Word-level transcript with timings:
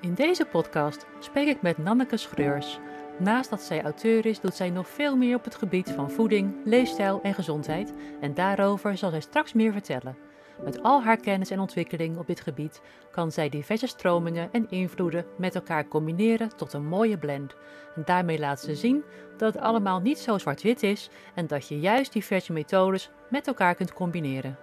In 0.00 0.14
deze 0.14 0.44
podcast 0.44 1.06
spreek 1.18 1.48
ik 1.48 1.62
met 1.62 1.78
Nanneke 1.78 2.16
Schreurs. 2.16 2.78
Naast 3.18 3.50
dat 3.50 3.62
zij 3.62 3.82
auteur 3.82 4.26
is, 4.26 4.40
doet 4.40 4.54
zij 4.54 4.70
nog 4.70 4.88
veel 4.88 5.16
meer 5.16 5.36
op 5.36 5.44
het 5.44 5.54
gebied 5.54 5.90
van 5.90 6.10
voeding, 6.10 6.54
leefstijl 6.64 7.20
en 7.22 7.34
gezondheid. 7.34 7.92
En 8.20 8.34
daarover 8.34 8.96
zal 8.96 9.10
zij 9.10 9.20
straks 9.20 9.52
meer 9.52 9.72
vertellen. 9.72 10.16
Met 10.64 10.82
al 10.82 11.02
haar 11.02 11.16
kennis 11.16 11.50
en 11.50 11.60
ontwikkeling 11.60 12.18
op 12.18 12.26
dit 12.26 12.40
gebied 12.40 12.80
kan 13.10 13.32
zij 13.32 13.48
diverse 13.48 13.86
stromingen 13.86 14.48
en 14.52 14.70
invloeden 14.70 15.26
met 15.38 15.54
elkaar 15.54 15.88
combineren 15.88 16.56
tot 16.56 16.72
een 16.72 16.86
mooie 16.86 17.18
blend. 17.18 17.54
En 17.96 18.02
daarmee 18.04 18.38
laat 18.38 18.60
ze 18.60 18.74
zien 18.74 19.04
dat 19.36 19.54
het 19.54 19.62
allemaal 19.62 20.00
niet 20.00 20.18
zo 20.18 20.38
zwart-wit 20.38 20.82
is 20.82 21.10
en 21.34 21.46
dat 21.46 21.68
je 21.68 21.80
juist 21.80 22.12
diverse 22.12 22.52
methodes 22.52 23.10
met 23.30 23.46
elkaar 23.46 23.74
kunt 23.74 23.92
combineren. 23.92 24.58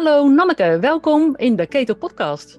Hallo 0.00 0.28
Nanneke, 0.28 0.78
welkom 0.78 1.36
in 1.36 1.56
de 1.56 1.66
Keto 1.66 1.94
Podcast. 1.94 2.58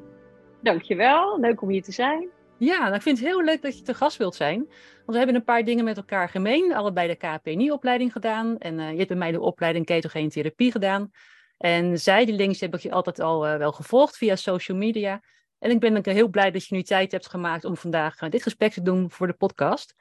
Dankjewel, 0.61 1.39
leuk 1.39 1.61
om 1.61 1.69
hier 1.69 1.83
te 1.83 1.91
zijn. 1.91 2.29
Ja, 2.57 2.79
nou, 2.79 2.95
ik 2.95 3.01
vind 3.01 3.17
het 3.17 3.27
heel 3.27 3.43
leuk 3.43 3.61
dat 3.61 3.77
je 3.77 3.83
te 3.83 3.93
gast 3.93 4.17
wilt 4.17 4.35
zijn. 4.35 4.57
Want 4.57 5.05
we 5.05 5.17
hebben 5.17 5.35
een 5.35 5.43
paar 5.43 5.63
dingen 5.63 5.83
met 5.83 5.97
elkaar 5.97 6.29
gemeen. 6.29 6.73
Allebei 6.73 7.07
de 7.07 7.15
KPNI-opleiding 7.15 8.11
gedaan. 8.11 8.57
En 8.57 8.79
uh, 8.79 8.91
je 8.91 8.95
hebt 8.95 9.07
bij 9.07 9.17
mij 9.17 9.31
de 9.31 9.39
opleiding 9.39 9.85
ketogene 9.85 10.29
therapie 10.29 10.71
gedaan. 10.71 11.11
En 11.57 11.99
zij, 11.99 12.25
die 12.25 12.35
links, 12.35 12.59
heb 12.59 12.73
ik 12.73 12.79
je 12.79 12.91
altijd 12.91 13.19
al 13.19 13.47
uh, 13.47 13.57
wel 13.57 13.71
gevolgd 13.71 14.17
via 14.17 14.35
social 14.35 14.77
media. 14.77 15.21
En 15.59 15.71
ik 15.71 15.79
ben 15.79 15.97
ook 15.97 16.05
heel 16.05 16.29
blij 16.29 16.51
dat 16.51 16.65
je 16.65 16.75
nu 16.75 16.83
tijd 16.83 17.11
hebt 17.11 17.29
gemaakt 17.29 17.65
om 17.65 17.77
vandaag 17.77 18.21
uh, 18.21 18.29
dit 18.29 18.43
gesprek 18.43 18.71
te 18.71 18.81
doen 18.81 19.11
voor 19.11 19.27
de 19.27 19.33
podcast. 19.33 19.95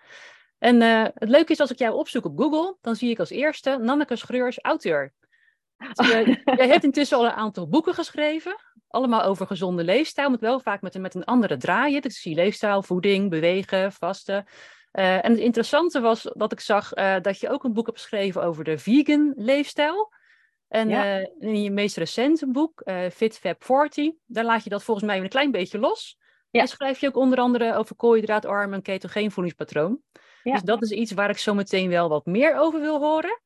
En 0.59 0.81
het 1.15 1.29
leuke 1.29 1.53
is, 1.53 1.61
als 1.61 1.71
ik 1.71 1.79
jou 1.79 1.95
opzoek 1.95 2.25
op 2.25 2.39
Google, 2.39 2.77
dan 2.81 2.97
zie 2.97 3.11
ik 3.11 3.19
als 3.19 3.31
eerste 3.31 3.79
Nanneke 3.81 4.17
Schreurs, 4.17 4.59
auteur. 4.59 5.13
Jij, 5.93 6.43
jij 6.45 6.69
hebt 6.73 6.85
intussen 6.85 7.19
al 7.19 7.25
een 7.25 7.31
aantal 7.31 7.69
boeken 7.69 7.95
geschreven, 7.95 8.57
allemaal 8.89 9.23
over 9.23 9.47
gezonde 9.47 9.85
leefstijl, 9.85 10.31
maar 10.31 10.39
wel 10.39 10.61
vaak 10.61 10.81
met 10.81 10.95
een, 10.95 11.01
met 11.01 11.15
een 11.15 11.25
andere 11.25 11.57
draai. 11.57 12.01
Dus 12.01 12.21
zie 12.21 12.35
leefstijl, 12.35 12.83
voeding, 12.83 13.31
bewegen, 13.31 13.93
vasten. 13.93 14.45
Uh, 14.93 15.25
en 15.25 15.31
het 15.31 15.41
interessante 15.41 16.01
was 16.01 16.31
dat 16.35 16.53
ik 16.53 16.61
zag 16.61 16.97
uh, 16.97 17.17
dat 17.21 17.41
je 17.41 17.51
ook 17.51 17.65
een 17.65 17.73
boek 17.73 17.87
hebt 17.87 18.01
geschreven 18.01 18.43
over 18.43 18.65
de 18.65 18.79
vegan 18.79 19.33
leefstijl. 19.37 20.13
En 20.69 20.89
ja. 20.89 21.21
uh, 21.21 21.27
in 21.39 21.63
je 21.63 21.71
meest 21.71 21.97
recente 21.97 22.51
boek, 22.51 22.83
Fit 23.13 23.39
Fab 23.39 23.65
40, 23.65 24.13
daar 24.27 24.45
laat 24.45 24.65
je 24.65 24.71
dat 24.71 24.83
volgens 24.83 25.07
mij 25.07 25.21
een 25.21 25.29
klein 25.29 25.51
beetje 25.51 25.79
los. 25.79 26.19
Ja. 26.51 26.61
En 26.61 26.69
schrijf 26.69 27.01
je 27.01 27.07
ook 27.07 27.17
onder 27.17 27.39
andere 27.39 27.75
over 27.75 27.97
koolhydraatarm 27.97 28.73
en 28.73 28.83
ketogeen 28.83 29.31
voedingspatroon. 29.31 30.01
Ja. 30.43 30.53
Dus 30.53 30.63
dat 30.63 30.83
is 30.83 30.91
iets 30.91 31.13
waar 31.13 31.31
ik 31.31 31.39
zo 31.39 31.55
meteen 31.55 31.89
wel 31.89 32.09
wat 32.09 32.27
meer 32.27 32.57
over 32.57 32.81
wil 32.81 32.99
horen. 32.99 33.41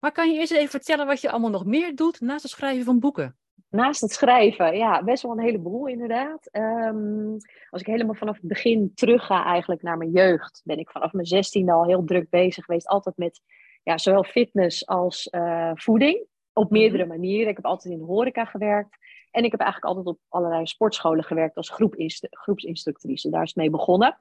Maar 0.00 0.12
kan 0.12 0.30
je 0.32 0.38
eerst 0.38 0.52
even 0.52 0.70
vertellen 0.70 1.06
wat 1.06 1.20
je 1.20 1.30
allemaal 1.30 1.50
nog 1.50 1.64
meer 1.64 1.94
doet 1.94 2.20
naast 2.20 2.42
het 2.42 2.52
schrijven 2.52 2.84
van 2.84 2.98
boeken? 2.98 3.36
Naast 3.68 4.00
het 4.00 4.12
schrijven, 4.12 4.76
ja, 4.76 5.04
best 5.04 5.22
wel 5.22 5.32
een 5.32 5.44
heleboel 5.44 5.86
inderdaad. 5.86 6.48
Um, 6.52 7.36
als 7.70 7.80
ik 7.80 7.86
helemaal 7.86 8.14
vanaf 8.14 8.36
het 8.36 8.48
begin 8.48 8.92
terug 8.94 9.26
ga 9.26 9.44
eigenlijk 9.44 9.82
naar 9.82 9.96
mijn 9.96 10.10
jeugd, 10.10 10.62
ben 10.64 10.78
ik 10.78 10.90
vanaf 10.90 11.12
mijn 11.12 11.26
zestiende 11.26 11.72
al 11.72 11.86
heel 11.86 12.04
druk 12.04 12.30
bezig 12.30 12.64
geweest. 12.64 12.86
Altijd 12.86 13.16
met 13.16 13.40
ja, 13.82 13.98
zowel 13.98 14.24
fitness 14.24 14.86
als 14.86 15.28
uh, 15.30 15.70
voeding. 15.74 16.26
Op 16.52 16.70
meerdere 16.70 17.06
manieren. 17.06 17.48
Ik 17.48 17.56
heb 17.56 17.64
altijd 17.64 17.92
in 17.92 17.98
de 18.00 18.04
horeca 18.04 18.44
gewerkt. 18.44 18.96
En 19.30 19.44
ik 19.44 19.50
heb 19.50 19.60
eigenlijk 19.60 19.94
altijd 19.94 20.16
op 20.16 20.20
allerlei 20.28 20.66
sportscholen 20.66 21.24
gewerkt 21.24 21.56
als 21.56 21.70
groepsinstructrice. 22.30 23.30
Daar 23.30 23.42
is 23.42 23.48
het 23.48 23.56
mee 23.56 23.70
begonnen. 23.70 24.18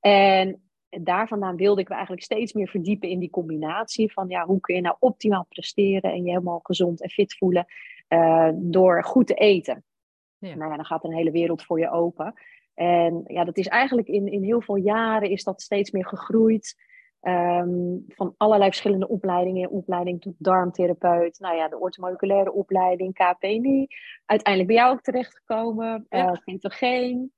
En 0.00 0.67
en 0.88 1.04
daar 1.04 1.28
vandaan 1.28 1.56
wilde 1.56 1.80
ik 1.80 1.88
me 1.88 1.94
eigenlijk 1.94 2.24
steeds 2.24 2.52
meer 2.52 2.68
verdiepen 2.68 3.08
in 3.08 3.18
die 3.18 3.30
combinatie 3.30 4.12
van 4.12 4.28
ja, 4.28 4.44
hoe 4.44 4.60
kun 4.60 4.74
je 4.74 4.80
nou 4.80 4.96
optimaal 4.98 5.46
presteren 5.48 6.12
en 6.12 6.24
je 6.24 6.30
helemaal 6.30 6.60
gezond 6.62 7.02
en 7.02 7.10
fit 7.10 7.36
voelen 7.36 7.66
uh, 8.08 8.50
door 8.54 9.04
goed 9.04 9.26
te 9.26 9.34
eten. 9.34 9.84
Ja. 10.38 10.54
Nou 10.54 10.70
ja, 10.70 10.76
dan 10.76 10.84
gaat 10.84 11.04
een 11.04 11.14
hele 11.14 11.30
wereld 11.30 11.62
voor 11.62 11.80
je 11.80 11.90
open. 11.90 12.34
En 12.74 13.22
ja, 13.26 13.44
dat 13.44 13.56
is 13.56 13.66
eigenlijk 13.66 14.08
in, 14.08 14.26
in 14.32 14.42
heel 14.42 14.60
veel 14.60 14.76
jaren 14.76 15.30
is 15.30 15.44
dat 15.44 15.62
steeds 15.62 15.90
meer 15.90 16.06
gegroeid. 16.06 16.86
Um, 17.22 18.04
van 18.08 18.34
allerlei 18.36 18.70
verschillende 18.70 19.08
opleidingen. 19.08 19.70
Opleiding 19.70 20.20
tot 20.20 20.34
darmtherapeut. 20.38 21.38
Nou 21.38 21.56
ja, 21.56 21.68
de 21.68 21.78
ortomoleculaire 21.78 22.52
opleiding, 22.52 23.14
KPNI. 23.14 23.86
Uiteindelijk 24.26 24.72
bij 24.72 24.82
jou 24.82 24.92
ook 24.92 25.02
terechtgekomen. 25.02 26.06
Ja. 26.08 26.38
Uh. 26.46 27.28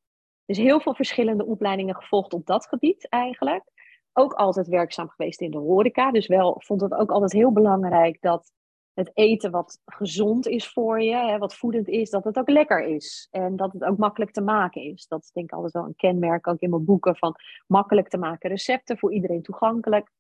Dus 0.50 0.59
heel 0.59 0.81
veel 0.81 0.94
verschillende 0.94 1.47
opleidingen 1.47 1.94
gevolgd 1.94 2.33
op 2.33 2.47
dat 2.47 2.66
gebied 2.66 3.09
eigenlijk. 3.09 3.65
Ook 4.12 4.33
altijd 4.33 4.66
werkzaam 4.66 5.09
geweest 5.09 5.41
in 5.41 5.50
de 5.50 5.59
horeca. 5.59 6.11
Dus 6.11 6.27
wel 6.27 6.56
vond 6.65 6.81
het 6.81 6.94
ook 6.94 7.11
altijd 7.11 7.33
heel 7.33 7.53
belangrijk 7.53 8.21
dat 8.21 8.53
het 8.94 9.10
eten 9.15 9.50
wat 9.50 9.81
gezond 9.84 10.47
is 10.47 10.69
voor 10.69 11.03
je, 11.03 11.15
hè, 11.15 11.39
wat 11.39 11.55
voedend 11.55 11.89
is, 11.89 12.10
dat 12.10 12.25
het 12.25 12.39
ook 12.39 12.49
lekker 12.49 12.84
is. 12.84 13.28
En 13.31 13.56
dat 13.56 13.72
het 13.72 13.84
ook 13.84 13.99
makkelijk 13.99 14.31
te 14.31 14.41
maken 14.41 14.83
is. 14.83 15.06
Dat 15.06 15.22
is 15.22 15.31
denk 15.31 15.47
ik 15.47 15.56
altijd 15.56 15.72
wel 15.72 15.84
een 15.84 15.97
kenmerk, 15.97 16.47
ook 16.47 16.60
in 16.60 16.71
mijn 16.71 16.84
boeken, 16.84 17.16
van 17.16 17.37
makkelijk 17.66 18.09
te 18.09 18.19
maken 18.19 18.50
recepten, 18.50 18.99
voor 18.99 19.12
iedereen 19.12 19.43
toegankelijk. 19.43 20.10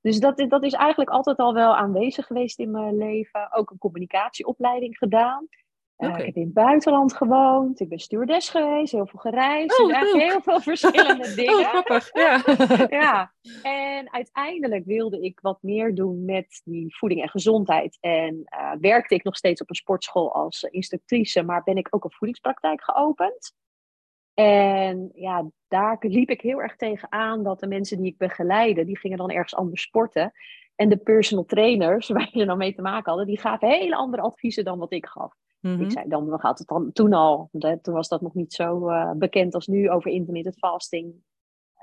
Dus 0.00 0.20
dat, 0.20 0.44
dat 0.48 0.62
is 0.62 0.72
eigenlijk 0.72 1.10
altijd 1.10 1.36
al 1.36 1.54
wel 1.54 1.76
aanwezig 1.76 2.26
geweest 2.26 2.58
in 2.58 2.70
mijn 2.70 2.96
leven. 2.96 3.52
Ook 3.52 3.70
een 3.70 3.78
communicatieopleiding 3.78 4.98
gedaan. 4.98 5.48
Uh, 5.98 6.08
okay. 6.08 6.20
ik 6.20 6.26
heb 6.26 6.36
in 6.36 6.42
het 6.42 6.52
buitenland 6.52 7.12
gewoond, 7.14 7.80
ik 7.80 7.88
ben 7.88 7.98
stewardess 7.98 8.48
geweest, 8.48 8.92
heel 8.92 9.06
veel 9.06 9.20
gereisd. 9.20 9.80
Oh, 9.80 9.86
dus 9.86 9.96
eigenlijk 9.96 10.30
heel 10.30 10.40
veel 10.40 10.60
verschillende 10.60 11.34
dingen. 11.42 11.58
Oh, 11.58 11.68
grappig, 11.68 12.10
ja. 12.12 12.42
ja. 13.00 13.32
En 13.62 14.12
uiteindelijk 14.12 14.84
wilde 14.84 15.20
ik 15.20 15.38
wat 15.40 15.58
meer 15.62 15.94
doen 15.94 16.24
met 16.24 16.60
die 16.64 16.96
voeding 16.96 17.22
en 17.22 17.28
gezondheid. 17.28 17.98
En 18.00 18.34
uh, 18.34 18.72
werkte 18.80 19.14
ik 19.14 19.24
nog 19.24 19.36
steeds 19.36 19.60
op 19.60 19.68
een 19.68 19.74
sportschool 19.74 20.34
als 20.34 20.62
instructrice, 20.62 21.42
maar 21.42 21.62
ben 21.62 21.76
ik 21.76 21.88
ook 21.90 22.04
een 22.04 22.12
voedingspraktijk 22.12 22.84
geopend. 22.84 23.54
En 24.34 25.10
ja, 25.14 25.50
daar 25.68 25.96
liep 26.00 26.30
ik 26.30 26.40
heel 26.40 26.62
erg 26.62 26.76
tegen 26.76 27.12
aan 27.12 27.42
dat 27.42 27.60
de 27.60 27.66
mensen 27.66 27.96
die 27.96 28.12
ik 28.12 28.18
begeleide, 28.18 28.84
die 28.84 28.98
gingen 28.98 29.18
dan 29.18 29.30
ergens 29.30 29.54
anders 29.54 29.82
sporten. 29.82 30.32
En 30.74 30.88
de 30.88 30.96
personal 30.96 31.44
trainers, 31.44 32.08
waar 32.16 32.28
je 32.32 32.44
dan 32.44 32.58
mee 32.58 32.74
te 32.74 32.82
maken 32.82 33.08
hadden, 33.08 33.26
die 33.26 33.38
gaven 33.38 33.68
hele 33.68 33.96
andere 33.96 34.22
adviezen 34.22 34.64
dan 34.64 34.78
wat 34.78 34.92
ik 34.92 35.06
gaf. 35.06 35.34
Mm-hmm. 35.66 35.84
Ik 35.84 35.90
zei 35.90 36.08
dan, 36.08 36.30
we 36.30 36.38
gaat 36.38 36.58
het 36.58 36.68
dan 36.68 36.92
toen 36.92 37.12
al, 37.12 37.48
hè, 37.58 37.80
toen 37.80 37.94
was 37.94 38.08
dat 38.08 38.20
nog 38.20 38.34
niet 38.34 38.52
zo 38.52 38.88
uh, 38.90 39.12
bekend 39.12 39.54
als 39.54 39.66
nu 39.66 39.90
over 39.90 40.10
intermittent 40.10 40.58
fasting. 40.58 41.14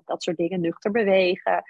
Dat 0.05 0.23
soort 0.23 0.37
dingen, 0.37 0.61
nuchter 0.61 0.91
bewegen, 0.91 1.63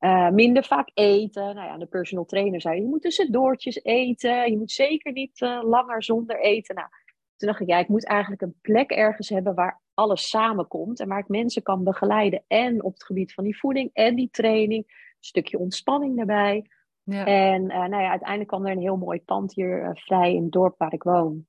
uh, 0.00 0.30
minder 0.30 0.64
vaak 0.64 0.90
eten. 0.94 1.54
Nou 1.54 1.66
ja, 1.66 1.78
de 1.78 1.86
personal 1.86 2.24
trainer 2.24 2.60
zei, 2.60 2.80
je 2.80 2.86
moet 2.86 3.02
tussendoortjes 3.02 3.84
eten, 3.84 4.50
je 4.50 4.58
moet 4.58 4.70
zeker 4.70 5.12
niet 5.12 5.40
uh, 5.40 5.60
langer 5.62 6.02
zonder 6.02 6.40
eten. 6.40 6.74
Nou, 6.74 6.88
toen 7.36 7.48
dacht 7.48 7.60
ik, 7.60 7.68
ja, 7.68 7.78
ik 7.78 7.88
moet 7.88 8.06
eigenlijk 8.06 8.42
een 8.42 8.58
plek 8.60 8.90
ergens 8.90 9.28
hebben 9.28 9.54
waar 9.54 9.80
alles 9.94 10.28
samenkomt 10.28 11.00
en 11.00 11.08
waar 11.08 11.18
ik 11.18 11.28
mensen 11.28 11.62
kan 11.62 11.84
begeleiden. 11.84 12.44
En 12.46 12.82
op 12.84 12.92
het 12.92 13.04
gebied 13.04 13.34
van 13.34 13.44
die 13.44 13.58
voeding 13.58 13.90
en 13.92 14.14
die 14.14 14.28
training, 14.30 14.84
een 14.86 15.16
stukje 15.20 15.58
ontspanning 15.58 16.16
daarbij. 16.16 16.70
Ja. 17.02 17.24
En 17.24 17.62
uh, 17.62 17.68
nou 17.68 18.02
ja, 18.02 18.10
uiteindelijk 18.10 18.48
kwam 18.48 18.66
er 18.66 18.72
een 18.72 18.78
heel 18.78 18.96
mooi 18.96 19.20
pand 19.20 19.54
hier 19.54 19.90
vrij 19.94 20.34
in 20.34 20.42
het 20.42 20.52
dorp 20.52 20.78
waar 20.78 20.92
ik 20.92 21.02
woon. 21.02 21.46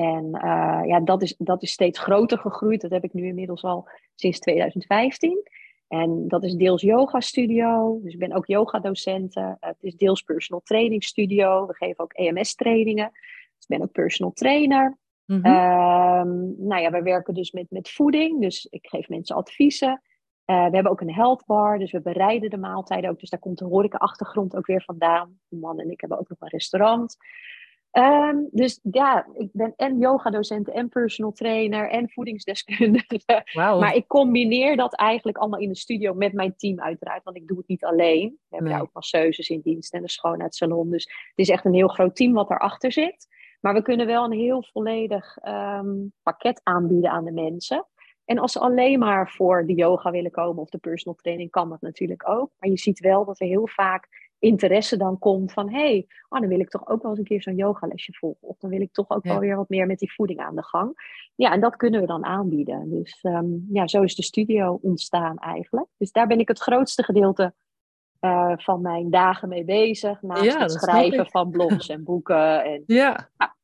En 0.00 0.24
uh, 0.34 0.80
ja, 0.86 1.00
dat 1.00 1.22
is, 1.22 1.34
dat 1.38 1.62
is 1.62 1.70
steeds 1.70 1.98
groter 1.98 2.38
gegroeid. 2.38 2.80
Dat 2.80 2.90
heb 2.90 3.04
ik 3.04 3.12
nu 3.12 3.26
inmiddels 3.26 3.62
al 3.62 3.88
sinds 4.14 4.38
2015. 4.38 5.48
En 5.88 6.28
dat 6.28 6.44
is 6.44 6.54
deels 6.54 6.82
yoga 6.82 7.20
studio. 7.20 8.00
Dus 8.02 8.12
ik 8.12 8.18
ben 8.18 8.32
ook 8.32 8.46
yoga 8.46 8.78
docenten. 8.78 9.56
het 9.60 9.76
is 9.80 9.96
deels 9.96 10.22
personal 10.22 10.62
training 10.64 11.04
studio. 11.04 11.66
We 11.66 11.74
geven 11.74 12.04
ook 12.04 12.12
EMS 12.12 12.54
trainingen. 12.54 13.10
Dus 13.12 13.66
ik 13.68 13.78
ben 13.78 13.82
ook 13.82 13.92
personal 13.92 14.32
trainer. 14.32 14.98
Mm 15.26 15.40
-hmm. 15.42 15.54
um, 15.54 16.54
nou 16.58 16.82
ja, 16.82 16.90
we 16.90 17.02
werken 17.02 17.34
dus 17.34 17.50
met, 17.50 17.66
met 17.70 17.90
voeding. 17.90 18.40
Dus 18.40 18.66
ik 18.70 18.86
geef 18.86 19.08
mensen 19.08 19.36
adviezen. 19.36 20.02
Uh, 20.46 20.64
we 20.64 20.74
hebben 20.74 20.92
ook 20.92 21.00
een 21.00 21.14
health 21.14 21.44
bar, 21.46 21.78
dus 21.78 21.92
we 21.92 22.00
bereiden 22.00 22.50
de 22.50 22.58
maaltijden 22.58 23.10
ook. 23.10 23.20
Dus 23.20 23.30
daar 23.30 23.40
komt 23.40 23.58
de 23.58 23.64
horeca-achtergrond 23.64 24.56
ook 24.56 24.66
weer 24.66 24.82
vandaan. 24.82 25.38
De 25.48 25.56
man 25.56 25.78
en 25.78 25.90
ik 25.90 26.00
hebben 26.00 26.18
ook 26.18 26.28
nog 26.28 26.40
een 26.40 26.48
restaurant. 26.48 27.16
Um, 27.92 28.48
dus 28.50 28.80
ja, 28.82 29.26
ik 29.32 29.48
ben 29.52 29.72
en 29.76 29.98
yoga-docent 29.98 30.68
en 30.68 30.88
personal 30.88 31.32
trainer 31.32 31.90
en 31.90 32.10
voedingsdeskundige. 32.10 33.20
Wow. 33.52 33.80
Maar 33.80 33.94
ik 33.94 34.06
combineer 34.06 34.76
dat 34.76 34.94
eigenlijk 34.94 35.38
allemaal 35.38 35.60
in 35.60 35.68
de 35.68 35.76
studio 35.76 36.14
met 36.14 36.32
mijn 36.32 36.56
team 36.56 36.80
uiteraard, 36.80 37.24
want 37.24 37.36
ik 37.36 37.46
doe 37.46 37.58
het 37.58 37.68
niet 37.68 37.84
alleen. 37.84 38.28
We 38.28 38.36
hebben 38.48 38.68
nee. 38.68 38.72
daar 38.72 38.82
ook 38.82 38.92
masseuses 38.92 39.48
in 39.48 39.60
dienst 39.60 39.94
en 39.94 40.02
de 40.02 40.10
schoonheidssalon. 40.10 40.90
Dus 40.90 41.04
het 41.04 41.38
is 41.38 41.48
echt 41.48 41.64
een 41.64 41.74
heel 41.74 41.88
groot 41.88 42.16
team 42.16 42.32
wat 42.32 42.50
erachter 42.50 42.92
zit. 42.92 43.26
Maar 43.60 43.74
we 43.74 43.82
kunnen 43.82 44.06
wel 44.06 44.24
een 44.24 44.38
heel 44.38 44.62
volledig 44.72 45.38
um, 45.44 46.12
pakket 46.22 46.60
aanbieden 46.62 47.10
aan 47.10 47.24
de 47.24 47.32
mensen. 47.32 47.86
En 48.24 48.38
als 48.38 48.52
ze 48.52 48.58
alleen 48.58 48.98
maar 48.98 49.30
voor 49.30 49.66
de 49.66 49.74
yoga 49.74 50.10
willen 50.10 50.30
komen 50.30 50.62
of 50.62 50.68
de 50.68 50.78
personal 50.78 51.14
training, 51.14 51.50
kan 51.50 51.68
dat 51.68 51.80
natuurlijk 51.80 52.28
ook. 52.28 52.50
Maar 52.58 52.70
je 52.70 52.78
ziet 52.78 53.00
wel 53.00 53.24
dat 53.24 53.40
er 53.40 53.46
heel 53.46 53.66
vaak 53.66 54.29
interesse 54.40 54.96
dan 54.96 55.18
komt 55.18 55.52
van... 55.52 55.70
hé, 55.70 55.78
hey, 55.78 56.06
oh, 56.28 56.40
dan 56.40 56.48
wil 56.48 56.60
ik 56.60 56.68
toch 56.68 56.88
ook 56.88 57.02
wel 57.02 57.10
eens 57.10 57.20
een 57.20 57.26
keer 57.26 57.42
zo'n 57.42 57.56
yogalesje 57.56 58.12
volgen. 58.12 58.48
Of 58.48 58.58
dan 58.58 58.70
wil 58.70 58.80
ik 58.80 58.92
toch 58.92 59.10
ook 59.10 59.24
ja. 59.24 59.30
wel 59.30 59.40
weer 59.40 59.56
wat 59.56 59.68
meer 59.68 59.86
met 59.86 59.98
die 59.98 60.12
voeding 60.12 60.40
aan 60.40 60.56
de 60.56 60.64
gang. 60.64 60.92
Ja, 61.34 61.52
en 61.52 61.60
dat 61.60 61.76
kunnen 61.76 62.00
we 62.00 62.06
dan 62.06 62.24
aanbieden. 62.24 62.90
Dus 62.90 63.18
um, 63.22 63.66
ja, 63.72 63.86
zo 63.86 64.02
is 64.02 64.14
de 64.14 64.22
studio 64.22 64.78
ontstaan 64.82 65.38
eigenlijk. 65.38 65.86
Dus 65.96 66.12
daar 66.12 66.26
ben 66.26 66.38
ik 66.38 66.48
het 66.48 66.58
grootste 66.58 67.02
gedeelte 67.02 67.54
eh, 68.20 68.52
van 68.56 68.80
mijn 68.80 69.10
dagen 69.10 69.48
mee 69.48 69.64
bezig. 69.64 70.22
Naast 70.22 70.58
het 70.58 70.72
schrijven 70.72 71.26
van 71.26 71.50
blogs 71.50 71.88
en 71.94 72.04
boeken. 72.04 72.64
En, 72.64 72.82
ja. 72.86 73.30
ja. 73.38 73.56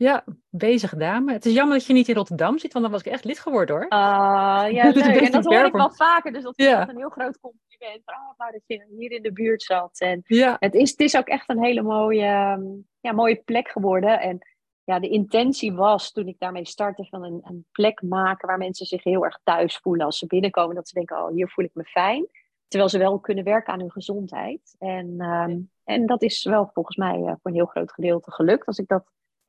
Ja, 0.00 0.24
bezig 0.48 0.94
dame. 0.94 1.32
Het 1.32 1.46
is 1.46 1.52
jammer 1.52 1.76
dat 1.76 1.86
je 1.86 1.92
niet 1.92 2.08
in 2.08 2.14
Rotterdam 2.14 2.58
zit, 2.58 2.72
want 2.72 2.84
dan 2.84 2.94
was 2.94 3.04
ik 3.04 3.12
echt 3.12 3.24
lid 3.24 3.38
geworden 3.38 3.76
hoor. 3.76 3.88
Ah, 3.88 4.70
ja, 4.70 4.84
leuk. 4.94 5.20
En 5.20 5.32
dat 5.32 5.44
hoor 5.44 5.64
ik 5.64 5.72
wel 5.72 5.90
vaker, 5.90 6.32
dus 6.32 6.42
dat 6.42 6.58
is 6.58 6.66
echt 6.66 6.88
een 6.88 6.96
heel 6.96 7.08
groot 7.08 7.40
compliment. 7.40 8.02
Oh, 8.06 8.38
nou, 8.38 8.52
dat 8.52 8.60
je 8.66 8.86
hier 8.98 9.10
in 9.10 9.22
de 9.22 9.32
buurt 9.32 9.62
zat. 9.62 10.00
En 10.00 10.22
ja. 10.26 10.56
het, 10.58 10.74
is, 10.74 10.90
het 10.90 11.00
is 11.00 11.16
ook 11.16 11.26
echt 11.26 11.48
een 11.48 11.62
hele 11.62 11.82
mooie, 11.82 12.24
ehm, 12.24 12.62
ja, 13.00 13.12
mooie 13.12 13.42
plek 13.44 13.68
geworden. 13.68 14.20
En 14.20 14.38
ja, 14.84 14.98
de 14.98 15.08
intentie 15.08 15.72
was 15.72 16.12
toen 16.12 16.28
ik 16.28 16.38
daarmee 16.38 16.66
startte 16.66 17.06
van 17.10 17.24
een, 17.24 17.40
een 17.42 17.66
plek 17.72 18.02
maken 18.02 18.48
waar 18.48 18.58
mensen 18.58 18.86
zich 18.86 19.04
heel 19.04 19.24
erg 19.24 19.40
thuis 19.44 19.76
voelen 19.76 20.06
als 20.06 20.18
ze 20.18 20.26
binnenkomen. 20.26 20.74
Dat 20.74 20.88
ze 20.88 20.94
denken, 20.94 21.16
oh, 21.16 21.30
hier 21.30 21.48
voel 21.48 21.64
ik 21.64 21.74
me 21.74 21.84
fijn. 21.84 22.26
Terwijl 22.68 22.90
ze 22.90 22.98
wel 22.98 23.18
kunnen 23.18 23.44
werken 23.44 23.72
aan 23.72 23.80
hun 23.80 23.92
gezondheid. 23.92 24.76
En, 24.78 25.14
ehm, 25.18 25.58
en 25.84 26.06
dat 26.06 26.22
is 26.22 26.44
wel 26.44 26.70
volgens 26.72 26.96
mij 26.96 27.18
uh, 27.18 27.24
voor 27.24 27.38
een 27.42 27.54
heel 27.54 27.66
groot 27.66 27.92
gedeelte 27.92 28.30
gelukt, 28.30 28.66
als 28.66 28.78
ik 28.78 28.88
dat 28.88 29.04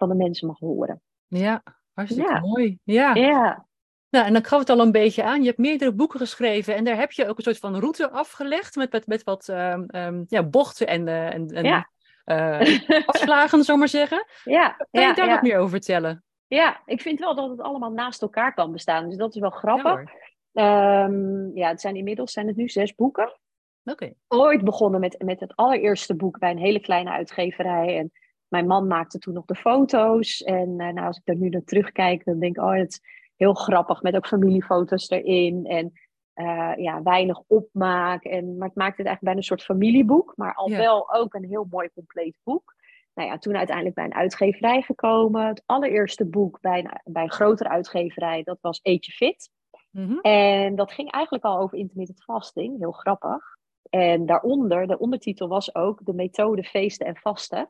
van 0.07 0.18
de 0.18 0.24
mensen 0.24 0.48
mag 0.48 0.59
horen. 0.59 1.01
Ja, 1.27 1.63
hartstikke 1.94 2.39
mooi. 2.39 2.80
Ja. 2.83 3.15
ja. 3.15 3.65
Nou, 4.09 4.25
en 4.25 4.33
dan 4.33 4.44
gaf 4.44 4.59
het 4.59 4.69
al 4.69 4.80
een 4.80 4.92
beetje 4.92 5.24
aan. 5.24 5.42
Je 5.42 5.48
hebt 5.48 5.57
meerdere 5.57 5.94
boeken 5.94 6.19
geschreven 6.19 6.75
en 6.75 6.83
daar 6.83 6.98
heb 6.98 7.12
je 7.12 7.27
ook 7.27 7.38
een 7.38 7.44
soort 7.44 7.57
van 7.57 7.80
route 7.80 8.09
afgelegd 8.09 8.75
met, 8.75 8.92
met, 8.92 9.07
met 9.07 9.24
wat 9.24 9.48
um, 9.48 9.86
um, 9.95 10.25
ja, 10.27 10.44
bochten 10.44 10.88
en, 10.88 11.07
uh, 11.07 11.33
en, 11.33 11.48
en 11.48 11.63
ja. 11.63 11.89
uh, 12.25 13.07
afslagen, 13.07 13.63
zomaar 13.63 13.88
zeggen. 13.88 14.25
Ja. 14.44 14.75
Kan 14.92 15.07
je 15.07 15.13
daar 15.13 15.30
wat 15.30 15.42
meer 15.42 15.57
over 15.57 15.69
vertellen? 15.69 16.24
Ja, 16.48 16.81
ik 16.86 17.01
vind 17.01 17.19
wel 17.19 17.36
dat 17.36 17.50
het 17.50 17.62
allemaal 17.62 17.92
naast 17.92 18.21
elkaar 18.21 18.53
kan 18.53 18.71
bestaan. 18.71 19.09
Dus 19.09 19.18
dat 19.18 19.36
is 19.36 19.42
wel 19.42 19.50
grappig. 19.50 20.12
Ja, 20.51 21.03
um, 21.03 21.51
ja 21.53 21.68
het 21.68 21.81
zijn 21.81 21.95
inmiddels 21.95 22.31
zijn 22.31 22.48
het 22.48 22.56
nu 22.56 22.69
zes 22.69 22.95
boeken. 22.95 23.39
Oké. 23.83 24.13
Ooit 24.27 24.63
begonnen 24.63 25.00
met, 25.00 25.24
met 25.24 25.39
het 25.39 25.56
allereerste 25.56 26.15
boek 26.15 26.39
bij 26.39 26.51
een 26.51 26.57
hele 26.57 26.80
kleine 26.80 27.09
uitgeverij. 27.09 27.98
En 27.98 28.12
mijn 28.51 28.68
man 28.68 28.88
maakte 28.88 29.19
toen 29.19 29.33
nog 29.33 29.45
de 29.45 29.56
foto's. 29.56 30.42
En 30.44 30.69
uh, 30.69 30.75
nou, 30.75 31.07
als 31.07 31.18
ik 31.18 31.25
daar 31.25 31.36
nu 31.36 31.50
naar 31.50 31.63
terugkijk, 31.63 32.25
dan 32.25 32.39
denk 32.39 32.56
ik, 32.57 32.63
oh, 32.63 32.74
het 32.74 32.92
is 32.92 33.01
heel 33.36 33.53
grappig. 33.53 34.01
Met 34.01 34.15
ook 34.15 34.27
familiefoto's 34.27 35.09
erin. 35.09 35.65
En 35.65 35.92
uh, 36.36 36.71
ja, 36.75 37.01
weinig 37.03 37.42
opmaak. 37.48 38.24
En, 38.24 38.57
maar 38.57 38.68
het 38.68 38.77
maakte 38.77 39.01
het 39.01 39.07
eigenlijk 39.07 39.21
bijna 39.21 39.38
een 39.38 39.44
soort 39.44 39.63
familieboek. 39.63 40.33
Maar 40.36 40.53
al 40.53 40.69
Ja. 40.69 40.77
wel 40.77 41.13
ook 41.13 41.33
een 41.33 41.45
heel 41.45 41.68
mooi 41.69 41.89
compleet 41.94 42.36
boek. 42.44 42.75
Nou 43.13 43.30
ja, 43.30 43.38
toen 43.38 43.57
uiteindelijk 43.57 43.95
bij 43.95 44.06
een 44.06 44.13
uitgeverij 44.13 44.81
gekomen. 44.81 45.48
Het 45.48 45.63
allereerste 45.65 46.25
boek 46.25 46.62
bij 46.62 46.80
een, 46.80 47.13
bij 47.13 47.24
een 47.24 47.31
grotere 47.31 47.69
uitgeverij, 47.69 48.44
dat 48.44 48.57
was 48.62 48.80
Eet 48.83 49.06
je 49.06 49.12
fit. 49.12 49.50
Mhm. 49.92 50.18
En 50.19 50.75
dat 50.75 50.92
ging 50.92 51.12
eigenlijk 51.12 51.44
al 51.44 51.59
over 51.59 51.77
intermittent 51.77 52.24
fasting. 52.24 52.80
Heel 52.80 52.92
grappig. 52.92 53.59
En 53.89 54.25
daaronder, 54.25 54.88
de 54.88 55.00
ondertitel 55.00 55.48
was 55.48 55.75
ook 55.75 56.06
de 56.06 56.13
methode 56.13 56.63
feesten 56.63 57.06
en 57.07 57.15
vasten. 57.15 57.69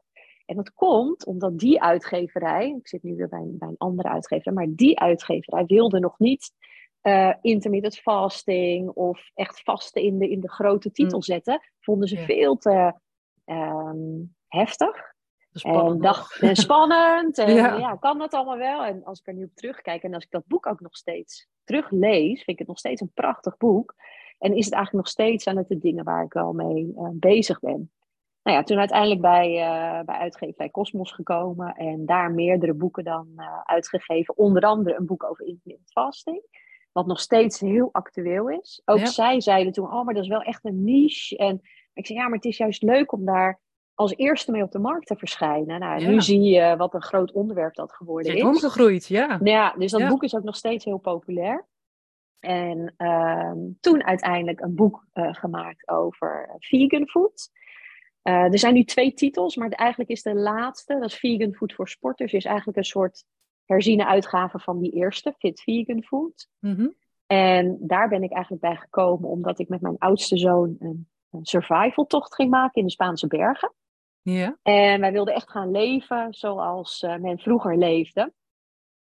En 0.51 0.57
dat 0.57 0.74
komt 0.74 1.25
omdat 1.25 1.59
die 1.59 1.81
uitgeverij, 1.81 2.75
ik 2.80 2.88
zit 2.88 3.03
nu 3.03 3.15
weer 3.15 3.30
bij 3.30 3.39
een, 3.39 3.57
bij 3.57 3.68
een 3.68 3.77
andere 3.77 4.09
uitgeverij, 4.09 4.53
maar 4.53 4.68
die 4.69 5.00
uitgeverij 5.00 5.65
wilde 5.65 6.00
nog 6.00 6.19
niet 6.19 6.51
uh, 7.03 7.33
intermittent 7.42 7.98
fasting 7.98 8.89
of 8.89 9.31
echt 9.33 9.62
vasten 9.62 10.01
in 10.01 10.18
de, 10.18 10.30
in 10.30 10.39
de 10.39 10.50
grote 10.50 10.92
titel 10.92 11.18
Mm. 11.18 11.24
zetten. 11.24 11.62
Vonden 11.80 12.07
ze 12.07 12.15
Ja. 12.15 12.25
veel 12.25 12.57
te 12.57 12.94
um, 13.45 14.36
heftig. 14.48 15.09
En 15.51 16.00
dacht, 16.00 16.39
en 16.42 16.56
spannend. 16.68 17.38
En 17.38 17.53
Ja. 17.53 17.77
ja. 17.77 17.95
kan 17.95 18.18
dat 18.18 18.33
allemaal 18.33 18.57
wel? 18.57 18.83
En 18.83 19.03
als 19.03 19.19
ik 19.19 19.27
er 19.27 19.33
nu 19.33 19.44
op 19.44 19.56
terugkijk 19.56 20.03
en 20.03 20.13
als 20.13 20.24
ik 20.24 20.31
dat 20.31 20.45
boek 20.48 20.65
ook 20.68 20.80
nog 20.80 20.95
steeds 20.95 21.48
teruglees, 21.63 22.36
vind 22.36 22.50
ik 22.50 22.59
het 22.59 22.68
nog 22.68 22.77
steeds 22.80 23.01
een 23.01 23.12
prachtig 23.13 23.57
boek. 23.57 23.95
En 24.38 24.56
is 24.56 24.65
het 24.65 24.74
eigenlijk 24.74 25.06
nog 25.06 25.13
steeds 25.13 25.48
aan 25.48 25.57
het 25.57 25.68
de 25.68 25.77
dingen 25.77 26.03
waar 26.03 26.24
ik 26.24 26.33
wel 26.33 26.53
mee 26.53 26.94
uh, 26.95 27.09
bezig 27.13 27.59
ben. 27.59 27.92
Nou 28.43 28.57
ja, 28.57 28.63
toen 28.63 28.77
uiteindelijk 28.77 29.21
bij, 29.21 29.49
uh, 29.51 30.03
bij 30.05 30.15
uitgeverij 30.15 30.69
Cosmos 30.71 31.11
gekomen 31.11 31.75
en 31.75 32.05
daar 32.05 32.31
meerdere 32.31 32.73
boeken 32.73 33.03
dan 33.03 33.27
uh, 33.35 33.59
uitgegeven. 33.63 34.38
Onder 34.38 34.63
andere 34.63 34.95
een 34.97 35.05
boek 35.05 35.23
over 35.23 35.45
intermittent 35.45 35.91
fasting. 35.91 36.43
Wat 36.91 37.05
nog 37.07 37.19
steeds 37.19 37.59
heel 37.59 37.89
actueel 37.91 38.49
is. 38.49 38.81
Ook 38.85 38.97
Ja. 38.97 39.05
zij 39.05 39.41
zeiden 39.41 39.73
toen, 39.73 39.93
oh, 39.93 40.05
maar 40.05 40.13
dat 40.13 40.23
is 40.23 40.29
wel 40.29 40.41
echt 40.41 40.65
een 40.65 40.83
niche. 40.83 41.38
En 41.38 41.61
ik 41.93 42.05
zei, 42.05 42.19
ja, 42.19 42.25
maar 42.25 42.35
het 42.35 42.45
is 42.45 42.57
juist 42.57 42.81
leuk 42.83 43.11
om 43.11 43.25
daar 43.25 43.59
als 43.93 44.15
eerste 44.15 44.51
mee 44.51 44.63
op 44.63 44.71
de 44.71 44.79
markt 44.79 45.07
te 45.07 45.15
verschijnen. 45.15 45.79
Nou, 45.79 46.01
Ja. 46.01 46.09
nu 46.09 46.21
zie 46.21 46.41
je 46.41 46.75
wat 46.77 46.93
een 46.93 47.01
groot 47.01 47.31
onderwerp 47.31 47.75
dat 47.75 47.93
geworden 47.93 48.35
is 48.35 48.43
omgegroeid, 48.43 49.07
ja. 49.07 49.27
Nou 49.27 49.49
Ja, 49.49 49.73
dus 49.77 49.91
dat 49.91 50.01
Ja. 50.01 50.07
boek 50.07 50.23
is 50.23 50.35
ook 50.35 50.43
nog 50.43 50.55
steeds 50.55 50.85
heel 50.85 50.97
populair. 50.97 51.67
En 52.39 52.93
ehm, 52.97 53.57
toen 53.79 54.03
uiteindelijk 54.03 54.59
een 54.59 54.75
boek 54.75 55.05
uh, 55.13 55.33
gemaakt 55.33 55.89
over 55.89 56.55
vegan 56.57 57.07
food. 57.07 57.49
Uh, 58.23 58.33
er 58.33 58.59
zijn 58.59 58.73
nu 58.73 58.83
twee 58.83 59.13
titels, 59.13 59.56
maar 59.56 59.69
eigenlijk 59.69 60.09
is 60.09 60.21
de 60.21 60.35
laatste, 60.35 60.94
dat 60.94 61.09
is 61.09 61.15
Vegan 61.15 61.53
Food 61.53 61.73
voor 61.73 61.89
Sporters, 61.89 62.33
is 62.33 62.45
eigenlijk 62.45 62.77
een 62.77 62.83
soort 62.83 63.23
herziene 63.65 64.06
uitgave 64.06 64.59
van 64.59 64.79
die 64.79 64.91
eerste, 64.91 65.33
Fit 65.38 65.62
Vegan 65.62 66.03
Food. 66.03 66.47
Mhm. 66.59 66.88
En 67.25 67.77
daar 67.79 68.09
ben 68.09 68.23
ik 68.23 68.31
eigenlijk 68.31 68.63
bij 68.63 68.75
gekomen 68.75 69.29
omdat 69.29 69.59
ik 69.59 69.69
met 69.69 69.81
mijn 69.81 69.97
oudste 69.97 70.38
zoon 70.38 70.75
een, 70.79 71.09
een 71.31 71.45
survival 71.45 72.06
tocht 72.06 72.35
ging 72.35 72.50
maken 72.50 72.81
in 72.81 72.88
de 72.88 72.91
Spaanse 72.91 73.27
bergen. 73.27 73.73
Ja. 74.21 74.57
En 74.62 75.00
wij 75.00 75.12
wilden 75.12 75.33
echt 75.33 75.50
gaan 75.50 75.71
leven 75.71 76.33
zoals 76.33 77.01
uh, 77.01 77.17
men 77.17 77.39
vroeger 77.39 77.77
leefde. 77.77 78.33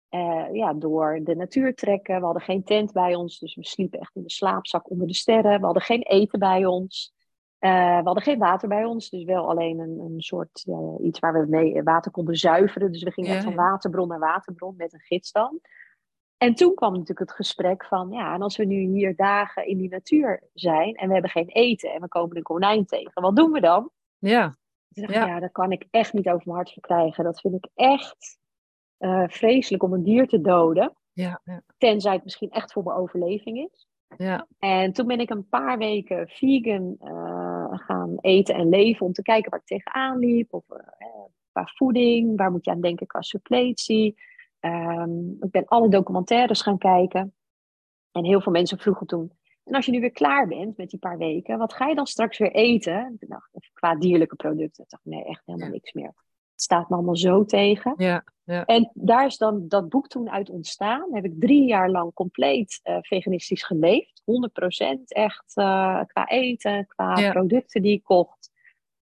Uh, 0.09 0.53
ja, 0.53 0.73
door 0.73 1.19
de 1.23 1.35
natuur 1.35 1.75
trekken. 1.75 2.19
We 2.19 2.25
hadden 2.25 2.43
geen 2.43 2.63
tent 2.63 2.91
bij 2.91 3.15
ons, 3.15 3.39
dus 3.39 3.55
we 3.55 3.65
sliepen 3.65 3.99
echt 3.99 4.15
in 4.15 4.23
de 4.23 4.31
slaapzak 4.31 4.89
onder 4.89 5.07
de 5.07 5.13
sterren. 5.13 5.59
We 5.59 5.65
hadden 5.65 5.83
geen 5.83 6.01
eten 6.01 6.39
bij 6.39 6.65
ons. 6.65 7.15
Uh, 7.59 7.97
we 7.97 8.03
hadden 8.03 8.23
geen 8.23 8.39
water 8.39 8.67
bij 8.67 8.85
ons, 8.85 9.09
dus 9.09 9.23
wel 9.23 9.49
alleen 9.49 9.79
een, 9.79 9.99
een 9.99 10.21
soort 10.21 10.63
uh, 10.67 11.05
iets 11.05 11.19
waar 11.19 11.33
we 11.33 11.45
mee 11.49 11.83
water 11.83 12.11
konden 12.11 12.35
zuiveren. 12.35 12.91
Dus 12.91 13.03
we 13.03 13.11
gingen 13.11 13.29
Ja, 13.29 13.35
echt 13.35 13.45
van 13.45 13.55
waterbron 13.55 14.07
naar 14.07 14.19
waterbron 14.19 14.73
met 14.77 14.93
een 14.93 14.99
gids 14.99 15.31
dan. 15.31 15.59
En 16.37 16.53
toen 16.53 16.73
kwam 16.75 16.91
natuurlijk 16.91 17.19
het 17.19 17.31
gesprek 17.31 17.85
van, 17.85 18.11
ja, 18.11 18.33
en 18.33 18.41
als 18.41 18.57
we 18.57 18.65
nu 18.65 18.79
hier 18.79 19.15
dagen 19.15 19.67
in 19.67 19.77
die 19.77 19.89
natuur 19.89 20.43
zijn 20.53 20.95
en 20.95 21.07
we 21.07 21.13
hebben 21.13 21.31
geen 21.31 21.47
eten 21.47 21.93
en 21.93 22.01
we 22.01 22.07
komen 22.07 22.37
een 22.37 22.43
konijn 22.43 22.85
tegen, 22.85 23.21
wat 23.21 23.35
doen 23.35 23.51
we 23.51 23.59
dan? 23.59 23.89
Ja. 24.17 24.55
Toen 24.93 25.03
dacht 25.03 25.13
Ja. 25.13 25.21
ik, 25.21 25.27
ja, 25.27 25.39
daar 25.39 25.51
kan 25.51 25.71
ik 25.71 25.87
echt 25.91 26.13
niet 26.13 26.27
over 26.27 26.41
mijn 26.43 26.55
hart 26.57 26.71
verkrijgen. 26.71 27.23
Dat 27.23 27.39
vind 27.41 27.53
ik 27.53 27.69
echt 27.75 28.37
uh, 28.99 29.23
vreselijk 29.27 29.83
om 29.83 29.93
een 29.93 30.03
dier 30.03 30.27
te 30.27 30.41
doden. 30.41 30.95
Ja. 31.11 31.41
Ja. 31.43 31.61
Tenzij 31.77 32.13
het 32.13 32.23
misschien 32.23 32.51
echt 32.51 32.71
voor 32.71 32.83
mijn 32.83 32.97
overleving 32.97 33.69
is. 33.71 33.87
Ja. 34.17 34.47
En 34.59 34.93
toen 34.93 35.07
ben 35.07 35.19
ik 35.19 35.29
een 35.29 35.47
paar 35.49 35.77
weken 35.77 36.27
vegan 36.27 36.95
uh, 37.03 37.46
gaan 37.79 38.17
eten 38.19 38.55
en 38.55 38.69
leven 38.69 39.05
om 39.05 39.13
te 39.13 39.21
kijken 39.21 39.51
waar 39.51 39.59
ik 39.59 39.65
tegenaan 39.65 40.19
liep. 40.19 40.53
Of 40.53 40.63
uh, 40.69 40.77
qua 41.51 41.65
voeding, 41.65 42.37
waar 42.37 42.51
moet 42.51 42.65
je 42.65 42.71
aan 42.71 42.81
denken 42.81 43.07
qua 43.07 43.21
suppletie. 43.21 44.15
Um, 44.59 45.37
ik 45.39 45.51
ben 45.51 45.65
alle 45.65 45.89
documentaires 45.89 46.61
gaan 46.61 46.77
kijken. 46.77 47.33
En 48.11 48.25
heel 48.25 48.41
veel 48.41 48.51
mensen 48.51 48.79
vroegen 48.79 49.07
toen. 49.07 49.31
En 49.63 49.73
als 49.73 49.85
je 49.85 49.91
nu 49.91 49.99
weer 49.99 50.11
klaar 50.11 50.47
bent 50.47 50.77
met 50.77 50.89
die 50.89 50.99
paar 50.99 51.17
weken, 51.17 51.57
wat 51.57 51.73
ga 51.73 51.87
je 51.87 51.95
dan 51.95 52.07
straks 52.07 52.37
weer 52.37 52.51
eten? 52.51 53.17
Ik 53.19 53.29
dacht, 53.29 53.49
qua 53.73 53.95
dierlijke 53.95 54.35
producten. 54.35 54.83
Ik 54.83 54.89
dacht, 54.89 55.05
nee, 55.05 55.23
echt 55.23 55.41
helemaal 55.45 55.69
niks 55.69 55.93
meer. 55.93 56.13
Het 56.57 56.65
staat 56.65 56.89
me 56.89 56.95
allemaal 56.95 57.15
zo 57.17 57.45
tegen. 57.45 57.93
Ja. 57.97 58.23
Ja. 58.43 58.65
En 58.65 58.91
daar 58.93 59.25
is 59.25 59.37
dan 59.37 59.67
dat 59.67 59.89
boek 59.89 60.07
toen 60.07 60.29
uit 60.29 60.49
ontstaan. 60.49 61.13
Heb 61.13 61.25
ik 61.25 61.33
drie 61.39 61.67
jaar 61.67 61.89
lang 61.89 62.13
compleet 62.13 62.79
uh, 62.83 62.97
veganistisch 63.01 63.63
geleefd. 63.63 64.21
100% 64.21 65.03
echt 65.07 65.51
uh, 65.55 66.01
qua 66.07 66.27
eten, 66.27 66.87
qua 66.87 67.17
Ja. 67.17 67.31
producten 67.31 67.81
die 67.81 67.93
ik 67.93 68.03
kocht. 68.03 68.51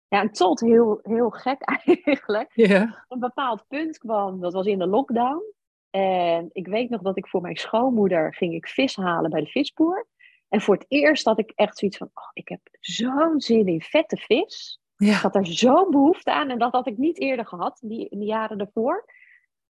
Ja, 0.08 0.20
en 0.20 0.32
tot 0.32 0.60
heel, 0.60 0.98
heel 1.02 1.30
gek 1.30 1.62
eigenlijk. 1.84 2.50
Ja. 2.54 3.04
Een 3.08 3.18
bepaald 3.18 3.64
punt 3.68 3.98
kwam, 3.98 4.40
dat 4.40 4.52
was 4.52 4.66
in 4.66 4.78
de 4.78 4.86
lockdown. 4.86 5.42
En 5.90 6.48
ik 6.52 6.66
weet 6.66 6.90
nog 6.90 7.02
dat 7.02 7.16
ik 7.16 7.28
voor 7.28 7.40
mijn 7.40 7.56
schoonmoeder 7.56 8.34
ging 8.34 8.54
ik 8.54 8.68
vis 8.68 8.96
halen 8.96 9.30
bij 9.30 9.40
de 9.40 9.46
visboer. 9.50 10.06
En 10.48 10.60
voor 10.60 10.74
het 10.74 10.84
eerst 10.88 11.24
had 11.24 11.38
ik 11.38 11.52
echt 11.54 11.78
zoiets 11.78 11.96
van, 11.98 12.10
oh, 12.14 12.30
ik 12.32 12.48
heb 12.48 12.60
zo'n 12.80 13.40
zin 13.40 13.66
in 13.66 13.80
vette 13.80 14.16
vis. 14.16 14.80
Ik 14.98 15.06
Ja. 15.06 15.14
had 15.14 15.34
er 15.34 15.46
zo'n 15.46 15.90
behoefte 15.90 16.32
aan 16.32 16.50
en 16.50 16.58
dat 16.58 16.72
had 16.72 16.86
ik 16.86 16.96
niet 16.98 17.18
eerder 17.18 17.46
gehad, 17.46 17.78
die, 17.82 18.08
in 18.08 18.18
de 18.18 18.24
jaren 18.24 18.58
daarvoor. 18.58 19.04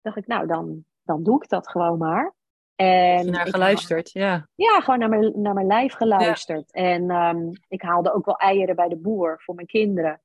Dacht 0.01 0.17
ik, 0.17 0.27
nou, 0.27 0.47
dan, 0.47 0.85
dan 1.03 1.23
doe 1.23 1.43
ik 1.43 1.49
dat 1.49 1.69
gewoon 1.69 1.97
maar. 1.97 2.35
En 2.75 3.31
Naar 3.31 3.47
ik 3.47 3.53
geluisterd, 3.53 4.11
ja. 4.11 4.47
ja, 4.55 4.79
gewoon 4.79 4.99
naar 4.99 5.09
mijn, 5.09 5.41
naar 5.41 5.53
mijn 5.53 5.67
lijf 5.67 5.93
geluisterd. 5.93 6.71
En 6.71 7.11
um, 7.11 7.51
ik 7.67 7.81
haalde 7.81 8.13
ook 8.13 8.25
wel 8.25 8.37
eieren 8.37 8.75
bij 8.75 8.87
de 8.87 8.95
boer 8.95 9.41
voor 9.41 9.55
mijn 9.55 9.67
kinderen. 9.67 10.21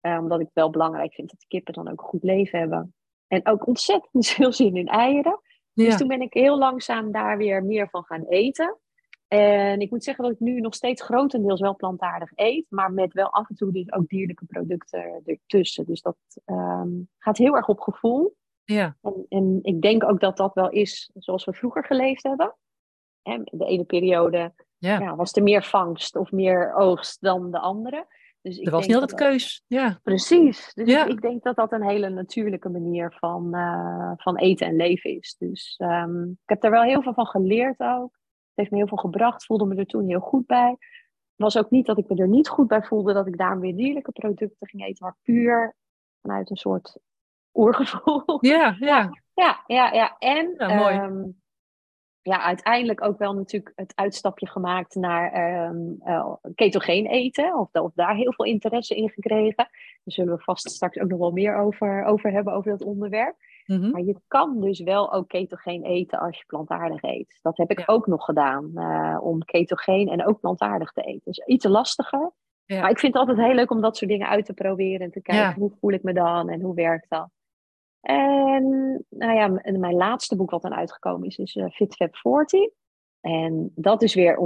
Uh, 0.00 0.18
omdat 0.18 0.40
ik 0.40 0.46
het 0.46 0.54
wel 0.54 0.70
belangrijk 0.70 1.14
vind 1.14 1.30
dat 1.30 1.40
de 1.40 1.46
kippen 1.46 1.74
dan 1.74 1.90
ook 1.90 2.00
een 2.00 2.08
goed 2.08 2.22
leven 2.22 2.58
hebben. 2.58 2.94
En 3.26 3.46
ook 3.46 3.66
ontzettend 3.66 4.26
veel 4.26 4.52
zin 4.52 4.76
in 4.76 4.88
eieren. 4.88 5.40
ja. 5.72 5.84
Dus 5.84 5.96
toen 5.96 6.08
ben 6.08 6.20
ik 6.20 6.32
heel 6.32 6.58
langzaam 6.58 7.12
daar 7.12 7.36
weer 7.36 7.64
meer 7.64 7.88
van 7.88 8.04
gaan 8.04 8.24
eten. 8.24 8.78
En 9.32 9.80
ik 9.80 9.90
moet 9.90 10.04
zeggen 10.04 10.24
dat 10.24 10.32
ik 10.32 10.40
nu 10.40 10.60
nog 10.60 10.74
steeds 10.74 11.02
grotendeels 11.02 11.60
wel 11.60 11.76
plantaardig 11.76 12.30
eet. 12.34 12.66
Maar 12.68 12.92
met 12.92 13.12
wel 13.12 13.32
af 13.32 13.48
en 13.48 13.54
toe 13.54 13.72
dus 13.72 13.92
ook 13.92 14.08
dierlijke 14.08 14.44
producten 14.44 15.22
ertussen. 15.24 15.86
Dus 15.86 16.02
dat 16.02 16.16
um, 16.46 17.08
gaat 17.18 17.36
heel 17.36 17.56
erg 17.56 17.68
op 17.68 17.80
gevoel. 17.80 18.36
Ja. 18.64 18.96
En, 19.00 19.26
en, 19.28 19.58
ik 19.62 19.82
denk 19.82 20.04
ook 20.04 20.20
dat 20.20 20.36
dat 20.36 20.54
wel 20.54 20.70
is 20.70 21.10
zoals 21.14 21.44
we 21.44 21.52
vroeger 21.52 21.84
geleefd 21.84 22.22
hebben. 22.22 22.56
En 23.22 23.42
de 23.44 23.64
ene 23.64 23.84
periode 23.84 24.54
ja. 24.78 25.16
was 25.16 25.32
er 25.32 25.42
meer 25.42 25.64
vangst 25.64 26.16
of 26.16 26.30
meer 26.30 26.74
oogst 26.74 27.20
dan 27.20 27.50
de 27.50 27.58
andere. 27.58 28.06
Dus 28.42 28.58
ik 28.58 28.66
er 28.66 28.72
was 28.72 28.86
niet 28.86 28.96
altijd 28.96 29.20
keus. 29.20 29.64
Ja. 29.66 29.98
Precies. 30.02 30.74
Dus 30.74 30.88
ik, 30.88 31.06
ik, 31.06 31.20
denk 31.20 31.42
dat 31.42 31.56
dat 31.56 31.72
een 31.72 31.88
hele 31.88 32.08
natuurlijke 32.08 32.68
manier 32.68 33.16
van, 33.18 33.56
uh, 33.56 34.12
van 34.16 34.36
eten 34.36 34.66
en 34.66 34.76
leven 34.76 35.10
is. 35.10 35.36
Dus 35.38 35.80
um, 35.82 36.30
ik 36.30 36.48
heb 36.48 36.60
daar 36.60 36.70
wel 36.70 36.82
heel 36.82 37.02
veel 37.02 37.14
van 37.14 37.26
geleerd 37.26 37.80
ook. 37.80 38.18
Heeft 38.60 38.72
me 38.72 38.78
heel 38.78 38.88
veel 38.88 38.96
gebracht. 38.96 39.44
Voelde 39.44 39.64
me 39.64 39.74
er 39.74 39.86
toen 39.86 40.08
heel 40.08 40.20
goed 40.20 40.46
bij. 40.46 40.70
Het 40.70 41.52
was 41.52 41.58
ook 41.58 41.70
niet 41.70 41.86
dat 41.86 41.98
ik 41.98 42.08
me 42.08 42.16
er 42.16 42.28
niet 42.28 42.48
goed 42.48 42.68
bij 42.68 42.82
voelde 42.82 43.12
dat 43.12 43.26
ik 43.26 43.38
daarom 43.38 43.60
weer 43.60 43.76
dierlijke 43.76 44.12
producten 44.12 44.68
ging 44.68 44.84
eten, 44.84 45.04
maar 45.04 45.16
puur 45.22 45.76
vanuit 46.22 46.50
een 46.50 46.56
soort 46.56 46.98
oergevoel. 47.54 48.38
Ja, 48.40 48.76
ja. 48.78 49.10
Ja, 49.34 49.62
ja, 49.66 49.92
ja. 49.92 50.16
En 50.18 50.54
ja, 50.56 50.74
mooi. 50.74 50.98
Um, 50.98 51.40
ja, 52.22 52.42
uiteindelijk 52.42 53.04
ook 53.04 53.18
wel 53.18 53.34
natuurlijk 53.34 53.72
het 53.74 53.92
uitstapje 53.94 54.46
gemaakt 54.48 54.94
naar 54.94 55.64
um, 55.68 56.00
uh, 56.04 56.34
ketogeen 56.54 57.06
eten. 57.06 57.58
Of, 57.58 57.72
of, 57.72 57.92
daar 57.94 58.14
heel 58.14 58.32
veel 58.32 58.44
interesse 58.44 58.94
in 58.94 59.10
gekregen. 59.10 59.56
Daar 59.56 59.68
zullen 60.04 60.36
we 60.36 60.42
vast 60.42 60.70
straks 60.70 60.98
ook 60.98 61.08
nog 61.08 61.18
wel 61.18 61.30
meer 61.30 61.56
over, 61.56 62.04
over 62.04 62.32
hebben, 62.32 62.52
over 62.52 62.70
dat 62.70 62.82
onderwerp. 62.82 63.36
Mhm. 63.70 63.90
Maar 63.90 64.02
je 64.02 64.16
kan 64.28 64.60
dus 64.60 64.80
wel 64.80 65.12
ook 65.12 65.28
ketogeen 65.28 65.84
eten 65.84 66.18
als 66.18 66.38
je 66.38 66.44
plantaardig 66.46 67.02
eet. 67.02 67.38
Dat 67.42 67.56
heb 67.56 67.70
ik 67.70 67.82
ook 67.86 68.06
nog 68.06 68.24
gedaan. 68.24 68.70
Uh, 68.74 69.18
om 69.22 69.44
ketogeen 69.44 70.08
en 70.08 70.26
ook 70.26 70.40
plantaardig 70.40 70.92
te 70.92 71.02
eten. 71.02 71.22
Dus 71.24 71.38
iets 71.46 71.64
lastiger. 71.64 72.32
Ja. 72.64 72.80
Maar 72.80 72.90
ik 72.90 72.98
vind 72.98 73.14
het 73.14 73.22
altijd 73.22 73.46
heel 73.46 73.54
leuk 73.54 73.70
om 73.70 73.80
dat 73.80 73.96
soort 73.96 74.10
dingen 74.10 74.28
uit 74.28 74.44
te 74.44 74.52
proberen. 74.52 75.00
En 75.00 75.10
te 75.10 75.22
kijken 75.22 75.60
hoe 75.60 75.72
voel 75.80 75.92
ik 75.92 76.02
me 76.02 76.12
dan 76.12 76.48
en 76.48 76.60
hoe 76.60 76.74
werkt 76.74 77.08
dat. 77.08 77.28
En 78.00 78.64
nou 79.08 79.34
ja, 79.34 79.48
mijn 79.78 79.94
laatste 79.94 80.36
boek 80.36 80.50
wat 80.50 80.62
dan 80.62 80.74
uitgekomen 80.74 81.28
is, 81.28 81.36
is 81.36 81.54
uh, 81.54 81.70
Fit 81.70 81.94
Fab 81.94 82.16
40. 82.16 82.60
En 83.20 83.72
dat 83.74 84.02
is 84.02 84.14
weer, 84.14 84.38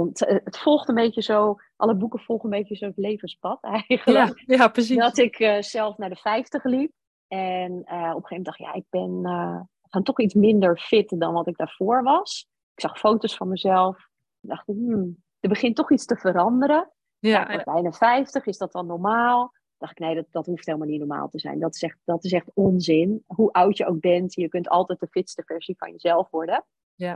het 0.43 0.57
volgt 0.57 0.89
een 0.89 0.95
beetje 0.95 1.21
zo, 1.21 1.55
alle 1.75 1.95
boeken 1.95 2.19
volgen 2.19 2.51
een 2.51 2.59
beetje 2.59 2.75
zo 2.75 2.85
het 2.85 2.97
levenspad 2.97 3.63
eigenlijk. 3.77 4.43
Ja, 4.45 4.55
ja 4.55 4.67
precies. 4.67 4.97
Dat 4.97 5.17
ik 5.17 5.39
uh, 5.39 5.61
zelf 5.61 5.97
naar 5.97 6.09
de 6.09 6.15
50 6.15 6.63
liep. 6.63 6.91
En 7.27 7.71
uh, 7.71 8.11
op 8.15 8.23
een 8.23 8.25
gegeven 8.25 8.27
moment 8.29 8.45
dacht 8.45 8.59
ik, 8.59 8.65
ja, 8.65 8.73
ik 8.73 8.85
ben 8.89 9.23
gaan 9.89 10.03
toch 10.03 10.19
iets 10.19 10.33
minder 10.33 10.77
fit 10.77 11.19
dan 11.19 11.33
wat 11.33 11.47
ik 11.47 11.57
daarvoor 11.57 12.03
was. 12.03 12.47
Ik 12.73 12.81
zag 12.81 12.99
foto's 12.99 13.35
van 13.35 13.47
mezelf. 13.47 13.97
Ik 14.41 14.49
dacht, 14.49 14.65
hmm, 14.65 15.23
er 15.39 15.49
begint 15.49 15.75
toch 15.75 15.91
iets 15.91 16.05
te 16.05 16.15
veranderen. 16.15 16.91
Ja, 17.19 17.51
ja 17.51 17.63
bijna 17.63 17.91
50, 17.91 18.45
is 18.45 18.57
dat 18.57 18.71
dan 18.71 18.85
normaal? 18.85 19.53
dacht 19.77 19.91
ik, 19.91 19.99
nee, 19.99 20.15
dat, 20.15 20.25
dat 20.29 20.45
hoeft 20.45 20.65
helemaal 20.65 20.87
niet 20.87 20.99
normaal 20.99 21.29
te 21.29 21.39
zijn. 21.39 21.59
Dat 21.59 21.75
is, 21.75 21.81
echt, 21.81 21.97
dat 22.03 22.23
is 22.23 22.31
echt 22.31 22.51
onzin. 22.53 23.23
Hoe 23.27 23.51
oud 23.51 23.77
je 23.77 23.85
ook 23.85 23.99
bent, 23.99 24.33
je 24.33 24.47
kunt 24.47 24.69
altijd 24.69 24.99
de 24.99 25.07
fitste 25.07 25.43
versie 25.45 25.77
van 25.77 25.91
jezelf 25.91 26.29
worden. 26.29 26.65
Ja. 26.95 27.13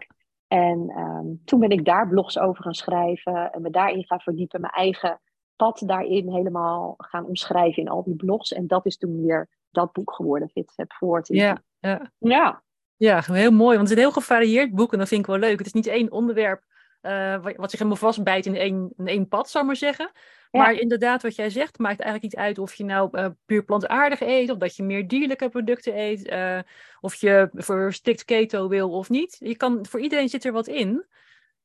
En 0.48 0.90
ehm, 0.90 1.26
toen 1.46 1.60
ben 1.60 1.70
ik 1.70 1.86
daar 1.86 2.08
blogs 2.08 2.40
over 2.40 2.64
gaan 2.64 2.74
schrijven 2.74 3.52
en 3.52 3.62
me 3.62 3.70
daarin 3.70 4.06
gaan 4.06 4.20
verdiepen, 4.20 4.62
mijn 4.62 4.74
eigen 4.74 5.22
pad 5.56 5.84
daarin 5.86 6.32
helemaal 6.32 6.94
gaan 6.98 7.26
omschrijven 7.26 7.82
in 7.84 7.90
al 7.90 8.04
die 8.04 8.16
blogs. 8.16 8.54
En 8.54 8.68
dat 8.68 8.86
is 8.86 8.98
toen 8.98 9.22
weer 9.22 9.50
dat 9.72 9.92
boek 9.92 10.14
geworden, 10.14 10.50
Fit 10.50 10.72
Fab 10.72 10.92
40. 10.92 11.36
Ja, 11.36 11.64
ja. 11.80 12.12
ja. 12.18 12.64
Ja, 12.96 13.24
heel 13.26 13.52
mooi, 13.52 13.78
want 13.78 13.90
het 13.90 13.98
is 13.98 14.04
een 14.04 14.10
heel 14.12 14.22
gevarieerd 14.22 14.76
boek 14.76 14.94
en 14.94 15.00
dat 15.00 15.08
vind 15.08 15.22
ik 15.22 15.28
wel 15.28 15.38
leuk. 15.38 15.58
Het 15.58 15.68
is 15.68 15.74
niet 15.74 15.88
één 15.88 16.12
onderwerp 16.12 16.64
uh, 17.02 17.44
wat 17.44 17.70
zich 17.70 17.80
helemaal 17.80 17.96
vastbijt 17.96 18.46
in 18.46 18.56
één, 18.56 18.94
in 18.98 19.08
één 19.08 19.28
pad, 19.28 19.50
zou 19.50 19.64
ik 19.64 19.70
maar 19.70 19.80
zeggen. 19.80 20.12
Maar 20.52 20.74
inderdaad, 20.74 21.22
wat 21.22 21.36
jij 21.36 21.50
zegt, 21.50 21.78
maakt 21.78 22.00
eigenlijk 22.00 22.34
niet 22.34 22.44
uit 22.44 22.58
of 22.58 22.74
je 22.74 22.84
nou 22.84 23.20
uh, 23.20 23.28
puur 23.46 23.64
plantaardig 23.64 24.22
eet, 24.22 24.50
of 24.50 24.58
dat 24.58 24.76
je 24.76 24.84
meer 24.84 25.08
dierlijke 25.08 25.50
producten 25.50 26.00
eet, 26.00 26.32
uh, 26.32 26.60
of 27.00 27.16
je 27.16 27.50
voor 27.54 27.94
strikt 27.94 28.26
keto 28.26 28.68
wil 28.68 28.92
of 28.92 29.10
niet. 29.10 29.36
Je 29.40 29.56
kan, 29.56 29.86
voor 29.86 30.00
iedereen 30.00 30.30
zit 30.30 30.46
er 30.46 30.52
wat 30.52 30.68
in. 30.68 31.06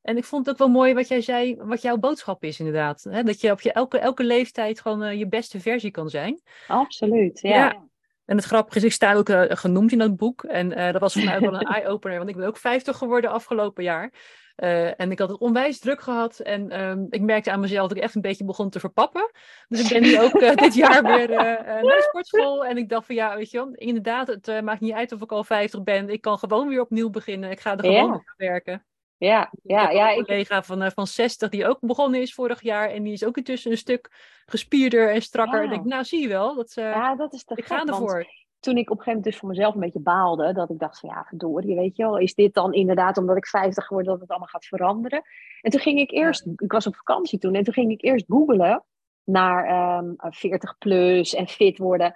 En 0.01 0.17
ik 0.17 0.23
vond 0.23 0.45
het 0.45 0.53
ook 0.55 0.67
wel 0.67 0.77
mooi 0.77 0.93
wat 0.93 1.07
jij 1.07 1.21
zei, 1.21 1.55
wat 1.55 1.81
jouw 1.81 1.97
boodschap 1.97 2.43
is 2.43 2.59
inderdaad. 2.59 3.03
Hè? 3.09 3.23
Dat 3.23 3.41
je 3.41 3.51
op 3.51 3.61
je 3.61 3.71
elke, 3.71 3.99
elke 3.99 4.23
leeftijd 4.23 4.81
gewoon 4.81 5.03
uh, 5.03 5.13
je 5.13 5.27
beste 5.27 5.59
versie 5.59 5.91
kan 5.91 6.09
zijn. 6.09 6.41
Absoluut, 6.67 7.39
ja. 7.39 7.49
ja. 7.49 7.87
En 8.25 8.35
het 8.35 8.45
grappige 8.45 8.77
is, 8.77 8.83
ik 8.83 8.91
sta 8.91 9.13
ook 9.13 9.29
genoemd 9.49 9.91
in 9.91 9.97
dat 9.97 10.15
boek. 10.15 10.43
En 10.43 10.69
dat 10.69 11.01
was 11.01 11.13
voor 11.13 11.23
mij 11.23 11.35
ook 11.35 11.41
wel 11.41 11.53
een 11.53 11.73
eye-opener, 11.75 12.17
want 12.17 12.29
ik 12.29 12.35
ben 12.35 12.47
ook 12.47 12.57
50 12.57 12.97
geworden 12.97 13.29
afgelopen 13.29 13.83
jaar. 13.83 14.11
Uh, 14.57 14.99
en 14.99 15.11
ik 15.11 15.19
had 15.19 15.29
het 15.29 15.39
onwijs 15.39 15.79
druk 15.79 16.01
gehad. 16.01 16.39
En 16.39 16.81
um, 16.81 17.07
ik 17.09 17.21
merkte 17.21 17.51
aan 17.51 17.59
mezelf 17.59 17.87
dat 17.87 17.97
ik 17.97 18.03
echt 18.03 18.15
een 18.15 18.21
beetje 18.21 18.45
begon 18.45 18.69
te 18.69 18.79
verpappen. 18.79 19.31
Dus 19.67 19.81
ik 19.81 19.89
ben 19.89 20.01
nu 20.01 20.21
ook 20.21 20.39
dit 20.59 20.75
jaar 20.75 21.03
weer 21.03 21.29
naar 21.29 21.81
de 21.81 22.05
sportschool. 22.09 22.65
En 22.65 22.77
ik 22.77 22.89
dacht 22.89 23.05
van 23.05 23.15
ja, 23.15 23.35
weet 23.35 23.51
je 23.51 23.57
wel, 23.57 23.73
inderdaad, 23.73 24.27
het 24.27 24.61
maakt 24.63 24.81
niet 24.81 24.93
uit 24.93 25.11
of 25.11 25.21
ik 25.21 25.31
al 25.31 25.43
50 25.43 25.83
ben. 25.83 26.09
Ik 26.09 26.21
kan 26.21 26.37
gewoon 26.37 26.67
weer 26.67 26.81
opnieuw 26.81 27.09
beginnen. 27.09 27.51
Ik 27.51 27.59
ga 27.59 27.77
er 27.77 27.85
gewoon 27.85 28.11
ja. 28.11 28.33
werken. 28.37 28.85
Ja, 29.17 29.51
ja, 29.63 29.89
ja. 29.89 30.15
Een 30.15 30.25
collega 30.25 30.63
van, 30.63 30.91
van 30.91 31.07
60 31.07 31.49
die 31.49 31.67
ook 31.67 31.79
begonnen 31.79 32.21
is 32.21 32.33
vorig 32.33 32.61
jaar. 32.61 32.89
En 32.89 33.03
die 33.03 33.13
is 33.13 33.25
ook 33.25 33.37
intussen 33.37 33.71
een 33.71 33.77
stuk 33.77 34.11
gespierder 34.45 35.13
en 35.13 35.21
strakker. 35.21 35.59
En 35.59 35.65
ik 35.65 35.69
denk, 35.69 35.85
nou 35.85 36.03
zie 36.03 36.21
je 36.21 36.27
wel. 36.27 36.55
Dat, 36.55 36.73
ja, 36.73 37.15
dat 37.15 37.33
is 37.33 37.43
te 37.43 37.55
ik 37.55 37.65
ga 37.65 37.85
ervoor 37.85 38.25
toen 38.65 38.77
ik 38.77 38.89
op 38.89 38.97
een 38.97 39.03
gegeven 39.03 39.13
moment 39.13 39.23
dus 39.23 39.37
voor 39.37 39.49
mezelf 39.49 39.73
een 39.73 39.79
beetje 39.79 39.99
baalde, 39.99 40.53
dat 40.53 40.69
ik 40.69 40.79
dacht 40.79 40.99
van 40.99 41.09
ja, 41.09 41.25
verdorie, 41.27 41.75
weet 41.75 41.95
je 41.95 42.03
wel, 42.03 42.17
is 42.17 42.33
dit 42.33 42.53
dan 42.53 42.73
inderdaad 42.73 43.17
omdat 43.17 43.37
ik 43.37 43.47
50 43.47 43.89
word 43.89 44.05
dat 44.05 44.19
het 44.19 44.29
allemaal 44.29 44.47
gaat 44.47 44.65
veranderen? 44.65 45.21
En 45.61 45.71
toen 45.71 45.79
ging 45.79 45.99
ik 45.99 46.11
eerst, 46.11 46.47
ik 46.57 46.71
was 46.71 46.87
op 46.87 46.95
vakantie 46.95 47.39
toen, 47.39 47.55
en 47.55 47.63
toen 47.63 47.73
ging 47.73 47.91
ik 47.91 48.03
eerst 48.03 48.25
googelen 48.27 48.83
naar 49.23 49.97
um, 49.99 50.13
ehm, 50.17 50.31
40 50.31 50.77
plus 50.77 51.33
en 51.33 51.47
fit 51.47 51.77
worden. 51.77 52.15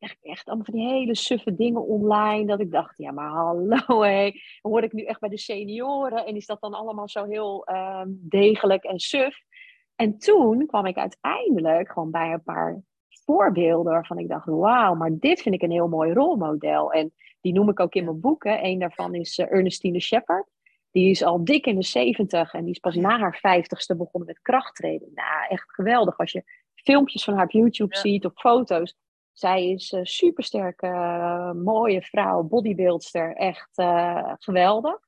Ik 0.00 0.16
echt 0.22 0.46
allemaal 0.46 0.64
van 0.64 0.74
die 0.74 0.88
hele 0.88 1.14
suffe 1.14 1.54
dingen 1.54 1.86
online, 1.86 2.46
dat 2.46 2.60
ik 2.60 2.70
dacht, 2.70 2.98
ja 2.98 3.12
maar 3.12 3.28
hallo 3.28 4.00
hé, 4.02 4.30
word 4.60 4.84
ik 4.84 4.92
nu 4.92 5.02
echt 5.02 5.20
bij 5.20 5.28
de 5.28 5.38
senioren 5.38 6.26
en 6.26 6.36
is 6.36 6.46
dat 6.46 6.60
dan 6.60 6.74
allemaal 6.74 7.08
zo 7.08 7.24
heel 7.24 7.68
um, 7.68 8.18
degelijk 8.22 8.84
en 8.84 8.98
suf? 8.98 9.36
En 9.96 10.18
toen 10.18 10.66
kwam 10.66 10.86
ik 10.86 10.96
uiteindelijk 10.96 11.92
gewoon 11.92 12.10
bij 12.10 12.32
een 12.32 12.42
paar 12.42 12.82
voorbeelden 13.24 13.92
waarvan 13.92 14.18
ik 14.18 14.28
dacht, 14.28 14.46
wauw, 14.46 14.94
maar 14.94 15.18
dit 15.18 15.42
vind 15.42 15.54
ik 15.54 15.62
een 15.62 15.70
heel 15.70 15.88
mooi 15.88 16.12
rolmodel. 16.12 16.92
En 16.92 17.12
die 17.40 17.52
noem 17.52 17.68
ik 17.68 17.80
ook 17.80 17.94
in 17.94 18.04
mijn 18.04 18.20
boeken. 18.20 18.64
Een 18.64 18.78
daarvan 18.78 19.14
is 19.14 19.38
uh, 19.38 19.52
Ernestine 19.52 20.00
Shepard. 20.00 20.46
Die 20.90 21.10
is 21.10 21.22
al 21.22 21.44
dik 21.44 21.66
in 21.66 21.76
de 21.76 21.84
70 21.84 22.52
en 22.52 22.64
die 22.64 22.72
is 22.72 22.78
pas 22.78 22.94
na 22.94 23.18
haar 23.18 23.36
50ste 23.38 23.96
begonnen 23.96 24.28
met 24.28 24.42
krachttraining. 24.42 25.14
Nou, 25.14 25.46
echt 25.48 25.74
geweldig. 25.74 26.18
Als 26.18 26.32
je 26.32 26.44
filmpjes 26.74 27.24
van 27.24 27.34
haar 27.34 27.44
op 27.44 27.50
YouTube 27.50 27.96
ziet 27.96 28.24
of 28.24 28.32
foto's. 28.34 28.96
Zij 29.32 29.70
is 29.70 29.92
een 29.92 30.06
supersterke, 30.06 30.86
uh, 30.86 31.52
mooie 31.52 32.02
vrouw, 32.02 32.42
bodybuildster. 32.42 33.36
Echt 33.36 33.78
uh, 33.78 34.32
geweldig. 34.38 34.98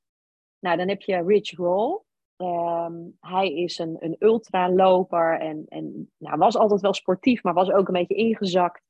Nou, 0.59 0.77
dan 0.77 0.87
heb 0.87 1.01
je 1.01 1.23
Rich 1.25 1.57
Roll. 1.57 2.01
Um, 2.37 3.17
hij 3.19 3.53
is 3.53 3.77
een, 3.77 3.97
een 3.99 4.15
ultraloper 4.19 5.39
en, 5.39 5.65
en 5.67 6.11
nou, 6.17 6.37
was 6.37 6.57
altijd 6.57 6.81
wel 6.81 6.93
sportief, 6.93 7.43
maar 7.43 7.53
was 7.53 7.71
ook 7.71 7.87
een 7.87 7.93
beetje 7.93 8.15
ingezakt. 8.15 8.81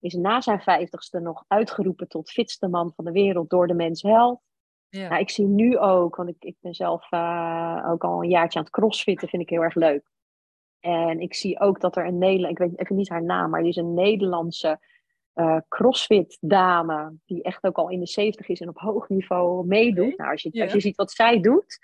Is 0.00 0.14
na 0.14 0.40
zijn 0.40 0.60
vijftigste 0.60 1.20
nog 1.20 1.44
uitgeroepen 1.46 2.08
tot 2.08 2.30
fitste 2.30 2.68
man 2.68 2.92
van 2.96 3.04
de 3.04 3.12
wereld 3.12 3.50
door 3.50 3.66
de 3.66 3.74
mens 3.74 4.02
Health. 4.02 4.40
Ja. 4.88 5.08
Nou, 5.08 5.20
ik 5.20 5.30
zie 5.30 5.46
nu 5.46 5.78
ook, 5.78 6.16
want 6.16 6.28
ik, 6.28 6.36
ik 6.38 6.56
ben 6.60 6.74
zelf 6.74 7.12
uh, 7.12 7.86
ook 7.88 8.04
al 8.04 8.22
een 8.22 8.28
jaartje 8.28 8.58
aan 8.58 8.64
het 8.64 8.74
crossfitten, 8.74 9.28
vind 9.28 9.42
ik 9.42 9.48
heel 9.48 9.62
erg 9.62 9.74
leuk. 9.74 10.10
En 10.82 11.20
ik 11.20 11.34
zie 11.34 11.60
ook 11.60 11.80
dat 11.80 11.96
er 11.96 12.06
een 12.06 12.18
Nederland, 12.18 12.52
ik 12.52 12.58
weet 12.58 12.78
even 12.78 12.96
niet 12.96 13.08
haar 13.08 13.24
naam, 13.24 13.50
maar 13.50 13.60
die 13.60 13.70
is 13.70 13.76
een 13.76 13.94
Nederlandse 13.94 14.80
uh, 15.34 15.56
crossfit 15.68 16.38
dame, 16.40 17.14
die 17.24 17.42
echt 17.42 17.64
ook 17.64 17.76
al 17.76 17.88
in 17.88 18.00
de 18.00 18.06
zeventig 18.06 18.48
is 18.48 18.60
en 18.60 18.68
op 18.68 18.78
hoog 18.78 19.08
niveau 19.08 19.66
meedoet. 19.66 20.16
Nou, 20.16 20.30
als 20.30 20.42
je, 20.42 20.62
als 20.62 20.72
je 20.72 20.80
ziet 20.80 20.96
wat 20.96 21.12
zij 21.12 21.40
doet, 21.40 21.78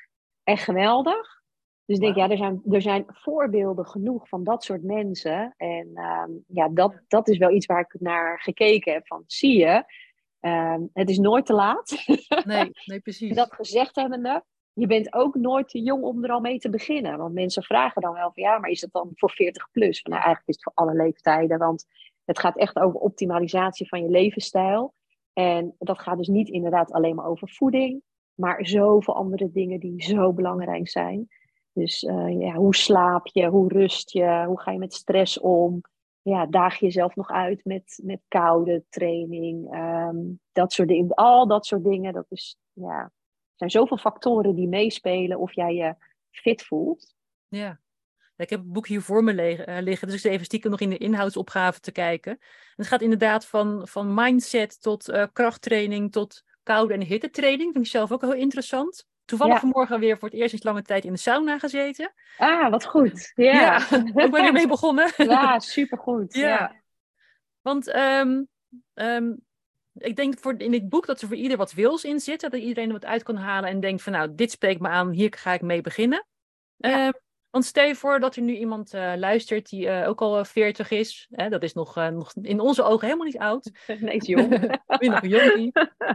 echt 0.45 0.65
geweldig. 0.65 1.37
Dus 1.85 1.97
ik 1.97 2.03
denk, 2.03 2.17
ja, 2.17 2.29
er 2.29 2.37
zijn, 2.37 2.63
er 2.71 2.83
zijn 2.83 3.05
voorbeelden 3.09 3.87
genoeg 3.87 4.29
van 4.29 4.45
dat 4.45 4.65
soort 4.65 4.83
mensen. 4.83 5.55
En 5.57 5.91
ehm, 5.95 6.31
ja, 6.47 6.69
dat, 6.69 7.01
dat 7.09 7.29
is 7.29 7.39
wel 7.39 7.51
iets 7.51 7.67
waar 7.67 7.81
ik 7.81 8.01
naar 8.01 8.41
gekeken 8.41 8.93
heb. 8.93 9.07
Van, 9.07 9.23
zie 9.27 9.59
je, 9.59 9.85
ehm, 10.41 10.83
het 10.93 11.11
is 11.11 11.19
nooit 11.19 11.47
te 11.47 11.53
laat. 11.53 12.05
Nee, 12.45 12.71
nee 12.85 13.01
precies. 13.01 13.35
dat 13.35 13.53
gezegd 13.53 13.97
hebbende, 13.97 14.45
je 14.79 14.87
bent 14.87 15.15
ook 15.15 15.35
nooit 15.35 15.69
te 15.69 15.83
jong 15.83 16.03
om 16.03 16.25
er 16.25 16.31
al 16.31 16.41
mee 16.41 16.59
te 16.59 16.71
beginnen. 16.71 17.19
Want 17.19 17.35
mensen 17.35 17.63
vragen 17.63 18.03
dan 18.03 18.13
wel 18.13 18.33
van, 18.35 18.43
ja, 18.43 18.59
maar 18.59 18.71
is 18.71 18.81
het 18.81 18.93
dan 18.93 19.11
voor 19.15 19.31
40 19.31 19.71
plus? 19.71 20.03
Nou, 20.03 20.15
eigenlijk 20.15 20.49
is 20.49 20.55
het 20.55 20.65
voor 20.65 20.73
alle 20.75 20.95
leeftijden. 20.95 21.59
Want 21.59 21.87
het 22.25 22.39
gaat 22.39 22.57
echt 22.57 22.79
over 22.79 23.01
optimalisatie 23.01 23.89
van 23.89 24.03
je 24.03 24.11
levensstijl. 24.11 24.95
En 25.33 25.75
dat 25.79 25.99
gaat 25.99 26.17
dus 26.17 26.29
niet 26.29 26.49
inderdaad 26.49 26.93
alleen 26.93 27.15
maar 27.15 27.27
over 27.27 27.49
voeding. 27.49 28.03
Maar 28.35 28.67
zoveel 28.67 29.15
andere 29.15 29.51
dingen 29.51 29.81
die 29.81 30.03
zo 30.03 30.33
belangrijk 30.33 30.89
zijn. 30.89 31.29
Dus 31.73 32.03
uh, 32.03 32.41
ja, 32.41 32.55
hoe 32.55 32.75
slaap 32.75 33.27
je, 33.27 33.47
hoe 33.47 33.69
rust 33.69 34.11
je, 34.11 34.45
hoe 34.47 34.61
ga 34.61 34.71
je 34.71 34.79
met 34.79 34.95
stress 34.95 35.41
om? 35.41 35.81
Ja, 36.23 36.47
daag 36.47 36.79
je 36.79 36.85
jezelf 36.85 37.17
nog 37.17 37.31
uit 37.31 37.65
met, 37.65 38.01
met 38.03 38.21
koude 38.29 38.85
training, 38.89 39.75
um, 39.75 40.41
dat 40.53 40.73
soort 40.73 40.89
dingen. 40.89 41.15
Al 41.15 41.47
dat 41.47 41.67
soort 41.67 41.85
dingen, 41.85 42.13
dat 42.13 42.27
is, 42.29 42.59
ja, 42.73 43.13
zijn 43.59 43.71
zoveel 43.71 43.97
factoren 43.97 44.55
die 44.55 44.69
meespelen 44.69 45.39
of 45.39 45.53
jij 45.53 45.75
je 45.75 45.95
fit 46.31 46.63
voelt. 46.63 47.15
Ja. 47.49 47.81
Ik 48.37 48.51
heb 48.51 48.61
het 48.61 48.73
boek 48.73 48.87
hier 48.87 49.03
voor 49.03 49.25
me 49.25 49.43
eh, 49.43 49.83
liggen, 49.83 50.07
dus 50.07 50.17
ik 50.17 50.23
zit 50.23 50.33
even 50.33 50.45
stiekem 50.45 50.71
nog 50.71 50.81
in 50.81 50.91
de 50.91 50.99
inhoudsopgave 50.99 51.81
te 51.81 51.93
kijken. 51.93 52.39
het 52.77 52.87
gaat 52.87 53.01
inderdaad 53.01 53.47
van, 53.47 53.89
van 53.89 54.15
mindset 54.15 54.83
tot 54.83 55.09
uh, 55.09 55.25
krachttraining 55.33 56.13
tot 56.13 56.45
koude 56.63 56.95
en 56.95 57.03
hittetraining. 57.03 57.73
Vind 57.73 57.85
ik 57.85 57.91
zelf 57.91 58.13
ook 58.13 58.21
heel 58.21 58.35
interessant. 58.35 59.07
toevallig 59.25 59.55
Ja. 59.55 59.61
vanmorgen 59.61 60.01
weer 60.01 60.19
voor 60.19 60.29
het 60.29 60.37
eerst 60.37 60.51
sinds 60.51 60.65
lange 60.65 60.83
tijd 60.83 61.05
in 61.05 61.13
de 61.13 61.19
sauna 61.19 61.59
gezeten. 61.59 62.13
Ah, 62.37 62.71
wat 62.71 62.85
goed. 62.85 63.33
Ja, 63.35 63.87
ook 64.15 64.37
weer 64.37 64.53
mee 64.53 64.69
begonnen. 64.69 65.13
ja 65.17 65.59
supergoed. 65.59 66.35
Ja. 66.35 66.49
Ja. 66.49 66.83
Want 67.61 67.89
ehm, 67.89 68.43
ehm, 68.95 69.33
ik 69.99 70.17
denk 70.17 70.39
voor, 70.39 70.55
in 70.61 70.71
dit 70.71 70.89
boek 70.89 71.07
dat 71.07 71.21
er 71.21 71.29
voor 71.29 71.37
ieder 71.37 71.57
wat 71.57 71.73
wils 71.73 72.05
in 72.05 72.21
zit. 72.21 72.41
Dat 72.41 72.55
iedereen 72.55 72.87
er 72.87 72.93
wat 72.93 73.05
uit 73.05 73.23
kan 73.23 73.37
halen 73.37 73.71
en 73.71 73.81
denkt 73.81 74.03
van 74.03 74.13
nou, 74.13 74.35
dit 74.35 74.51
spreekt 74.51 74.81
me 74.81 74.89
aan, 74.89 75.11
hier 75.11 75.33
ga 75.37 75.53
ik 75.53 75.63
mee 75.63 75.81
beginnen. 75.81 76.27
Ja. 76.77 77.07
Ehm, 77.07 77.13
want 77.51 77.65
stel 77.65 77.87
je 77.87 77.95
voor 77.95 78.21
dat 78.21 78.37
er 78.37 78.43
nu 78.43 78.57
iemand 78.57 78.95
eh, 78.95 79.13
luistert 79.17 79.69
die 79.69 79.89
eh, 79.89 80.09
ook 80.09 80.21
al 80.21 80.45
40 80.45 80.91
is. 80.91 81.27
Hè, 81.31 81.49
dat 81.49 81.63
is 81.63 81.73
nog, 81.73 81.97
eh, 81.97 82.09
nog 82.09 82.33
in 82.43 82.61
onze 82.61 82.83
ogen 82.83 83.07
helemaal 83.07 83.27
niet 83.27 83.39
oud. 83.39 83.71
Nee, 84.01 84.17
is 84.17 84.27
jong. 84.27 84.49
Nog 84.99 85.23
een 85.23 85.29
jonkie. 85.29 85.73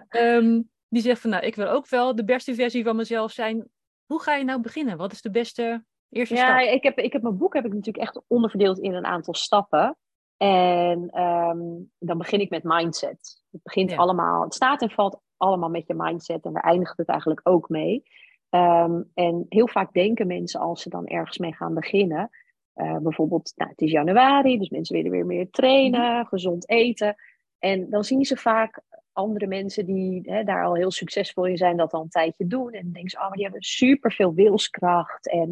Ehm, 0.09 0.61
die 0.87 1.01
zegt 1.01 1.21
van 1.21 1.29
nou, 1.29 1.45
ik 1.45 1.55
wil 1.55 1.67
ook 1.67 1.87
wel 1.87 2.15
de 2.15 2.23
beste 2.23 2.55
versie 2.55 2.83
van 2.83 2.95
mezelf 2.95 3.31
zijn. 3.31 3.67
Hoe 4.05 4.21
ga 4.21 4.35
je 4.35 4.43
nou 4.43 4.61
beginnen? 4.61 4.97
Wat 4.97 5.11
is 5.11 5.21
de 5.21 5.29
beste 5.29 5.85
eerste 6.09 6.35
Ja, 6.35 6.59
stap? 6.59 6.73
ik 6.73 6.83
heb, 6.83 6.97
ik 6.97 7.13
heb 7.13 7.21
mijn 7.21 7.37
boek 7.37 7.53
heb 7.53 7.65
ik 7.65 7.73
natuurlijk 7.73 8.03
echt 8.03 8.21
onderverdeeld 8.27 8.79
in 8.79 8.93
een 8.93 9.05
aantal 9.05 9.33
stappen. 9.33 9.97
En 10.43 11.09
ehm, 11.09 11.59
dan 11.99 12.17
begin 12.17 12.39
ik 12.39 12.49
met 12.49 12.63
mindset. 12.63 13.41
Het 13.51 13.63
begint 13.63 13.91
Ja. 13.91 13.97
allemaal, 13.97 14.43
het 14.43 14.53
staat 14.53 14.81
en 14.81 14.89
valt 14.89 15.21
allemaal 15.37 15.69
met 15.69 15.87
je 15.87 15.93
mindset 15.93 16.45
en 16.45 16.53
daar 16.53 16.63
eindigt 16.63 16.97
het 16.97 17.07
eigenlijk 17.07 17.39
ook 17.43 17.69
mee. 17.69 18.03
Ehm, 18.49 19.01
en 19.13 19.45
heel 19.49 19.67
vaak 19.67 19.93
denken 19.93 20.27
mensen 20.27 20.59
als 20.59 20.81
ze 20.81 20.89
dan 20.89 21.07
ergens 21.07 21.37
mee 21.37 21.53
gaan 21.53 21.73
beginnen, 21.73 22.29
eh, 22.73 22.97
bijvoorbeeld, 22.97 23.53
nou, 23.55 23.69
het 23.69 23.81
is 23.81 23.91
januari, 23.91 24.57
dus 24.57 24.69
mensen 24.69 24.95
willen 24.95 25.11
weer 25.11 25.25
meer 25.25 25.49
trainen, 25.49 26.25
gezond 26.25 26.69
eten. 26.69 27.15
En 27.59 27.89
dan 27.89 28.03
zien 28.03 28.25
ze 28.25 28.37
vaak 28.37 28.81
andere 29.11 29.47
mensen 29.47 29.85
die 29.85 30.21
hè, 30.23 30.43
daar 30.43 30.65
al 30.65 30.75
heel 30.75 30.91
succesvol 30.91 31.45
in 31.45 31.57
zijn, 31.57 31.77
dat 31.77 31.93
al 31.93 32.01
een 32.01 32.09
tijdje 32.09 32.47
doen. 32.47 32.71
En 32.71 32.83
dan 32.83 32.91
denken 32.91 33.09
ze, 33.11 33.17
oh, 33.17 33.23
maar 33.23 33.33
die 33.33 33.43
hebben 33.43 33.61
superveel 33.61 34.33
wilskracht 34.33 35.29
en 35.29 35.51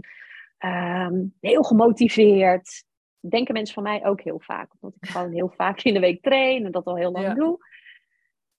ehm, 0.58 1.24
heel 1.40 1.64
gemotiveerd. 1.64 2.84
Denken 3.30 3.54
mensen 3.54 3.74
van 3.74 3.84
mij 3.84 4.06
ook 4.06 4.22
heel 4.22 4.40
vaak, 4.40 4.72
omdat 4.80 4.98
ik 5.02 5.10
gewoon 5.10 5.32
heel 5.32 5.50
vaak 5.56 5.82
in 5.82 5.94
de 5.94 6.00
week 6.00 6.22
train 6.22 6.66
en 6.66 6.72
dat 6.72 6.86
al 6.86 6.98
heel 6.98 7.12
lang 7.12 7.26
Ja. 7.26 7.34
doe. 7.34 7.58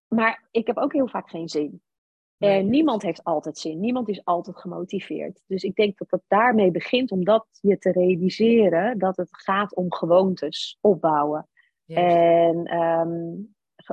Maar 0.08 0.48
ik 0.50 0.66
heb 0.66 0.76
ook 0.76 0.92
heel 0.92 1.08
vaak 1.08 1.30
geen 1.30 1.48
zin. 1.48 1.82
Nee. 2.36 2.58
En 2.58 2.70
niemand 2.70 3.02
heeft 3.02 3.24
altijd 3.24 3.58
zin. 3.58 3.80
Niemand 3.80 4.08
is 4.08 4.24
altijd 4.24 4.56
gemotiveerd. 4.56 5.42
Dus 5.46 5.62
ik 5.62 5.74
denk 5.74 5.98
dat 5.98 6.10
het 6.10 6.22
daarmee 6.28 6.70
begint 6.70 7.10
om 7.10 7.24
dat 7.24 7.46
je 7.60 7.78
te 7.78 7.92
realiseren 7.92 8.98
dat 8.98 9.16
het 9.16 9.28
gaat 9.30 9.74
om 9.74 9.92
gewoontes 9.92 10.78
opbouwen. 10.80 11.48
En, 11.86 12.64
ehm, 12.64 13.34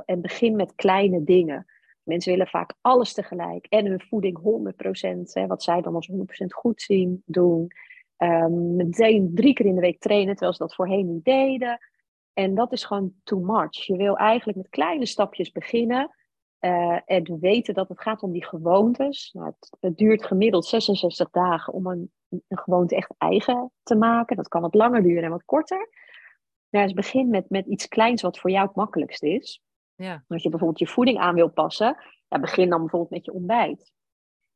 en 0.04 0.20
begin 0.20 0.56
met 0.56 0.74
kleine 0.74 1.24
dingen. 1.24 1.66
Mensen 2.02 2.32
willen 2.32 2.46
vaak 2.46 2.74
alles 2.80 3.12
tegelijk. 3.12 3.66
En 3.68 3.86
hun 3.86 4.00
voeding 4.00 4.38
100%, 4.38 5.34
hè, 5.34 5.46
wat 5.46 5.62
zij 5.62 5.80
dan 5.80 5.94
als 5.94 6.06
100% 6.06 6.54
goed 6.54 6.82
zien, 6.82 7.22
doen. 7.26 7.70
Ehm, 8.20 8.76
meteen 8.76 9.30
drie 9.34 9.52
keer 9.52 9.66
in 9.66 9.74
de 9.74 9.80
week 9.80 10.00
trainen, 10.00 10.30
terwijl 10.34 10.52
ze 10.52 10.62
dat 10.62 10.74
voorheen 10.74 11.12
niet 11.12 11.24
deden. 11.24 11.78
En 12.32 12.54
dat 12.54 12.72
is 12.72 12.84
gewoon 12.84 13.12
too 13.22 13.38
much. 13.38 13.86
Je 13.86 13.96
wil 13.96 14.16
eigenlijk 14.16 14.58
met 14.58 14.68
kleine 14.68 15.06
stapjes 15.06 15.52
beginnen. 15.52 16.14
eh, 16.58 16.98
en 17.04 17.38
weten 17.40 17.74
dat 17.74 17.88
het 17.88 18.00
gaat 18.00 18.22
om 18.22 18.32
die 18.32 18.44
gewoontes. 18.44 19.30
Nou, 19.32 19.46
het, 19.46 19.76
het 19.80 19.96
duurt 19.96 20.24
gemiddeld 20.26 20.66
66 20.66 21.30
dagen 21.30 21.72
om 21.72 21.86
een, 21.86 22.12
een 22.28 22.58
gewoonte 22.58 22.96
echt 22.96 23.14
eigen 23.18 23.72
te 23.82 23.94
maken. 23.94 24.36
Dat 24.36 24.48
kan 24.48 24.60
wat 24.60 24.74
langer 24.74 25.02
duren 25.02 25.22
en 25.22 25.30
wat 25.30 25.44
korter. 25.44 25.88
Nou, 26.70 26.84
dus 26.84 26.94
begin 26.94 27.28
met, 27.30 27.50
met 27.50 27.66
iets 27.66 27.88
kleins 27.88 28.22
wat 28.22 28.38
voor 28.38 28.50
jou 28.50 28.66
het 28.66 28.76
makkelijkst 28.76 29.22
is. 29.22 29.62
Ja. 29.94 30.24
Als 30.28 30.42
je 30.42 30.48
bijvoorbeeld 30.48 30.78
je 30.78 30.86
voeding 30.86 31.18
aan 31.18 31.34
wil 31.34 31.50
passen, 31.50 31.96
ja, 32.28 32.38
begin 32.40 32.68
dan 32.70 32.80
bijvoorbeeld 32.80 33.10
met 33.10 33.24
je 33.24 33.32
ontbijt. 33.32 33.92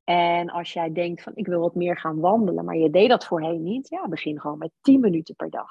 En 0.04 0.50
als 0.50 0.72
jij 0.72 0.92
denkt 0.92 1.22
van 1.22 1.32
ik 1.36 1.46
wil 1.46 1.60
wat 1.60 1.74
meer 1.74 1.98
gaan 1.98 2.20
wandelen, 2.20 2.64
maar 2.64 2.76
je 2.76 2.90
deed 2.90 3.08
dat 3.08 3.26
voorheen 3.26 3.62
niet, 3.62 3.88
ja, 3.88 4.08
begin 4.08 4.40
gewoon 4.40 4.58
met 4.58 4.70
10 4.80 5.00
minuten 5.00 5.34
per 5.34 5.50
dag. 5.50 5.70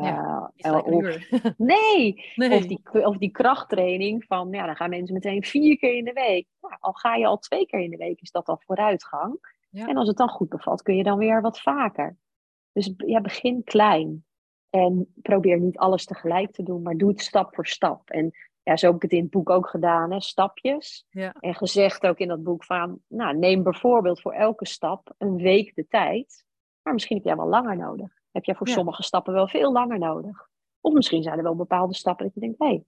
Ja, 0.00 0.52
Eh, 0.56 0.72
een 0.72 0.94
of, 0.94 1.28
nee, 1.56 2.22
Nee. 2.34 2.56
of, 2.56 2.66
die, 2.66 3.06
of 3.06 3.16
die 3.16 3.30
krachttraining 3.30 4.24
van, 4.24 4.48
ja, 4.50 4.66
dan 4.66 4.76
gaan 4.76 4.90
mensen 4.90 5.14
meteen 5.14 5.42
vier 5.42 5.78
keer 5.78 5.94
in 5.96 6.04
de 6.04 6.12
week. 6.12 6.46
Nou, 6.60 6.74
al 6.80 6.92
ga 6.92 7.14
je 7.14 7.26
al 7.26 7.38
twee 7.38 7.66
keer 7.66 7.80
in 7.80 7.90
de 7.90 7.96
week, 7.96 8.20
is 8.20 8.30
dat 8.30 8.46
al 8.48 8.60
vooruitgang. 8.66 9.56
Ja. 9.70 9.86
En 9.86 9.96
als 9.96 10.08
het 10.08 10.16
dan 10.16 10.28
goed 10.28 10.48
bevalt, 10.48 10.82
kun 10.82 10.96
je 10.96 11.02
dan 11.02 11.18
weer 11.18 11.40
wat 11.40 11.60
vaker. 11.60 12.16
Dus 12.72 12.94
ja, 12.96 13.20
begin 13.20 13.64
klein. 13.64 14.24
En 14.70 15.12
probeer 15.22 15.60
niet 15.60 15.78
alles 15.78 16.04
tegelijk 16.04 16.52
te 16.52 16.62
doen, 16.62 16.82
maar 16.82 16.96
doe 16.96 17.08
het 17.08 17.20
stap 17.20 17.54
voor 17.54 17.66
stap. 17.66 18.10
En 18.10 18.30
ja, 18.62 18.76
zo 18.76 18.86
heb 18.86 18.94
ik 18.96 19.02
het 19.02 19.12
in 19.12 19.22
het 19.22 19.30
boek 19.30 19.50
ook 19.50 19.68
gedaan, 19.68 20.12
hè, 20.12 20.20
stapjes. 20.20 21.06
Ja. 21.10 21.34
En 21.40 21.54
gezegd 21.54 22.06
ook 22.06 22.18
in 22.18 22.28
dat 22.28 22.42
boek 22.42 22.64
van, 22.64 23.00
nou, 23.08 23.36
neem 23.36 23.62
bijvoorbeeld 23.62 24.20
voor 24.20 24.32
elke 24.32 24.66
stap 24.66 25.14
een 25.18 25.36
week 25.36 25.74
de 25.74 25.86
tijd. 25.88 26.44
Maar 26.82 26.92
misschien 26.92 27.16
heb 27.16 27.24
jij 27.26 27.36
wel 27.36 27.48
langer 27.48 27.76
nodig. 27.76 28.10
Heb 28.32 28.44
jij 28.44 28.54
voor 28.54 28.68
Ja. 28.68 28.72
sommige 28.74 29.02
stappen 29.02 29.32
wel 29.32 29.48
veel 29.48 29.72
langer 29.72 29.98
nodig. 29.98 30.48
Of 30.80 30.92
misschien 30.92 31.22
zijn 31.22 31.36
er 31.38 31.42
wel 31.44 31.56
bepaalde 31.56 31.94
stappen 31.94 32.24
dat 32.24 32.34
je 32.34 32.40
denkt, 32.40 32.58
hé, 32.58 32.66
hey, 32.66 32.84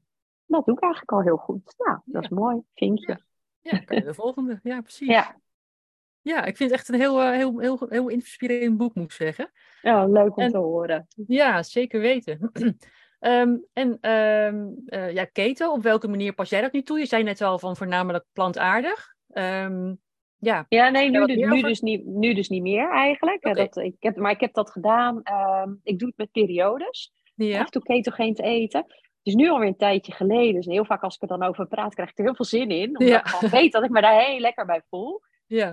dat 0.47 0.65
doe 0.65 0.75
ik 0.77 0.83
eigenlijk 0.83 1.13
al 1.13 1.23
heel 1.23 1.37
goed. 1.37 1.75
Nou, 1.79 1.99
dat 2.05 2.23
is 2.23 2.29
mooi, 2.29 2.63
vinkje. 2.75 3.21
Ja, 3.61 3.79
kan 3.79 3.97
je 3.97 4.05
de 4.05 4.15
volgende. 4.15 4.61
Ja, 4.63 4.81
precies. 4.81 5.09
Ja, 5.09 5.37
Ja, 6.21 6.45
ik 6.45 6.57
vind 6.57 6.71
het 6.71 6.79
echt 6.79 6.89
een 6.89 6.95
heel, 7.01 7.21
eh, 7.23 7.31
heel, 7.31 7.59
heel, 7.59 7.87
heel 7.89 8.09
inspirerend 8.09 8.77
boek, 8.77 8.95
moet 8.95 9.05
ik 9.05 9.13
zeggen. 9.13 9.51
ja 9.83 10.07
leuk 10.07 10.37
om 10.37 10.43
En- 10.43 10.51
te 10.51 10.59
horen. 10.59 11.07
Ja, 11.27 11.63
zeker 11.63 12.01
weten. 12.01 12.51
Ehm, 13.25 13.57
en 13.73 13.99
eh, 14.01 15.13
ja, 15.13 15.25
keto, 15.25 15.73
op 15.73 15.83
welke 15.83 16.09
manier 16.09 16.33
pas 16.35 16.51
jij 16.51 16.61
dat 16.61 16.73
nu 16.73 16.83
toe? 16.83 16.99
Je 16.99 17.07
zei 17.07 17.23
net 17.23 17.41
al 17.41 17.59
van 17.59 17.77
voornamelijk 17.77 18.25
plantaardig. 18.33 19.15
Ehm, 19.31 19.95
ja, 20.37 20.67
Ja, 20.69 20.89
nee, 20.89 21.11
nu, 21.11 21.27
dus- 21.27 21.37
nu, 21.37 21.61
dus 21.63 21.81
niet, 21.81 22.07
nu 22.07 22.35
dus 22.35 22.49
niet 22.49 22.63
meer 22.63 22.91
eigenlijk. 22.91 23.47
Oké. 23.47 23.55
Dat, 23.55 23.77
ik 23.77 23.95
heb, 23.99 24.17
maar 24.17 24.31
ik 24.31 24.41
heb 24.41 24.55
dat 24.55 24.71
gedaan. 24.71 25.23
ik 25.83 25.99
doe 25.99 26.09
het 26.09 26.17
met 26.17 26.31
periodes. 26.31 27.13
ja. 27.35 27.59
Af 27.59 27.65
en 27.65 27.71
toe 27.71 27.83
ketogeen 27.83 28.35
te 28.35 28.43
eten. 28.43 28.81
Het 28.81 29.33
is 29.33 29.35
nu 29.35 29.49
alweer 29.51 29.69
een 29.69 29.77
tijdje 29.77 30.13
geleden. 30.13 30.55
Dus 30.55 30.67
heel 30.67 30.85
vaak 30.85 31.03
als 31.03 31.15
ik 31.15 31.23
er 31.23 31.29
dan 31.39 31.43
over 31.43 31.67
praat, 31.67 31.95
krijg 31.95 32.11
ik 32.11 32.19
er 32.19 32.25
heel 32.25 32.35
veel 32.35 32.45
zin 32.45 32.69
in. 32.71 32.89
Omdat 32.89 33.09
Ja. 33.09 33.19
ik 33.19 33.27
gewoon 33.27 33.51
weet 33.61 33.73
dat 33.73 33.85
ik 33.85 33.91
me 33.91 34.01
daar 34.01 34.21
heel 34.25 34.39
lekker 34.39 34.67
bij 34.67 34.83
voel. 34.89 35.21
ja. 35.47 35.73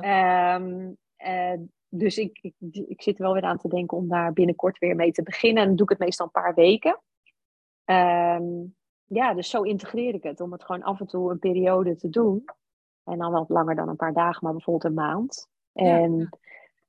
Eh, 1.17 1.53
dus 1.89 2.17
ik, 2.17 2.39
ik, 2.41 2.53
ik 2.87 3.01
zit 3.01 3.17
er 3.17 3.23
wel 3.23 3.33
weer 3.33 3.43
aan 3.43 3.57
te 3.57 3.67
denken 3.67 3.97
om 3.97 4.07
daar 4.07 4.33
binnenkort 4.33 4.77
weer 4.77 4.95
mee 4.95 5.11
te 5.11 5.23
beginnen. 5.23 5.61
En 5.61 5.67
dan 5.67 5.75
doe 5.77 5.85
ik 5.85 5.91
het 5.91 5.99
meestal 6.07 6.25
een 6.25 6.41
paar 6.41 6.53
weken. 6.53 7.01
Ehm, 7.85 8.43
ja, 9.05 9.33
dus 9.33 9.49
zo 9.49 9.61
integreer 9.61 10.13
ik 10.13 10.23
het. 10.23 10.41
Om 10.41 10.51
het 10.51 10.63
gewoon 10.63 10.83
af 10.83 10.99
en 10.99 11.07
toe 11.07 11.31
een 11.31 11.39
periode 11.39 11.95
te 11.95 12.09
doen. 12.09 12.45
En 13.03 13.17
dan 13.17 13.31
wat 13.31 13.49
langer 13.49 13.75
dan 13.75 13.89
een 13.89 13.95
paar 13.95 14.13
dagen, 14.13 14.39
maar 14.43 14.53
bijvoorbeeld 14.53 14.85
een 14.85 14.93
maand. 14.93 15.49
En 15.73 16.29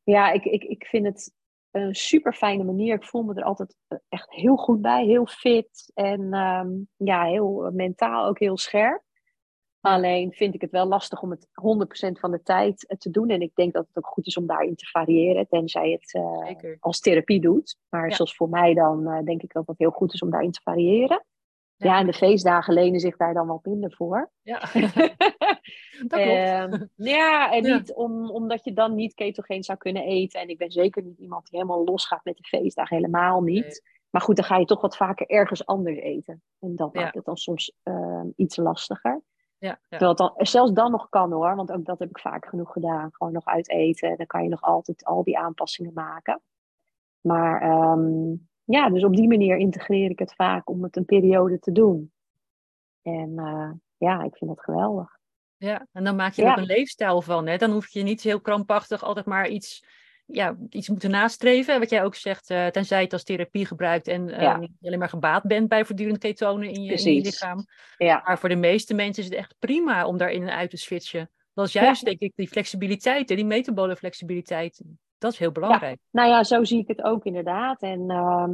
ja, 0.02 0.31
ik, 0.31 0.44
ik, 0.44 0.62
ik 0.62 0.87
vind 0.87 1.07
het 1.07 1.35
een 1.70 1.94
super 1.94 2.33
fijne 2.33 2.64
manier. 2.64 2.94
Ik 2.94 3.05
voel 3.05 3.22
me 3.22 3.35
er 3.35 3.42
altijd 3.42 3.76
eh, 3.88 3.98
echt 4.09 4.31
heel 4.31 4.57
goed 4.57 4.81
bij. 4.81 5.05
Heel 5.05 5.26
fit. 5.26 5.90
En 5.94 6.33
ehm, 6.33 6.70
ja, 6.96 7.24
heel 7.24 7.70
mentaal 7.72 8.26
ook 8.26 8.38
heel 8.38 8.57
scherp. 8.57 9.02
Alleen 9.83 10.33
vind 10.33 10.55
ik 10.55 10.61
het 10.61 10.71
wel 10.71 10.87
lastig 10.87 11.23
om 11.23 11.31
het 11.31 11.47
100% 11.47 12.21
van 12.21 12.31
de 12.31 12.42
tijd 12.42 12.87
eh, 12.87 12.97
te 12.97 13.11
doen. 13.11 13.29
En 13.29 13.40
ik 13.40 13.55
denk 13.55 13.73
dat 13.73 13.87
het 13.87 13.97
ook 13.97 14.07
goed 14.07 14.27
is 14.27 14.37
om 14.37 14.47
daarin 14.47 14.75
te 14.77 14.87
variëren. 14.87 15.49
Tenzij 15.49 15.90
het 15.90 16.14
eh, 16.14 16.73
als 16.81 17.01
therapie 17.01 17.40
doet. 17.40 17.77
Maar 17.88 18.09
Ja. 18.09 18.14
zoals 18.14 18.37
voor 18.37 18.49
mij 18.49 18.75
dan 18.75 19.07
eh, 19.07 19.25
denk 19.25 19.42
ik 19.42 19.53
dat 19.53 19.66
het 19.66 19.79
heel 19.79 19.90
goed 19.90 20.12
is 20.14 20.23
om 20.23 20.31
daarin 20.31 20.51
te 20.53 20.61
variëren. 20.62 21.25
Ja. 21.77 21.88
Ja, 21.88 21.99
en 21.99 22.07
de 22.07 22.12
feestdagen 22.12 22.75
lenen 22.75 23.01
zich 23.01 23.16
daar 23.16 23.35
dan 23.35 23.47
wat 23.47 23.64
minder 23.64 23.92
voor. 23.92 24.31
Ja, 24.42 24.59
dat 26.09 26.21
klopt. 26.23 26.37
Ehm, 26.37 26.85
ja, 26.97 27.53
en 27.53 27.64
Ja. 27.64 27.77
niet 27.77 27.92
om, 27.95 28.31
omdat 28.31 28.64
je 28.64 28.73
dan 28.73 28.95
niet 28.95 29.14
ketogeen 29.14 29.62
zou 29.64 29.79
kunnen 29.79 30.03
eten. 30.03 30.40
En 30.40 30.49
ik 30.49 30.59
ben 30.59 30.71
zeker 30.71 31.03
niet 31.03 31.18
iemand 31.18 31.47
die 31.51 31.59
helemaal 31.61 31.85
losgaat 31.85 32.25
met 32.25 32.37
de 32.37 32.45
feestdagen. 32.45 32.97
Helemaal 32.97 33.40
niet. 33.42 33.62
Nee. 33.62 33.81
Maar 34.11 34.21
goed, 34.23 34.37
dan 34.37 34.45
ga 34.45 34.57
je 34.57 34.64
toch 34.64 34.81
wat 34.81 34.97
vaker 34.97 35.27
ergens 35.27 35.66
anders 35.66 35.99
eten. 35.99 36.42
En 36.61 36.77
dat 36.77 36.95
maakt 36.95 37.14
het 37.14 37.25
dan 37.25 37.37
soms 37.37 37.73
ehm, 37.83 38.27
iets 38.37 38.57
lastiger. 38.57 39.23
Ja, 39.62 39.68
ja. 39.68 39.79
Terwijl 39.88 40.11
het 40.11 40.18
dan, 40.18 40.33
zelfs 40.37 40.72
dan 40.72 40.90
nog 40.90 41.09
kan 41.09 41.33
hoor. 41.33 41.57
Want 41.57 41.72
ook 41.72 41.85
dat 41.85 41.98
heb 41.98 42.09
ik 42.09 42.18
vaak 42.18 42.46
genoeg 42.46 42.72
gedaan. 42.72 43.09
Gewoon 43.12 43.33
nog 43.33 43.44
uit 43.44 43.68
eten. 43.70 44.11
En 44.11 44.16
dan 44.16 44.27
kan 44.27 44.42
je 44.42 44.48
nog 44.48 44.62
altijd 44.62 45.05
al 45.05 45.25
die 45.25 45.38
aanpassingen 45.38 45.92
maken. 45.92 46.40
Maar 47.20 47.61
ehm, 47.62 48.35
ja, 48.64 48.90
dus 48.90 49.05
op 49.05 49.16
die 49.16 49.29
manier 49.29 49.57
integreer 49.57 50.11
ik 50.11 50.18
het 50.18 50.35
vaak 50.35 50.68
om 50.70 50.83
het 50.83 50.96
een 50.96 51.05
periode 51.05 51.59
te 51.59 51.72
doen. 51.72 52.12
En 53.03 53.38
eh, 53.38 53.70
ja, 53.96 54.22
ik 54.22 54.37
vind 54.37 54.51
dat 54.51 54.64
geweldig. 54.64 55.18
Ja, 55.57 55.87
en 55.92 56.05
dan 56.05 56.16
maak 56.16 56.33
je 56.33 56.42
er 56.42 56.48
Ja. 56.48 56.55
ook 56.55 56.61
een 56.61 56.64
leefstijl 56.66 57.22
van. 57.22 57.46
Hè? 57.46 57.57
Dan 57.57 57.70
hoef 57.70 57.88
je 57.88 58.03
niet 58.03 58.22
heel 58.22 58.40
krampachtig 58.40 59.03
altijd 59.03 59.27
maar 59.27 59.48
iets, 59.48 59.85
ja, 60.33 60.57
iets 60.68 60.88
moeten 60.88 61.11
nastreven. 61.11 61.79
Wat 61.79 61.90
jij 61.90 62.05
ook 62.05 62.14
zegt, 62.14 62.51
eh, 62.51 62.66
tenzij 62.66 63.03
het 63.03 63.12
als 63.12 63.25
therapie 63.25 63.66
gebruikt 63.66 64.09
en 64.09 64.29
Ja. 64.29 64.57
niet 64.57 64.71
alleen 64.83 64.99
maar 64.99 65.09
gebaat 65.09 65.42
bent 65.42 65.68
bij 65.68 65.85
voortdurend 65.85 66.18
ketonen 66.18 66.68
in 66.68 66.83
je, 66.83 66.92
in 66.95 67.14
je 67.14 67.21
lichaam. 67.21 67.64
Ja, 67.97 68.23
Maar 68.25 68.38
voor 68.38 68.49
de 68.49 68.57
meeste 68.57 68.95
mensen 68.95 69.23
is 69.23 69.29
het 69.29 69.38
echt 69.38 69.55
prima 69.59 70.07
om 70.07 70.16
daarin 70.16 70.42
en 70.42 70.55
uit 70.57 70.71
te 70.71 70.77
switchen. 70.77 71.31
Dat 71.55 71.66
is 71.66 71.73
juist, 71.73 72.05
denk 72.05 72.18
ik, 72.18 72.33
die 72.35 72.49
flexibiliteit, 72.49 73.29
die 73.29 73.45
metabole 73.45 73.97
flexibiliteit. 73.97 74.83
Dat 75.18 75.33
is 75.33 75.38
heel 75.38 75.53
belangrijk. 75.53 75.99
nou 76.11 76.29
ja, 76.29 76.45
zo 76.45 76.64
zie 76.64 76.79
ik 76.81 76.88
het 76.88 77.03
ook 77.03 77.25
inderdaad. 77.25 77.83
En 77.83 78.11
ehm, 78.11 78.51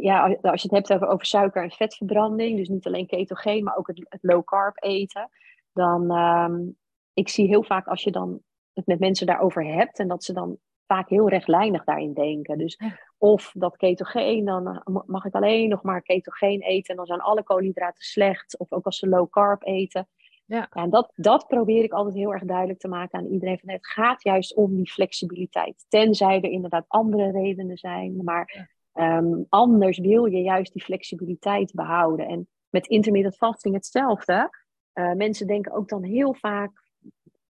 ja, 0.00 0.36
als 0.42 0.62
je 0.62 0.68
het 0.68 0.88
hebt 0.88 0.92
over, 0.92 1.06
over 1.08 1.26
suiker- 1.26 1.62
en 1.62 1.70
vetverbranding, 1.70 2.56
dus 2.56 2.68
niet 2.68 2.86
alleen 2.86 3.06
ketogeen, 3.06 3.64
maar 3.64 3.76
ook 3.76 3.86
het, 3.86 4.06
het 4.08 4.22
low 4.22 4.44
carb 4.44 4.82
eten, 4.82 5.30
dan 5.72 6.10
um, 6.10 6.76
ik 7.12 7.28
zie 7.28 7.46
heel 7.46 7.62
vaak 7.62 7.86
als 7.86 8.02
je 8.02 8.10
dan 8.10 8.40
het 8.72 8.86
met 8.86 8.98
mensen 8.98 9.26
daarover 9.26 9.64
hebt 9.64 9.98
en 9.98 10.08
dat 10.08 10.24
ze 10.24 10.32
dan 10.32 10.58
vaak 10.88 11.08
heel 11.08 11.28
rechtlijnig 11.28 11.84
daarin 11.84 12.12
denken. 12.12 12.58
Dus 12.58 12.80
of 13.18 13.52
dat 13.54 13.76
ketogeen, 13.76 14.44
dan 14.44 14.82
mag 15.06 15.24
ik 15.24 15.34
alleen 15.34 15.68
nog 15.68 15.82
maar 15.82 16.02
ketogeen 16.02 16.60
eten 16.60 16.90
en 16.90 16.96
dan 16.96 17.06
zijn 17.06 17.20
alle 17.20 17.42
koolhydraten 17.42 18.04
slecht. 18.04 18.58
Of 18.58 18.72
ook 18.72 18.84
als 18.84 18.98
ze 18.98 19.08
low 19.08 19.30
carb 19.30 19.64
eten. 19.64 20.08
Ja. 20.44 20.68
en 20.70 20.90
dat, 20.90 21.12
dat 21.14 21.46
probeer 21.46 21.84
ik 21.84 21.92
altijd 21.92 22.14
heel 22.14 22.32
erg 22.32 22.44
duidelijk 22.44 22.78
te 22.78 22.88
maken 22.88 23.18
aan 23.18 23.26
iedereen. 23.26 23.58
Van, 23.58 23.68
het 23.70 23.86
gaat 23.86 24.22
juist 24.22 24.54
om 24.54 24.76
die 24.76 24.90
flexibiliteit. 24.90 25.84
Tenzij 25.88 26.36
er 26.36 26.50
inderdaad 26.50 26.84
andere 26.88 27.30
redenen 27.30 27.76
zijn. 27.76 28.24
Maar 28.24 28.70
ehm, 28.92 29.42
anders 29.48 29.98
wil 29.98 30.24
je 30.24 30.42
juist 30.42 30.72
die 30.72 30.82
flexibiliteit 30.82 31.72
behouden. 31.74 32.26
En 32.26 32.48
met 32.68 32.86
intermittent 32.86 33.36
fasting 33.36 33.74
hetzelfde. 33.74 34.50
Uh, 34.94 35.12
mensen 35.12 35.46
denken 35.46 35.72
ook 35.72 35.88
dan 35.88 36.02
heel 36.02 36.34
vaak 36.34 36.82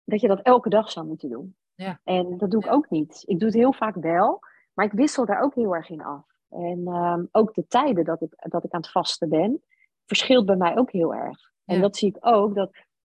dat 0.04 0.22
je 0.22 0.28
dat 0.28 0.42
elke 0.42 0.70
dag 0.70 0.92
zou 0.92 1.06
moeten 1.06 1.30
doen. 1.30 1.56
Ja. 1.76 2.00
En 2.04 2.38
dat 2.38 2.52
doe 2.52 2.66
ik 2.66 2.72
ook 2.72 2.90
niet. 2.90 3.24
Ik 3.26 3.40
doe 3.40 3.48
het 3.48 3.58
heel 3.58 3.74
vaak 3.74 3.96
wel, 3.96 4.40
maar 4.74 4.86
ik 4.86 4.92
wissel 4.92 5.26
daar 5.26 5.42
ook 5.42 5.56
heel 5.56 5.76
erg 5.76 5.90
in 5.90 6.04
af. 6.04 6.26
En 6.50 6.88
um, 6.88 7.28
ook 7.32 7.54
de 7.54 7.68
tijden 7.68 8.06
dat 8.06 8.22
ik, 8.22 8.34
dat 8.50 8.64
ik 8.64 8.72
aan 8.72 8.82
het 8.82 8.92
vasten 8.92 9.30
ben, 9.30 9.64
verschilt 10.06 10.46
bij 10.46 10.56
mij 10.56 10.78
ook 10.78 10.92
heel 10.92 11.14
erg. 11.14 11.52
En 11.66 11.82
dat 11.82 11.98
zie 11.98 12.10
ik 12.10 12.18
ook, 12.20 12.56
dat 12.56 12.72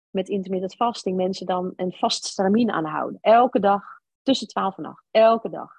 met 0.09 0.29
intermittent 0.29 0.75
fasting 0.75 1.17
mensen 1.17 1.45
dan 1.45 1.73
een 1.75 1.91
vast 1.91 2.25
stramien 2.25 2.71
aanhouden. 2.71 3.17
Elke 3.21 3.59
dag 3.59 3.83
tussen 4.21 4.47
12 4.47 4.77
en 4.77 4.85
8. 4.85 5.03
Elke 5.11 5.49
dag. 5.49 5.71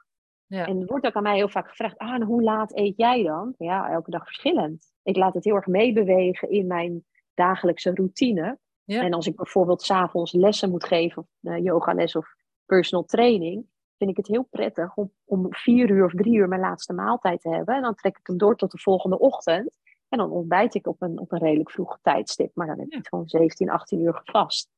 Ja. 0.47 0.67
En 0.67 0.81
er 0.81 0.87
wordt 0.87 1.07
ook 1.07 1.15
aan 1.15 1.23
mij 1.23 1.37
heel 1.37 1.49
vaak 1.49 1.69
gevraagd, 1.69 1.99
ah, 1.99 2.23
hoe 2.23 2.43
laat 2.43 2.77
eet 2.77 2.97
jij 2.97 3.23
dan? 3.23 3.55
Ja, 3.59 3.91
elke 3.91 4.11
dag 4.11 4.25
verschillend. 4.25 4.93
Ik 5.03 5.17
laat 5.17 5.35
het 5.35 5.45
heel 5.45 5.55
erg 5.55 5.67
meebewegen 5.67 6.51
in 6.51 6.67
mijn 6.67 7.05
dagelijkse 7.35 7.95
routine. 7.95 8.59
Ja. 8.85 9.03
En 9.03 9.13
als 9.13 9.27
ik 9.27 9.37
bijvoorbeeld 9.37 9.83
s'avonds 9.83 10.33
lessen 10.33 10.71
moet 10.71 10.85
geven, 10.85 11.23
of 11.23 11.29
uh, 11.41 11.65
yogales 11.65 12.17
of 12.17 12.36
personal 12.67 13.05
training, 13.05 13.67
vind 13.99 14.11
ik 14.11 14.17
het 14.17 14.27
heel 14.27 14.49
prettig 14.51 14.95
om, 14.95 15.13
om 15.25 15.47
vier 15.51 15.91
uur 15.91 16.05
of 16.05 16.13
drie 16.13 16.35
uur 16.35 16.49
mijn 16.49 16.61
laatste 16.61 16.93
maaltijd 16.93 17.41
te 17.41 17.49
hebben. 17.49 17.75
En 17.75 17.83
dan 17.83 17.95
trek 17.95 18.19
ik 18.19 18.27
hem 18.27 18.37
door 18.37 18.57
tot 18.57 18.71
de 18.71 18.79
volgende 18.79 19.19
ochtend. 19.19 19.79
En 20.09 20.19
dan 20.19 20.31
ontbijt 20.31 20.75
ik 20.75 20.87
op 20.87 21.03
een, 21.03 21.19
op 21.19 21.33
een 21.33 21.39
redelijk 21.39 21.71
vroeg 21.71 21.99
tijdstip. 22.03 22.51
Maar 22.55 22.67
dan 22.67 22.79
heb 22.79 22.89
ik 22.89 23.07
gewoon 23.09 23.29
17, 23.29 23.71
18 23.71 24.01
uur 24.01 24.15
gevast. 24.15 24.71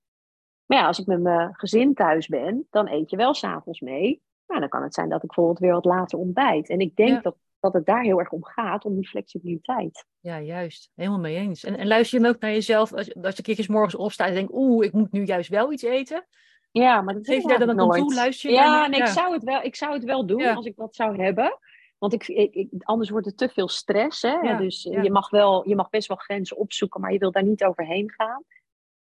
Maar 0.66 0.78
ja, 0.78 0.86
als 0.86 0.98
ik 0.98 1.06
met 1.06 1.20
mijn 1.20 1.54
gezin 1.54 1.94
thuis 1.94 2.26
ben, 2.26 2.66
dan 2.70 2.88
eet 2.88 3.10
je 3.10 3.16
wel 3.16 3.34
s'avonds 3.34 3.80
mee. 3.80 4.22
Nou, 4.46 4.60
dan 4.60 4.68
kan 4.68 4.82
het 4.82 4.94
zijn 4.94 5.08
dat 5.08 5.22
ik 5.22 5.26
bijvoorbeeld 5.26 5.58
weer 5.58 5.72
wat 5.72 5.84
later 5.84 6.18
ontbijt. 6.18 6.68
En 6.68 6.80
ik 6.80 6.96
denk 6.96 7.22
dat, 7.22 7.36
dat 7.60 7.72
het 7.72 7.86
daar 7.86 8.02
heel 8.02 8.18
erg 8.18 8.30
om 8.30 8.44
gaat, 8.44 8.84
om 8.84 8.94
die 8.94 9.08
flexibiliteit. 9.08 10.06
Ja, 10.20 10.40
juist. 10.40 10.90
Helemaal 10.94 11.18
mee 11.18 11.36
eens. 11.36 11.64
En, 11.64 11.76
en 11.76 11.86
luister 11.86 12.18
je 12.18 12.24
dan 12.24 12.34
ook 12.34 12.40
naar 12.40 12.50
jezelf 12.50 12.92
als, 12.92 13.14
als 13.14 13.36
je 13.36 13.42
keertjes 13.42 13.68
morgens 13.68 13.94
opstaat 13.94 14.28
en 14.28 14.34
denkt, 14.34 14.52
oeh, 14.52 14.86
ik 14.86 14.92
moet 14.92 15.12
nu 15.12 15.24
juist 15.24 15.50
wel 15.50 15.72
iets 15.72 15.82
eten? 15.82 16.26
Ja, 16.70 17.00
maar 17.00 17.14
dat 17.14 17.26
geef 17.26 17.42
je 17.42 17.48
daar 17.48 17.76
dan 17.76 17.90
toe? 17.90 18.14
Luister 18.14 18.50
je 18.50 18.56
ja, 18.56 18.86
nee, 18.86 19.00
Ik, 19.00 19.06
zou 19.06 19.32
het 19.32 19.44
wel, 19.44 19.62
ik 19.62 19.76
zou 19.76 19.92
het 19.92 20.04
wel 20.04 20.26
doen 20.26 20.54
als 20.54 20.66
ik 20.66 20.76
dat 20.76 20.94
zou 20.94 21.22
hebben. 21.22 21.58
Want 21.98 22.12
ik, 22.12 22.28
ik, 22.28 22.68
anders 22.78 23.10
wordt 23.10 23.26
het 23.26 23.36
te 23.36 23.48
veel 23.48 23.68
stress. 23.68 24.22
Hè? 24.22 24.56
dus 24.56 24.82
Je, 24.82 25.10
mag 25.10 25.30
wel, 25.30 25.68
je 25.68 25.76
mag 25.76 25.90
best 25.90 26.08
wel 26.08 26.16
grenzen 26.16 26.56
opzoeken, 26.56 27.00
maar 27.00 27.12
je 27.12 27.18
wilt 27.18 27.34
daar 27.34 27.44
niet 27.44 27.64
overheen 27.64 28.12
gaan. 28.16 28.44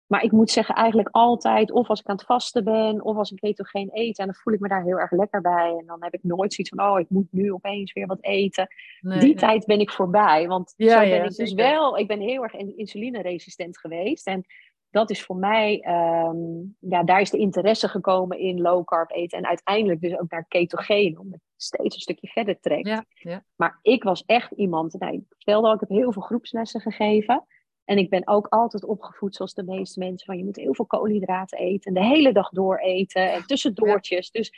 Maar 0.07 0.23
ik 0.23 0.33
moet 0.33 0.51
zeggen, 0.51 0.75
eigenlijk 0.75 1.09
altijd, 1.12 1.71
of 1.71 1.88
als 1.88 2.01
ik 2.01 2.07
aan 2.07 2.17
het 2.17 2.25
vasten 2.25 2.65
ben, 2.65 3.03
of 3.05 3.17
als 3.17 3.31
ik 3.31 3.38
ketogeen 3.38 3.91
eet, 3.93 4.19
en 4.19 4.25
dan 4.25 4.35
voel 4.35 4.53
ik 4.53 4.61
me 4.61 4.69
daar 4.69 4.83
heel 4.83 4.99
erg 4.99 5.11
lekker 5.11 5.41
bij. 5.41 5.77
En 5.79 5.87
dan 5.87 6.03
heb 6.03 6.15
ik 6.15 6.23
nooit 6.23 6.55
zoiets 6.55 6.75
van, 6.77 6.87
oh, 6.87 7.01
ik 7.01 7.07
moet 7.09 7.27
nu 7.31 7.53
opeens 7.53 7.93
weer 7.93 8.07
wat 8.07 8.19
eten. 8.21 8.69
Die 9.01 9.35
tijd 9.35 9.67
ben 9.67 9.81
ik 9.81 9.91
voorbij. 9.91 10.47
Want 10.47 10.75
ja, 10.77 11.03
zo 11.03 11.11
ben 11.11 11.25
ik 11.25 11.37
dus 11.37 11.53
wel, 11.53 11.99
ik 11.99 12.07
ben 12.07 12.21
heel 12.21 12.43
erg 12.43 12.55
insulineresistent 12.55 13.79
geweest. 13.79 14.27
En 14.27 14.45
dat 14.93 15.11
is 15.11 15.23
voor 15.23 15.37
mij, 15.37 15.85
um, 16.29 16.77
ja, 16.81 17.03
daar 17.03 17.21
is 17.21 17.31
de 17.31 17.39
interesse 17.39 17.89
gekomen 17.89 18.39
in 18.39 18.61
low 18.61 18.85
carb 18.85 19.11
eten. 19.11 19.39
En 19.39 19.47
uiteindelijk 19.47 20.01
dus 20.01 20.19
ook 20.19 20.31
naar 20.31 20.45
ketogeen, 20.49 21.19
om 21.19 21.33
het 21.33 21.41
steeds 21.57 21.95
een 21.95 22.01
stukje 22.01 22.29
verder 22.29 22.61
trekt. 22.61 22.89
Ja, 22.89 23.05
ja. 23.15 23.45
Maar 23.57 23.79
ik 23.83 24.03
was 24.03 24.25
echt 24.25 24.51
iemand, 24.51 24.99
nou, 24.99 25.15
ik 25.15 25.23
vertelde 25.29 25.67
al, 25.67 25.75
ik 25.75 25.81
heb 25.81 25.89
heel 25.89 26.13
veel 26.13 26.23
groepslessen 26.23 26.81
gegeven. 26.81 27.45
En 27.85 27.99
ik 27.99 28.11
ben 28.11 28.29
ook 28.29 28.47
altijd 28.47 28.85
opgevoed 28.85 29.37
zoals 29.37 29.55
de 29.55 29.65
meeste 29.65 29.99
mensen. 29.99 30.27
Van 30.27 30.39
je 30.39 30.45
moet 30.45 30.57
heel 30.57 30.75
veel 30.75 30.87
koolhydraten 30.87 31.59
eten. 31.59 31.95
En 31.95 32.03
de 32.03 32.09
hele 32.09 32.33
dag 32.33 32.49
door 32.49 32.79
eten. 32.79 33.33
En 33.33 33.47
tussendoortjes. 33.47 34.31
Dus 34.31 34.49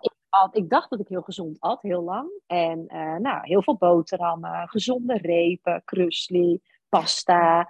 ik, 0.00 0.12
ik, 0.52 0.68
dacht 0.68 0.90
dat 0.90 1.00
ik 1.00 1.08
heel 1.08 1.22
gezond 1.22 1.60
at, 1.60 1.82
heel 1.82 2.02
lang. 2.02 2.30
En 2.46 2.84
uh, 2.88 3.16
nou, 3.16 3.38
heel 3.42 3.62
veel 3.62 3.76
boterhammen, 3.76 4.68
gezonde 4.68 5.18
repen, 5.18 5.82
krusli, 5.84 6.60
pasta. 6.88 7.68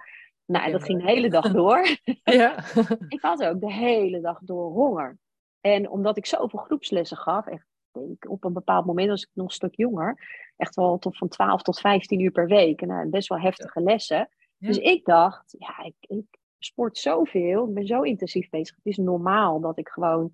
Nou, 0.49 0.71
dat 0.71 0.83
ging 0.83 1.01
de 1.01 1.11
hele 1.11 1.29
dag 1.29 1.51
door. 1.51 1.87
Ja. 2.23 2.63
ik 3.07 3.21
had 3.21 3.43
ook 3.43 3.59
de 3.59 3.73
hele 3.73 4.21
dag 4.21 4.39
door 4.39 4.71
honger. 4.71 5.17
En 5.61 5.89
omdat 5.89 6.17
ik 6.17 6.25
zoveel 6.25 6.59
groepslessen 6.59 7.17
gaf, 7.17 7.47
echt 7.47 7.65
denk, 7.91 8.29
op 8.29 8.43
een 8.43 8.53
bepaald 8.53 8.85
moment 8.85 9.09
was 9.09 9.21
ik 9.21 9.29
nog 9.33 9.45
een 9.45 9.53
stuk 9.53 9.75
jonger, 9.75 10.27
echt 10.55 10.75
wel 10.75 10.97
tot 10.97 11.17
van 11.17 11.27
12 11.27 11.61
tot 11.61 11.79
15 11.79 12.19
uur 12.19 12.31
per 12.31 12.47
week. 12.47 12.81
En 12.81 12.87
nou, 12.87 13.09
best 13.09 13.27
wel 13.27 13.39
heftige 13.39 13.81
lessen. 13.81 14.29
Dus 14.57 14.77
ik 14.77 15.05
dacht, 15.05 15.55
ja, 15.57 15.83
ik, 15.83 15.95
ik 15.99 16.25
sport 16.57 16.97
zoveel, 16.97 17.67
ik 17.67 17.73
ben 17.73 17.87
zo 17.87 18.01
intensief 18.01 18.49
bezig. 18.49 18.75
Het 18.75 18.85
is 18.85 18.97
normaal 18.97 19.59
dat 19.59 19.77
ik 19.77 19.87
gewoon 19.87 20.31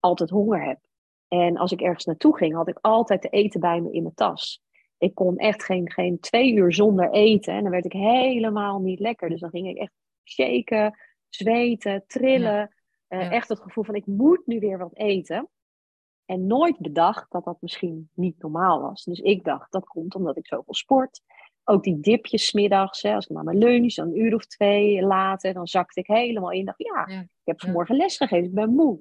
altijd 0.00 0.30
honger 0.30 0.64
heb. 0.64 0.78
En 1.28 1.56
als 1.56 1.72
ik 1.72 1.80
ergens 1.80 2.04
naartoe 2.04 2.36
ging, 2.36 2.54
had 2.54 2.68
ik 2.68 2.78
altijd 2.80 3.22
te 3.22 3.28
eten 3.28 3.60
bij 3.60 3.80
me 3.80 3.92
in 3.92 4.02
mijn 4.02 4.14
tas 4.14 4.62
ik 4.98 5.14
kon 5.14 5.36
echt 5.36 5.64
geen, 5.64 5.90
geen 5.90 6.20
twee 6.20 6.52
uur 6.54 6.72
zonder 6.72 7.10
eten. 7.10 7.54
En 7.54 7.62
dan 7.62 7.70
werd 7.70 7.84
ik 7.84 7.92
helemaal 7.92 8.80
niet 8.80 9.00
lekker. 9.00 9.28
Dus 9.28 9.40
dan 9.40 9.50
ging 9.50 9.68
ik 9.68 9.76
echt 9.76 9.92
shaken, 10.24 10.98
zweten, 11.28 12.04
trillen. 12.06 12.74
Eh, 13.06 13.32
echt 13.32 13.48
het 13.48 13.60
gevoel 13.60 13.84
van 13.84 13.94
ik 13.94 14.06
moet 14.06 14.46
nu 14.46 14.58
weer 14.58 14.78
wat 14.78 14.96
eten. 14.96 15.48
En 16.24 16.46
nooit 16.46 16.78
bedacht 16.78 17.30
dat 17.30 17.44
dat 17.44 17.60
misschien 17.60 18.10
niet 18.14 18.38
normaal 18.38 18.80
was. 18.80 19.04
Dus 19.04 19.20
ik 19.20 19.44
dacht, 19.44 19.72
dat 19.72 19.86
komt 19.86 20.14
omdat 20.14 20.36
ik 20.36 20.46
zoveel 20.46 20.74
sport. 20.74 21.20
Ook 21.64 21.82
die 21.82 22.00
dipjes 22.00 22.46
smiddags, 22.46 23.02
hè, 23.02 23.14
als 23.14 23.26
ik 23.26 23.34
naar 23.34 23.44
mijn 23.44 23.58
lunch, 23.58 23.94
dan 23.94 24.08
een 24.08 24.20
uur 24.20 24.34
of 24.34 24.46
twee 24.46 25.02
later, 25.02 25.54
dan 25.54 25.66
zakte 25.66 26.00
ik 26.00 26.06
helemaal 26.06 26.52
in. 26.52 26.64
dacht, 26.64 26.78
ja, 26.78 27.06
ik 27.08 27.28
heb 27.44 27.60
vanmorgen 27.60 27.96
les 27.96 28.16
gegeven, 28.16 28.44
ik 28.44 28.54
ben 28.54 28.74
moe. 28.74 29.00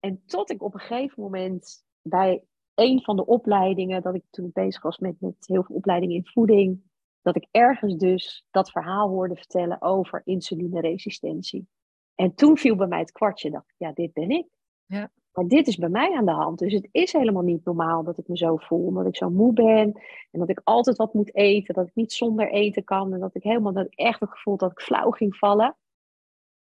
En 0.00 0.22
tot 0.26 0.50
ik 0.50 0.62
op 0.62 0.74
een 0.74 0.80
gegeven 0.80 1.22
moment 1.22 1.84
bij 2.02 2.42
een 2.76 3.02
van 3.02 3.16
de 3.16 3.26
opleidingen, 3.26 4.02
dat 4.02 4.14
ik 4.14 4.24
toen 4.30 4.50
bezig 4.52 4.82
was 4.82 4.98
met, 4.98 5.20
met 5.20 5.34
heel 5.38 5.62
veel 5.62 5.76
opleidingen 5.76 6.16
in 6.16 6.26
voeding, 6.26 6.82
dat 7.22 7.36
ik 7.36 7.46
ergens 7.50 7.96
dus 7.96 8.46
dat 8.50 8.70
verhaal 8.70 9.08
hoorde 9.08 9.36
vertellen 9.36 9.82
over 9.82 10.22
insulineresistentie. 10.24 11.68
En 12.14 12.34
toen 12.34 12.56
viel 12.56 12.76
bij 12.76 12.86
mij 12.86 12.98
het 12.98 13.12
kwartje, 13.12 13.50
dacht 13.50 13.68
ik, 13.68 13.74
ja, 13.78 13.92
dit 13.92 14.12
ben 14.12 14.30
ik. 14.30 14.46
Ja. 14.86 15.10
Maar 15.32 15.46
dit 15.46 15.66
is 15.66 15.76
bij 15.76 15.88
mij 15.88 16.16
aan 16.16 16.24
de 16.24 16.32
hand. 16.32 16.58
Dus 16.58 16.72
het 16.72 16.88
is 16.90 17.12
helemaal 17.12 17.42
niet 17.42 17.64
normaal 17.64 18.04
dat 18.04 18.18
ik 18.18 18.28
me 18.28 18.36
zo 18.36 18.56
voel. 18.56 18.86
Omdat 18.86 19.06
ik 19.06 19.16
zo 19.16 19.30
moe 19.30 19.52
ben. 19.52 19.92
En 20.30 20.40
dat 20.40 20.48
ik 20.48 20.60
altijd 20.64 20.96
wat 20.96 21.14
moet 21.14 21.34
eten. 21.34 21.74
Dat 21.74 21.86
ik 21.86 21.94
niet 21.94 22.12
zonder 22.12 22.50
eten 22.50 22.84
kan. 22.84 23.12
En 23.12 23.20
dat 23.20 23.34
ik 23.34 23.42
helemaal 23.42 23.72
dat 23.72 23.86
ik 23.86 23.94
echt 23.94 24.20
het 24.20 24.30
gevoel 24.30 24.56
dat 24.56 24.70
ik 24.70 24.80
flauw 24.80 25.10
ging 25.10 25.36
vallen. 25.36 25.76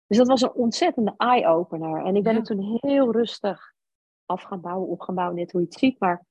Dus 0.08 0.18
dat 0.18 0.28
was 0.28 0.42
een 0.42 0.54
ontzettende 0.54 1.14
eye-opener. 1.18 2.06
En 2.06 2.16
ik 2.16 2.24
ben 2.24 2.34
ja. 2.34 2.40
er 2.40 2.46
toen 2.46 2.80
heel 2.82 3.12
rustig 3.12 3.74
af 4.30 4.44
gaan 4.44 4.62
bouwen, 4.62 4.88
op 4.88 5.02
gaan 5.02 5.16
bouwen, 5.16 5.38
net 5.38 5.52
hoe 5.52 5.62
je 5.62 5.68
het 5.68 5.80
ziet. 5.80 6.00
Maar 6.00 6.26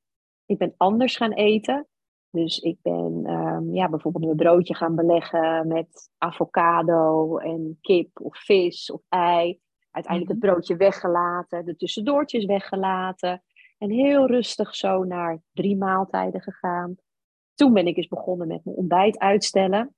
ik 0.46 0.58
ben 0.58 0.74
anders 0.76 1.16
gaan 1.16 1.32
eten. 1.32 1.86
Dus 2.30 2.58
ik 2.58 2.78
ben 2.82 3.30
um, 3.30 3.74
ja, 3.74 3.88
bijvoorbeeld 3.88 4.24
een 4.24 4.36
broodje 4.36 4.74
gaan 4.74 4.94
beleggen 4.94 5.68
met 5.68 6.10
avocado 6.18 7.36
en 7.36 7.78
kip 7.80 8.20
of 8.20 8.38
vis 8.38 8.90
of 8.90 9.00
ei. 9.08 9.60
Uiteindelijk 9.90 10.34
het 10.34 10.42
mhm. 10.42 10.52
broodje 10.52 10.76
weggelaten, 10.76 11.64
de 11.64 11.76
tussendoortjes 11.76 12.44
weggelaten. 12.44 13.42
En 13.78 13.90
heel 13.90 14.26
rustig 14.26 14.74
zo 14.74 15.04
naar 15.04 15.40
drie 15.52 15.76
maaltijden 15.76 16.40
gegaan. 16.40 16.96
Toen 17.54 17.72
ben 17.72 17.86
ik 17.86 17.96
eens 17.96 18.08
begonnen 18.08 18.48
met 18.48 18.64
mijn 18.64 18.76
ontbijt 18.76 19.18
uitstellen. 19.18 19.94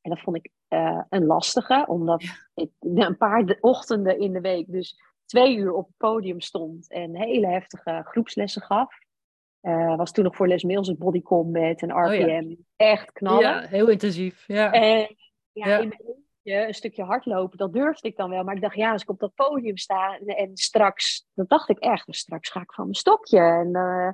En 0.00 0.10
dat 0.10 0.20
vond 0.20 0.36
ik 0.36 0.50
uh, 0.68 1.02
een 1.08 1.26
lastige, 1.26 1.84
omdat 1.88 2.22
ik 2.54 2.70
een 2.78 3.16
paar 3.16 3.56
ochtenden 3.60 4.18
in 4.18 4.32
de 4.32 4.40
week 4.40 4.66
dus 4.72 4.96
twee 5.28 5.56
uur 5.56 5.72
op 5.72 5.86
het 5.86 5.96
podium 5.96 6.40
stond 6.40 6.90
en 6.90 7.16
hele 7.16 7.46
heftige 7.46 8.02
groepslessen 8.04 8.62
gaf. 8.62 8.98
Uh, 9.62 9.96
was 9.96 10.12
toen 10.12 10.24
nog 10.24 10.36
voor 10.36 10.48
Les 10.48 10.62
Mills 10.62 10.88
het 10.88 10.98
body 10.98 11.22
combat 11.22 11.82
en 11.82 11.90
RPM. 11.90 12.54
Echt 12.76 13.12
knallen. 13.12 13.40
Ja, 13.40 13.60
heel 13.60 13.88
intensief. 13.88 14.44
Ja. 14.46 14.72
En 14.72 15.16
ja, 15.52 15.78
in 15.78 15.88
mijn 15.88 16.02
eentje 16.42 16.66
een 16.66 16.74
stukje 16.74 17.02
hardlopen, 17.02 17.58
dat 17.58 17.72
durfde 17.72 18.08
ik 18.08 18.16
dan 18.16 18.30
wel. 18.30 18.44
Maar 18.44 18.54
ik 18.54 18.60
dacht, 18.60 18.76
ja, 18.76 18.92
als 18.92 19.02
ik 19.02 19.10
op 19.10 19.18
dat 19.18 19.34
podium 19.34 19.76
sta 19.76 20.18
en, 20.18 20.56
straks, 20.56 21.26
dat 21.34 21.48
dacht 21.48 21.68
ik 21.68 21.78
echt, 21.78 22.06
dus 22.06 22.18
straks 22.18 22.50
ga 22.50 22.60
ik 22.60 22.72
van 22.72 22.84
mijn 22.84 22.96
stokje. 22.96 23.38
En, 23.38 23.66
uh, 23.66 24.12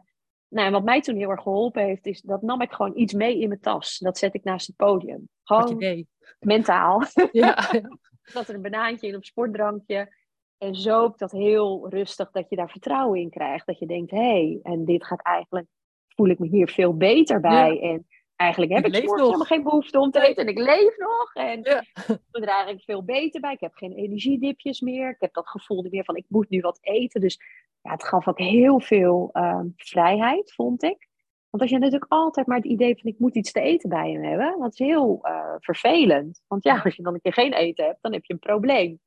nou, 0.49 0.67
en 0.67 0.73
wat 0.73 0.85
mij 0.85 1.01
toen 1.01 1.17
heel 1.17 1.31
erg 1.31 1.43
geholpen 1.43 1.83
heeft, 1.83 2.07
is 2.07 2.21
dat 2.21 2.43
nam 2.43 2.61
ik 2.61 2.73
gewoon 2.73 2.99
iets 2.99 3.13
mee 3.13 3.41
in 3.41 3.49
mijn 3.49 3.61
tas. 3.61 3.99
Dat 3.99 4.19
zet 4.19 4.35
ik 4.35 4.45
naast 4.45 4.67
het 4.67 4.77
podium. 4.77 5.29
Gewoon 5.43 6.07
mentaal. 6.39 7.03
Ja, 7.15 7.29
ja. 7.33 7.69
dat 8.33 8.49
er 8.49 8.55
een 8.55 8.63
banaantje 8.63 9.07
in 9.07 9.17
op 9.17 9.25
sportdrankje. 9.25 10.23
En 10.65 10.75
zo 10.75 11.01
ook 11.01 11.19
dat 11.19 11.31
heel 11.31 11.89
rustig, 11.89 12.31
dat 12.31 12.49
je 12.49 12.57
daar 12.57 12.71
vertrouwen 12.71 13.21
in 13.21 13.31
krijgt. 13.31 13.67
Dat 13.67 13.79
je 13.79 13.87
denkt, 13.87 14.11
hé, 14.11 14.19
hey, 14.19 14.61
en 14.63 14.85
dit 14.85 15.05
gaat 15.05 15.23
eigenlijk, 15.23 15.67
voel 16.09 16.29
ik 16.29 16.39
me 16.39 16.47
hier 16.47 16.69
veel 16.69 16.97
beter 16.97 17.41
bij. 17.41 17.81
En 17.81 18.07
eigenlijk 18.37 18.73
heb 18.73 18.87
ik, 18.87 18.95
ik 18.95 19.09
helemaal 19.09 19.39
geen 19.39 19.63
behoefte 19.63 19.99
om 19.99 20.11
te 20.11 20.21
eten 20.21 20.47
en 20.47 20.49
ik 20.49 20.59
leef 20.59 20.97
nog. 20.97 21.35
En 21.35 21.61
ja. 21.63 21.81
ik 22.07 22.31
ben 22.31 22.43
er 22.43 22.49
eigenlijk 22.49 22.85
veel 22.85 23.05
beter 23.05 23.41
bij. 23.41 23.53
Ik 23.53 23.61
heb 23.61 23.75
geen 23.75 23.93
energiedipjes 23.93 24.81
meer. 24.81 25.11
Ik 25.11 25.21
heb 25.21 25.35
dat 25.35 25.49
gevoel 25.49 25.87
meer 25.91 26.05
van 26.05 26.17
ik 26.17 26.25
moet 26.29 26.49
nu 26.49 26.61
wat 26.61 26.79
eten. 26.81 27.21
Dus 27.21 27.41
ja, 27.83 27.91
het 27.91 28.05
gaf 28.05 28.29
ook 28.29 28.39
heel 28.39 28.81
veel 28.81 29.31
ehm, 29.33 29.67
vrijheid, 29.77 30.53
vond 30.53 30.83
ik. 30.83 31.09
Want 31.51 31.63
als 31.63 31.71
je 31.71 31.79
natuurlijk 31.79 32.13
altijd 32.13 32.47
maar 32.47 32.57
het 32.57 32.67
idee 32.67 32.99
van 33.01 33.11
ik 33.11 33.19
moet 33.19 33.37
iets 33.37 33.53
te 33.53 33.61
eten 33.61 33.89
bij 33.89 34.11
je 34.11 34.19
hebben, 34.19 34.61
dat 34.61 34.73
is 34.73 34.79
heel 34.79 35.21
uh, 35.23 35.55
vervelend. 35.59 36.43
Want 36.47 36.65
ja, 36.65 36.81
als 36.85 36.97
je 36.97 37.03
dan 37.03 37.15
een 37.15 37.21
keer 37.21 37.33
geen 37.33 37.53
eten 37.53 37.85
hebt, 37.85 38.03
dan 38.03 38.13
heb 38.13 38.25
je 38.25 38.33
een 38.33 38.39
probleem. 38.39 39.01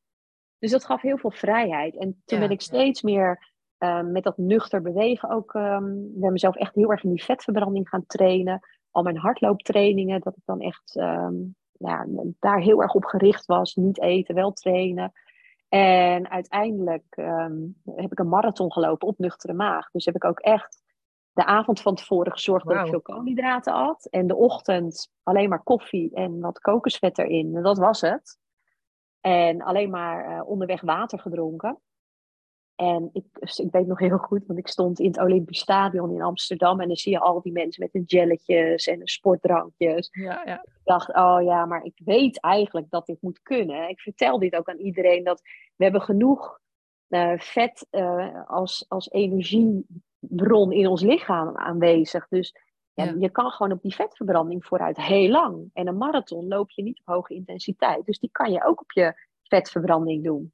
Dus 0.60 0.72
dat 0.72 0.86
gaf 0.86 1.02
heel 1.02 1.18
veel 1.18 1.32
vrijheid. 1.32 1.98
En 1.98 2.22
toen 2.26 2.40
ben 2.40 2.52
ik 2.52 2.62
steeds 2.62 3.02
meer 3.02 3.54
ehm, 3.78 4.12
met 4.12 4.24
dat 4.24 4.38
nuchter 4.38 4.82
bewegen 4.82 5.30
ook, 5.30 5.54
um, 5.54 6.12
ben 6.14 6.32
mezelf 6.32 6.56
echt 6.56 6.76
heel 6.76 6.92
erg 6.92 7.04
in 7.04 7.10
die 7.10 7.24
vetverbranding 7.24 7.90
gaan 7.90 8.06
trainen. 8.06 8.60
Al 8.92 9.04
mijn 9.04 9.18
hardlooptrainingen, 9.18 10.22
dat 10.22 10.36
ik 10.38 10.44
dan 10.46 10.62
echt 10.62 10.96
um, 10.96 11.56
ja, 11.72 12.06
daar 12.40 12.60
heel 12.60 12.82
erg 12.82 12.94
op 12.94 13.06
gericht 13.06 13.46
was. 13.46 13.76
Niet 13.76 14.02
eten, 14.02 14.36
wel 14.36 14.52
trainen. 14.52 15.12
En 15.70 16.30
uiteindelijk 16.30 17.16
heb 17.96 18.12
ik 18.12 18.20
een 18.20 18.30
marathon 18.30 18.72
gelopen 18.72 19.08
op 19.08 19.18
nuchtere 19.18 19.54
maag. 19.54 19.92
Dus 19.92 20.06
heb 20.06 20.16
ik 20.16 20.24
ook 20.24 20.40
echt 20.40 20.82
de 21.32 21.46
avond 21.46 21.82
van 21.82 21.96
tevoren 21.96 22.32
gezorgd 22.32 22.68
dat 22.68 22.76
ik 22.76 22.88
veel 22.88 23.02
koolhydraten 23.02 23.74
at. 23.74 24.08
En 24.10 24.28
de 24.28 24.36
ochtend 24.36 25.12
alleen 25.24 25.50
maar 25.50 25.64
koffie 25.64 26.14
en 26.14 26.40
wat 26.40 26.60
kokosvet 26.60 27.18
erin. 27.18 27.56
En 27.56 27.64
dat 27.64 27.78
was 27.78 28.02
het. 28.02 28.40
En 29.22 29.62
alleen 29.62 29.90
maar 29.90 30.32
uh, 30.32 30.50
onderweg 30.50 30.82
water 30.82 31.20
gedronken. 31.20 31.80
En 32.76 33.10
ik, 33.14 33.24
dus 33.32 33.60
ik 33.60 33.72
weet 33.72 33.88
nog 33.88 34.00
heel 34.00 34.18
goed, 34.18 34.46
want 34.46 34.60
ik 34.60 34.68
stond 34.68 35.00
in 35.00 35.08
het 35.08 35.20
Olympisch 35.20 35.60
Stadion 35.60 36.14
in 36.14 36.22
Amsterdam. 36.22 36.82
En 36.82 36.88
dan 36.88 36.96
zie 36.96 37.12
je 37.12 37.20
al 37.20 37.42
die 37.42 37.52
mensen 37.52 37.84
met 37.84 37.94
hun 37.94 38.04
jelletjes 38.06 38.88
en 38.88 39.08
sportdrankjes. 39.08 40.10
Ja, 40.12 40.42
ja. 40.46 40.62
Ik 40.62 40.82
dacht, 40.84 41.16
oh 41.16 41.38
ja, 41.44 41.66
maar 41.66 41.84
ik 41.84 42.02
weet 42.06 42.40
eigenlijk 42.40 42.90
dat 42.90 43.06
dit 43.06 43.22
moet 43.22 43.42
kunnen. 43.42 43.90
Ik 43.90 44.00
vertel 44.00 44.40
dit 44.40 44.56
ook 44.56 44.70
aan 44.70 44.78
iedereen, 44.78 45.24
dat 45.24 45.42
we 45.76 45.84
hebben 45.84 46.02
genoeg 46.02 46.60
uh, 47.10 47.34
vet 47.38 47.88
uh, 47.92 48.50
als, 48.50 48.86
als 48.88 49.10
energiebron 49.12 50.72
in 50.72 50.88
ons 50.88 51.02
lichaam 51.02 51.58
aanwezig. 51.58 52.28
Dus 52.28 52.56
ja, 53.06 53.16
je 53.20 53.30
kan 53.30 53.52
gewoon 53.52 53.72
op 53.72 53.82
die 53.82 53.96
vetverbranding 53.96 54.66
vooruit 54.66 54.98
heel 54.98 55.30
lang. 55.30 55.70
En 55.74 55.88
een 55.88 55.98
marathon 55.98 56.48
loop 56.48 56.72
je 56.72 56.84
niet 56.84 57.00
op 57.00 57.14
hoge 57.14 57.34
intensiteit. 57.34 58.06
Dus 58.06 58.20
die 58.20 58.30
kan 58.32 58.52
je 58.52 58.64
ook 58.64 58.82
op 58.82 58.92
je 58.92 59.14
vetverbranding 59.44 60.24
doen. 60.24 60.52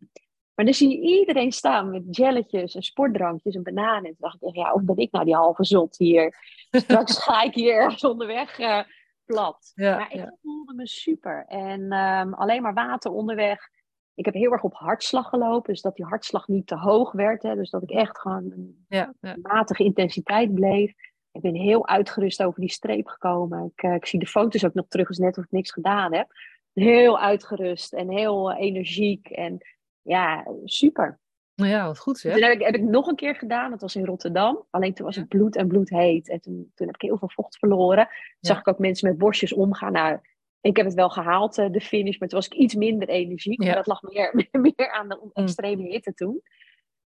Maar 0.55 0.65
dan 0.65 0.73
zie 0.73 0.89
je 0.89 1.19
iedereen 1.19 1.51
staan 1.51 1.89
met 1.89 2.15
jelletjes 2.15 2.75
en 2.75 2.81
sportdrankjes 2.81 3.55
en 3.55 3.63
bananen. 3.63 4.03
En 4.03 4.15
toen 4.15 4.15
dacht 4.19 4.43
ik, 4.43 4.55
ja, 4.55 4.73
of 4.73 4.83
ben 4.83 4.97
ik 4.97 5.11
nou 5.11 5.25
die 5.25 5.35
halve 5.35 5.65
zot 5.65 5.97
hier? 5.97 6.35
Straks 6.71 7.23
ga 7.23 7.41
ik 7.41 7.53
hier 7.53 7.75
ergens 7.75 8.03
onderweg 8.03 8.59
uh, 8.59 8.83
plat. 9.25 9.71
Ja, 9.75 9.97
maar 9.97 10.13
ik 10.13 10.31
voelde 10.41 10.73
me 10.73 10.87
super. 10.87 11.45
En 11.47 11.81
um, 11.93 12.33
alleen 12.33 12.61
maar 12.61 12.73
water 12.73 13.11
onderweg. 13.11 13.69
Ik 14.15 14.25
heb 14.25 14.33
heel 14.33 14.51
erg 14.51 14.63
op 14.63 14.73
hartslag 14.73 15.29
gelopen, 15.29 15.73
dus 15.73 15.81
dat 15.81 15.95
die 15.95 16.05
hartslag 16.05 16.47
niet 16.47 16.67
te 16.67 16.75
hoog 16.75 17.11
werd. 17.11 17.43
Hè, 17.43 17.55
dus 17.55 17.69
dat 17.69 17.83
ik 17.83 17.91
echt 17.91 18.19
gewoon 18.19 18.51
een 18.51 19.41
matige 19.41 19.83
intensiteit 19.83 20.53
bleef. 20.53 20.93
Ik 21.33 21.41
ben 21.41 21.55
heel 21.55 21.87
uitgerust 21.87 22.43
over 22.43 22.59
die 22.59 22.71
streep 22.71 23.07
gekomen. 23.07 23.71
Ik, 23.75 23.83
uh, 23.83 23.93
ik 23.93 24.05
zie 24.05 24.19
de 24.19 24.27
foto's 24.27 24.65
ook 24.65 24.73
nog 24.73 24.85
terug, 24.87 25.07
als 25.07 25.17
net 25.17 25.37
of 25.37 25.43
ik 25.43 25.51
niks 25.51 25.71
gedaan 25.71 26.13
heb. 26.13 26.27
Heel 26.73 27.19
uitgerust 27.19 27.93
en 27.93 28.09
heel 28.09 28.51
uh, 28.51 28.59
energiek. 28.59 29.27
En 29.27 29.57
ja, 30.01 30.47
super. 30.63 31.19
Nou 31.55 31.71
ja, 31.71 31.85
wat 31.85 31.99
goed 31.99 32.17
zeg. 32.17 32.33
Toen 32.33 32.43
heb 32.43 32.53
ik, 32.53 32.65
heb 32.65 32.75
ik 32.75 32.81
nog 32.81 33.07
een 33.07 33.15
keer 33.15 33.35
gedaan, 33.35 33.69
dat 33.69 33.81
was 33.81 33.95
in 33.95 34.05
Rotterdam. 34.05 34.65
Alleen 34.69 34.93
toen 34.93 35.05
was 35.05 35.15
het 35.15 35.27
bloed 35.27 35.55
en 35.55 35.67
bloed 35.67 35.89
heet. 35.89 36.29
En 36.29 36.41
toen, 36.41 36.71
toen 36.75 36.87
heb 36.87 36.95
ik 36.95 37.01
heel 37.01 37.17
veel 37.17 37.29
vocht 37.29 37.57
verloren. 37.57 38.07
Zag 38.39 38.59
ik 38.59 38.67
ook 38.67 38.79
mensen 38.79 39.09
met 39.09 39.17
borstjes 39.17 39.53
omgaan. 39.53 39.91
Nou, 39.91 40.19
ik 40.61 40.77
heb 40.77 40.85
het 40.85 40.95
wel 40.95 41.09
gehaald, 41.09 41.57
eh, 41.57 41.71
de 41.71 41.81
finish, 41.81 42.17
maar 42.17 42.27
toen 42.27 42.39
was 42.39 42.47
ik 42.47 42.53
iets 42.53 42.75
minder 42.75 43.07
energiek. 43.07 43.63
Ja. 43.63 43.73
dat 43.73 43.87
lag 43.87 44.01
meer, 44.01 44.47
meer 44.75 44.91
aan 44.91 45.09
de 45.09 45.19
mm. 45.21 45.29
extreme 45.33 45.83
hitte 45.83 46.13
toen. 46.13 46.41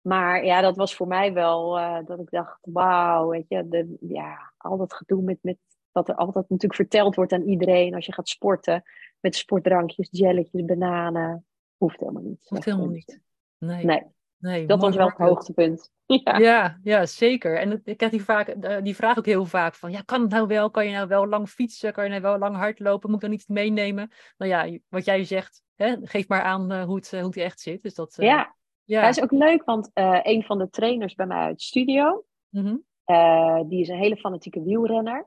Maar 0.08 0.46
ja, 0.46 0.62
dat 0.62 0.76
was 0.76 0.96
voor 0.96 1.08
mij 1.08 1.34
wel 1.34 1.80
uh, 1.80 2.00
dat 2.06 2.20
ik 2.20 2.30
dacht, 2.30 2.60
wauw, 2.62 3.30
weet 3.30 3.46
je, 3.48 3.68
de, 3.68 3.98
ja, 4.00 4.54
al 4.58 4.78
dat 4.78 4.94
gedoe 4.94 5.22
met, 5.22 5.38
met 5.42 5.58
wat 5.92 6.10
er 6.10 6.16
altijd 6.16 6.50
natuurlijk 6.50 6.76
verteld 6.76 7.16
wordt 7.16 7.32
aan 7.32 7.42
iedereen 7.42 7.96
als 7.96 8.06
je 8.06 8.14
gaat 8.14 8.30
sporten. 8.30 8.84
Met 9.20 9.36
sportdrankjes, 9.36 10.08
jelletjes, 10.12 10.66
bananen. 10.66 11.46
Hoeft 11.78 12.00
helemaal 12.00 12.22
niet. 12.22 12.46
Hoeft 12.48 12.66
helemaal 12.66 12.88
niet. 12.88 13.22
Nee. 13.58 13.86
nee. 13.86 14.04
nee 14.38 14.66
dat 14.66 14.82
was 14.82 14.96
wel 14.96 15.08
het 15.08 15.18
hoogtepunt. 15.18 15.90
Ja. 16.24 16.38
ja, 16.38 16.80
ja, 16.84 17.06
zeker. 17.06 17.58
En 17.58 17.82
ik 17.84 18.00
heb 18.00 18.12
die, 18.12 18.24
vaak, 18.24 18.48
eh, 18.48 18.82
die 18.84 18.96
vraag 18.96 19.18
ook 19.18 19.26
heel 19.26 19.46
vaak 19.46 19.76
van, 19.76 19.92
ja, 19.92 20.02
kan 20.02 20.22
het 20.22 20.30
nou 20.30 20.48
wel? 20.48 20.72
Kan 20.72 20.86
je 20.86 20.92
nou 20.92 21.08
wel 21.08 21.28
lang 21.28 21.50
fietsen? 21.50 21.94
Kan 21.94 22.04
je 22.04 22.10
nou 22.10 22.22
wel 22.22 22.38
lang 22.38 22.56
hardlopen? 22.56 23.10
Moet 23.10 23.24
ik 23.24 23.30
dan 23.30 23.38
niet 23.38 23.48
meenemen? 23.48 24.12
Nou 24.38 24.52
ja, 24.52 24.80
wat 24.90 25.06
jij 25.06 25.24
zegt, 25.24 25.64
hè, 25.76 25.96
geef 26.02 26.28
maar 26.28 26.42
aan 26.42 26.72
uh, 26.72 26.84
hoe, 26.84 26.96
het, 26.96 27.12
hoe 27.12 27.20
het 27.20 27.38
echt 27.38 27.60
zit. 27.60 27.82
Dus 27.82 27.94
dat, 27.94 28.16
ja, 28.18 28.56
ja. 28.88 29.02
Dat 29.02 29.18
is 29.18 29.24
ook 29.24 29.32
leuk, 29.32 29.64
want 29.64 29.92
uh, 29.94 30.20
een 30.22 30.44
van 30.44 30.58
de 30.58 30.70
trainers 30.70 31.16
bij 31.16 31.26
mij 31.26 31.38
uit 31.38 31.62
studio, 31.62 32.26
mm 32.50 32.86
die 33.68 33.82
is 33.82 33.88
een 33.88 33.98
hele 33.98 34.18
fanatieke 34.18 34.64
wielrenner. 34.64 35.26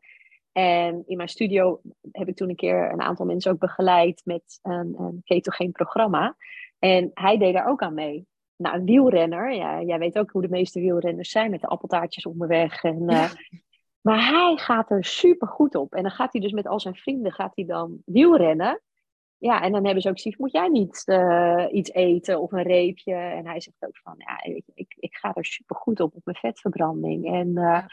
En 0.52 1.02
in 1.06 1.16
mijn 1.16 1.28
studio 1.28 1.80
heb 2.12 2.28
ik 2.28 2.36
toen 2.36 2.48
een 2.48 2.56
keer 2.56 2.92
een 2.92 3.00
aantal 3.00 3.26
mensen 3.26 3.52
ook 3.52 3.58
begeleid 3.58 4.20
met 4.24 4.58
een, 4.62 4.94
een 4.98 5.20
ketogeen 5.24 5.72
programma. 5.72 6.36
En 6.78 7.10
hij 7.14 7.38
deed 7.38 7.54
daar 7.54 7.68
ook 7.68 7.82
aan 7.82 7.94
mee. 7.94 8.26
Nou, 8.56 8.76
een 8.76 8.84
wielrenner, 8.84 9.52
ja, 9.52 9.82
jij 9.82 9.98
weet 9.98 10.18
ook 10.18 10.30
hoe 10.30 10.42
de 10.42 10.48
meeste 10.48 10.80
wielrenners 10.80 11.30
zijn 11.30 11.50
met 11.50 11.60
de 11.60 11.66
appeltaartjes 11.66 12.26
onderweg. 12.26 12.82
En, 12.82 13.02
uh, 13.10 13.30
Maar 14.00 14.28
hij 14.28 14.56
gaat 14.56 14.90
er 14.90 15.04
super 15.04 15.48
goed 15.48 15.74
op. 15.74 15.94
En 15.94 16.02
dan 16.02 16.10
gaat 16.10 16.32
hij 16.32 16.40
dus 16.40 16.52
met 16.52 16.66
al 16.66 16.80
zijn 16.80 16.94
vrienden 16.94 17.32
gaat 17.32 17.52
hij 17.54 17.64
dan 17.64 18.02
wielrennen. 18.04 18.80
Ja, 19.40 19.62
en 19.62 19.72
dan 19.72 19.84
hebben 19.84 20.02
ze 20.02 20.08
ook 20.08 20.14
gezegd, 20.14 20.38
moet 20.38 20.52
jij 20.52 20.68
niet 20.68 21.02
uh, 21.06 21.66
iets 21.70 21.90
eten 21.92 22.40
of 22.40 22.52
een 22.52 22.62
reepje? 22.62 23.14
En 23.14 23.46
hij 23.46 23.60
zegt 23.60 23.76
ook 23.86 23.98
van, 24.02 24.14
ja, 24.16 24.42
ik, 24.42 24.64
ik, 24.74 24.94
ik 24.98 25.14
ga 25.14 25.34
er 25.34 25.44
super 25.44 25.76
goed 25.76 26.00
op, 26.00 26.14
op 26.14 26.24
mijn 26.24 26.36
vetverbranding. 26.36 27.32
En 27.32 27.48
uh, 27.48 27.84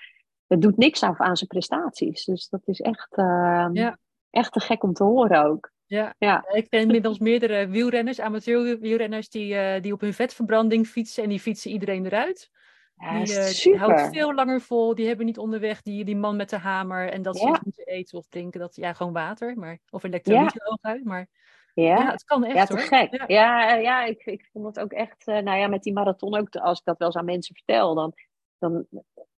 het 0.48 0.62
doet 0.62 0.78
niks 0.78 1.04
aan, 1.04 1.20
aan 1.20 1.38
zijn 1.38 1.50
prestaties. 1.50 2.26
Dus 2.26 2.50
dat 2.50 2.62
is 2.66 2.80
echt, 2.80 3.18
uh, 3.18 3.70
ja. 3.74 3.98
echt 4.30 4.52
te 4.52 4.60
gek 4.60 4.84
om 4.84 4.94
te 4.94 5.04
horen 5.04 5.46
ook. 5.46 5.72
Ja, 5.86 6.16
ja. 6.18 6.46
ik 6.52 6.70
ken 6.70 6.82
inmiddels 6.82 7.20
meerdere 7.20 7.68
wielrenners, 7.68 8.20
amateur 8.20 8.80
wielrenners, 8.80 9.30
die, 9.30 9.54
uh, 9.54 9.82
die 9.82 9.94
op 9.94 10.02
hun 10.02 10.14
vetverbranding 10.14 10.88
fietsen 10.88 11.24
en 11.24 11.30
die 11.30 11.40
fietsen 11.40 11.72
iedereen 11.72 12.06
eruit. 12.06 12.50
Ja, 12.98 13.24
die, 13.24 13.34
uh, 13.34 13.48
die 13.48 13.78
houdt 13.78 14.16
veel 14.16 14.34
langer 14.34 14.62
vol. 14.62 14.96
Die 14.96 15.08
hebben 15.08 15.26
niet 15.26 15.38
onderweg 15.38 15.82
die, 15.82 16.06
die 16.06 16.16
man 16.16 16.36
met 16.36 16.50
de 16.50 16.58
hamer. 16.58 17.10
En 17.10 17.22
dat 17.22 17.38
ze 17.38 17.60
moeten 17.64 17.86
eten 17.86 18.18
of 18.18 18.28
drinken. 18.28 18.60
Dat, 18.60 18.76
ja, 18.76 18.94
gewoon 18.94 19.14
water. 19.14 19.58
Maar, 19.58 19.80
of 19.90 20.04
elektrolyten 20.04 20.62
ja. 20.82 21.00
Maar 21.04 21.28
ja. 21.74 21.84
ja, 21.84 22.12
het 22.12 22.24
kan 22.24 22.44
echt 22.44 22.56
ja, 22.56 22.66
te 22.66 22.78
gek. 22.78 23.24
Ja, 23.28 23.74
ja, 23.74 24.04
ik, 24.04 24.26
ik 24.26 24.50
vond 24.52 24.66
het 24.66 24.80
ook 24.80 24.92
echt... 24.92 25.28
Uh, 25.28 25.38
nou 25.38 25.58
ja, 25.58 25.68
met 25.68 25.84
die 25.84 25.94
marathon 25.94 26.38
ook. 26.38 26.56
Als 26.56 26.80
ik 26.80 26.86
dat 26.86 26.98
wel 26.98 27.08
eens 27.08 27.18
aan 27.18 27.26
mensen 27.26 27.56
vertel. 27.56 27.96
Dan, 27.96 28.14
dan 28.58 28.86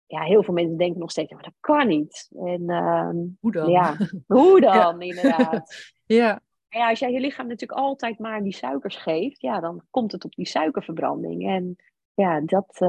ja, 0.06 0.22
heel 0.22 0.44
veel 0.44 0.54
mensen 0.54 0.78
denken 0.78 1.00
nog 1.00 1.12
steeds... 1.12 1.32
Maar 1.32 1.44
dat 1.44 1.58
kan 1.60 1.88
niet. 1.88 2.30
En, 2.36 2.62
uh, 2.62 3.10
hoe 3.40 3.52
dan? 3.52 3.70
Ja, 3.70 3.98
hoe 4.28 4.62
dan 4.72 5.02
inderdaad. 5.02 5.92
ja. 6.06 6.42
Ja, 6.70 6.90
als 6.90 7.00
jij 7.00 7.12
je 7.12 7.20
lichaam 7.20 7.48
natuurlijk 7.48 7.80
altijd 7.80 8.20
maar 8.20 8.44
die 8.44 8.54
suikers 8.54 8.96
geeft, 8.96 9.42
ja, 9.42 9.60
dan 9.60 9.84
komt 9.90 10.12
het 10.12 10.26
op 10.26 10.36
die 10.36 10.48
suikerverbranding. 10.48 11.48
En 11.48 11.76
ja, 12.14 12.42
dat, 12.42 12.82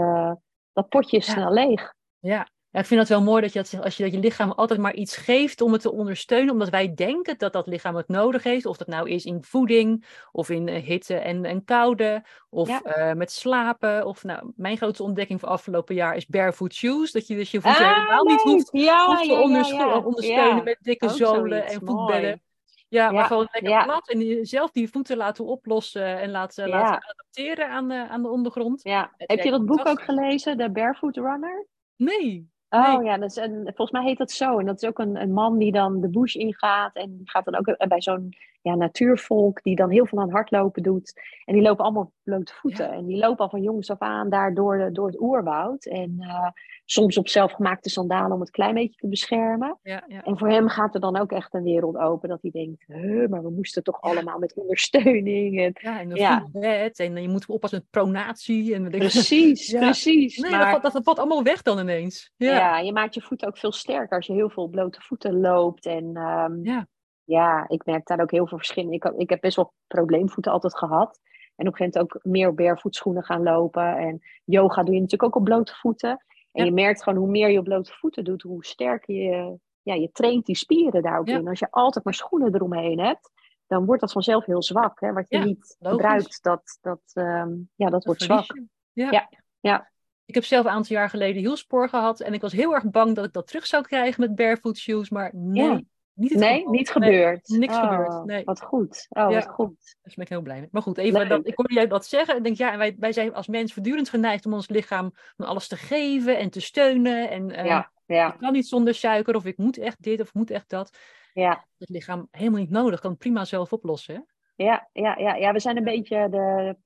dat 0.80 0.88
potje 0.88 1.16
is 1.16 1.30
snel 1.30 1.52
leeg. 1.52 1.94
Ja. 2.18 2.48
ja, 2.70 2.80
ik 2.80 2.86
vind 2.86 3.00
het 3.00 3.08
wel 3.08 3.22
mooi 3.22 3.42
dat 3.42 3.52
je, 3.52 3.58
dat, 3.58 3.84
als 3.84 3.96
je 3.96 4.02
dat 4.02 4.12
je 4.12 4.18
lichaam 4.18 4.50
altijd 4.50 4.80
maar 4.80 4.94
iets 4.94 5.16
geeft 5.16 5.60
om 5.60 5.72
het 5.72 5.82
te 5.82 5.92
ondersteunen, 5.92 6.52
omdat 6.52 6.68
wij 6.68 6.94
denken 6.94 7.38
dat 7.38 7.52
dat 7.52 7.66
lichaam 7.66 7.96
het 7.96 8.08
nodig 8.08 8.42
heeft. 8.42 8.66
Of 8.66 8.76
dat 8.76 8.88
nou 8.88 9.10
is 9.10 9.24
in 9.24 9.42
voeding, 9.44 10.06
of 10.32 10.50
in 10.50 10.66
uh, 10.66 10.82
hitte 10.82 11.14
en, 11.14 11.44
en 11.44 11.64
koude, 11.64 12.24
of 12.50 12.68
uh, 12.68 13.12
met 13.12 13.32
slapen. 13.32 14.06
Of 14.06 14.24
nou, 14.24 14.52
mijn 14.56 14.76
grootste 14.76 15.02
ontdekking 15.02 15.40
van 15.40 15.48
afgelopen 15.48 15.94
jaar 15.94 16.16
is 16.16 16.26
barefoot 16.26 16.74
shoes. 16.74 17.12
Dat 17.12 17.26
je 17.26 17.34
dus 17.34 17.50
je 17.50 17.60
voeten 17.60 17.84
ah, 17.86 17.94
helemaal 17.94 18.24
niet 18.24 18.40
hoeft, 18.40 18.70
te 18.70 20.02
ondersteunen 20.04 20.64
met 20.64 20.78
dikke 20.80 21.08
zolen 21.08 21.66
en 21.66 21.80
voetbedden. 21.84 22.42
Ja, 22.90 23.10
maar 23.10 23.24
gewoon 23.24 23.48
lekker 23.52 23.84
plat 23.84 24.08
en 24.08 24.46
zelf 24.46 24.70
die 24.70 24.90
voeten 24.90 25.16
laten 25.16 25.44
oplossen 25.44 26.18
en 26.18 26.30
laten, 26.30 26.68
laten 26.68 27.08
adapteren 27.08 27.68
aan 27.68 27.88
de, 27.88 28.08
aan 28.08 28.22
de 28.22 28.28
ondergrond. 28.28 28.82
Ja. 28.82 29.12
Heb 29.16 29.40
je 29.40 29.50
dat 29.50 29.66
boek 29.66 29.86
ook 29.86 30.02
gelezen, 30.02 30.56
The 30.56 30.70
Barefoot 30.70 31.16
Runner? 31.16 31.66
Nee. 31.96 32.50
Oh 32.68 33.04
ja, 33.04 33.18
dat 33.18 33.30
is 33.30 33.36
een, 33.36 33.62
volgens 33.64 33.90
mij 33.90 34.02
heet 34.02 34.18
dat 34.18 34.30
zo. 34.30 34.58
En 34.58 34.66
dat 34.66 34.82
is 34.82 34.88
ook 34.88 34.98
een, 34.98 35.16
een 35.16 35.32
man 35.32 35.58
die 35.58 35.72
dan 35.72 36.00
de 36.00 36.08
bush 36.08 36.34
ingaat. 36.34 36.94
En 36.94 37.16
die 37.16 37.30
gaat 37.30 37.44
dan 37.44 37.56
ook 37.56 37.88
bij 37.88 38.02
zo'n 38.02 38.34
ja, 38.62 38.74
natuurvolk 38.74 39.62
die 39.62 39.76
dan 39.76 39.90
heel 39.90 40.06
veel 40.06 40.18
aan 40.18 40.30
hardlopen 40.30 40.82
doet. 40.82 41.20
En 41.44 41.54
die 41.54 41.62
lopen 41.62 41.84
allemaal 41.84 42.12
blote 42.22 42.52
voeten. 42.54 42.90
En 42.92 43.06
die 43.06 43.16
lopen 43.16 43.44
al 43.44 43.50
van 43.50 43.62
jongs 43.62 43.90
af 43.90 43.98
aan 43.98 44.30
daar 44.30 44.54
door, 44.54 44.78
de, 44.78 44.92
door 44.92 45.06
het 45.06 45.20
oerwoud. 45.20 45.84
En 45.86 46.16
uh, 46.18 46.48
soms 46.84 47.18
op 47.18 47.28
zelfgemaakte 47.28 47.90
sandalen 47.90 48.32
om 48.32 48.40
het 48.40 48.50
klein 48.50 48.74
beetje 48.74 48.96
te 49.00 49.08
beschermen. 49.08 49.78
Ja, 49.82 50.04
ja. 50.06 50.22
En 50.24 50.38
voor 50.38 50.48
hem 50.48 50.68
gaat 50.68 50.94
er 50.94 51.00
dan 51.00 51.16
ook 51.16 51.32
echt 51.32 51.54
een 51.54 51.62
wereld 51.62 51.96
open. 51.96 52.28
Dat 52.28 52.42
hij 52.42 52.50
denkt, 52.50 52.88
maar 53.30 53.42
we 53.42 53.50
moesten 53.50 53.82
toch 53.82 54.00
allemaal 54.00 54.38
met 54.38 54.54
ondersteuning. 54.54 55.60
En, 55.60 55.70
Ja, 55.80 56.00
en 56.00 56.10
een 56.10 56.16
Ja. 56.16 56.46
bed. 56.52 56.98
En 56.98 57.22
je 57.22 57.28
moet 57.28 57.46
oppassen 57.46 57.78
met 57.78 57.90
pronatie. 57.90 58.74
En 58.74 58.90
precies, 58.90 59.72
precies. 59.72 60.38
nee, 60.38 60.50
maar, 60.50 60.60
dat, 60.60 60.80
valt- 60.80 60.92
dat, 60.94 61.04
valt 61.04 61.18
allemaal 61.18 61.42
weg 61.42 61.62
dan 61.62 61.78
ineens. 61.78 62.32
ja. 62.36 62.50
Ja. 62.52 62.78
je 62.78 62.92
maakt 62.92 63.14
je 63.14 63.20
voeten 63.20 63.48
ook 63.48 63.58
veel 63.58 63.72
sterker 63.72 64.16
als 64.16 64.26
je 64.26 64.32
heel 64.32 64.50
veel 64.50 64.68
blote 64.68 65.00
voeten 65.00 65.40
loopt. 65.40 65.86
En 65.86 66.10
ehm, 66.16 66.58
Ja. 66.62 66.86
Ja, 67.30 67.64
ik 67.68 67.84
merk 67.84 68.06
daar 68.06 68.20
ook 68.20 68.30
heel 68.30 68.46
veel 68.46 68.56
verschillen. 68.58 68.92
Ik, 68.92 69.04
ik 69.04 69.30
heb 69.30 69.40
best 69.40 69.56
wel 69.56 69.72
probleemvoeten 69.86 70.52
altijd 70.52 70.76
gehad. 70.78 71.20
En 71.56 71.66
op 71.66 71.72
een 71.72 71.78
gegeven 71.78 72.00
moment 72.00 72.14
ook 72.24 72.24
meer 72.32 72.54
barefoot 72.54 73.02
gaan 73.24 73.42
lopen. 73.42 73.96
En 73.96 74.20
yoga 74.44 74.82
doe 74.82 74.94
je 74.94 75.00
natuurlijk 75.00 75.34
ook 75.34 75.40
op 75.40 75.44
blote 75.44 75.74
voeten. 75.74 76.10
En 76.10 76.18
Ja. 76.52 76.64
je 76.64 76.72
merkt 76.72 77.02
gewoon 77.02 77.18
hoe 77.18 77.30
meer 77.30 77.50
je 77.50 77.58
op 77.58 77.64
blote 77.64 77.92
voeten 77.92 78.24
doet, 78.24 78.42
hoe 78.42 78.64
sterker 78.64 79.14
je, 79.14 79.58
ja, 79.82 79.94
je 79.94 80.10
traint 80.12 80.46
die 80.46 80.56
spieren 80.56 81.02
daar 81.02 81.18
ook 81.18 81.28
Ja. 81.28 81.38
in. 81.38 81.48
Als 81.48 81.58
je 81.58 81.70
altijd 81.70 82.04
maar 82.04 82.14
schoenen 82.14 82.54
eromheen 82.54 83.00
hebt, 83.00 83.30
dan 83.66 83.84
wordt 83.86 84.00
dat 84.00 84.12
vanzelf 84.12 84.44
heel 84.44 84.62
zwak. 84.62 85.00
Hè? 85.00 85.12
Wat 85.12 85.28
je 85.28 85.36
Ja, 85.38 85.44
niet 85.44 85.76
logisch. 85.78 85.98
gebruikt, 86.00 86.42
dat, 86.42 86.78
dat, 86.80 87.00
ehm, 87.12 87.50
ja, 87.74 87.84
dat, 87.84 87.90
Dat 87.90 88.04
wordt 88.04 88.22
zwak. 88.22 88.60
Ja. 88.92 89.10
Ja, 89.10 89.28
ja. 89.60 89.90
Ik 90.24 90.34
heb 90.34 90.44
zelf 90.44 90.64
een 90.64 90.70
aantal 90.70 90.96
jaar 90.96 91.10
geleden 91.10 91.42
hielspoor 91.42 91.88
gehad. 91.88 92.20
En 92.20 92.32
ik 92.32 92.40
was 92.40 92.52
heel 92.52 92.74
erg 92.74 92.90
bang 92.90 93.14
dat 93.14 93.24
ik 93.24 93.32
dat 93.32 93.46
terug 93.46 93.66
zou 93.66 93.82
krijgen 93.82 94.20
met 94.20 94.34
barefoot 94.34 94.78
shoes. 94.78 95.10
Maar 95.10 95.30
nee. 95.34 95.88
Niet 96.14 96.30
het 96.30 96.38
Nee, 96.38 96.56
geval. 96.56 96.72
niet 96.72 96.94
Nee, 96.94 97.10
gebeurd. 97.10 97.48
niks 97.48 97.74
Oh, 97.76 97.80
gebeurd, 97.90 98.24
nee. 98.24 98.44
Wat 98.44 98.62
goed. 98.62 99.06
Oh, 99.08 99.30
Ja. 99.30 99.34
wat 99.34 99.48
goed. 99.48 99.96
Daar 100.02 100.12
ben 100.14 100.24
ik 100.24 100.28
heel 100.30 100.42
blij 100.42 100.58
mee. 100.60 100.68
Maar 100.70 100.82
goed, 100.82 100.98
even, 100.98 101.28
dat, 101.28 101.46
ik 101.46 101.56
hoorde 101.56 101.74
jij 101.74 101.86
dat 101.86 102.06
zeggen. 102.06 102.36
En 102.36 102.42
denk, 102.42 102.56
ja, 102.56 102.72
en 102.72 102.78
wij, 102.78 102.96
wij 102.98 103.12
zijn 103.12 103.34
als 103.34 103.46
mens 103.46 103.72
voortdurend 103.72 104.08
geneigd 104.08 104.46
om 104.46 104.52
ons 104.52 104.68
lichaam 104.68 105.10
van 105.36 105.46
alles 105.46 105.68
te 105.68 105.76
geven 105.76 106.38
en 106.38 106.50
te 106.50 106.60
steunen. 106.60 107.30
En 107.30 107.50
eh, 107.50 107.64
Ja, 107.64 107.90
ja, 108.06 108.32
ik 108.32 108.38
kan 108.38 108.52
niet 108.52 108.68
zonder 108.68 108.94
suiker, 108.94 109.34
of 109.36 109.44
ik 109.44 109.56
moet 109.56 109.78
echt 109.78 110.02
dit, 110.02 110.20
of 110.20 110.28
ik 110.28 110.34
moet 110.34 110.50
echt 110.50 110.68
dat. 110.70 110.98
ja. 111.32 111.64
Het 111.78 111.88
lichaam 111.88 112.28
helemaal 112.30 112.60
niet 112.60 112.70
nodig, 112.70 113.00
kan 113.00 113.10
het 113.10 113.18
prima 113.18 113.44
zelf 113.44 113.72
oplossen. 113.72 114.14
Hè? 114.14 114.20
Ja, 114.64 114.88
ja, 114.92 115.16
ja, 115.18 115.34
ja, 115.34 115.52
we 115.52 115.60
zijn 115.60 115.76
een 115.76 115.84
beetje 115.84 116.28
de, 116.28 116.76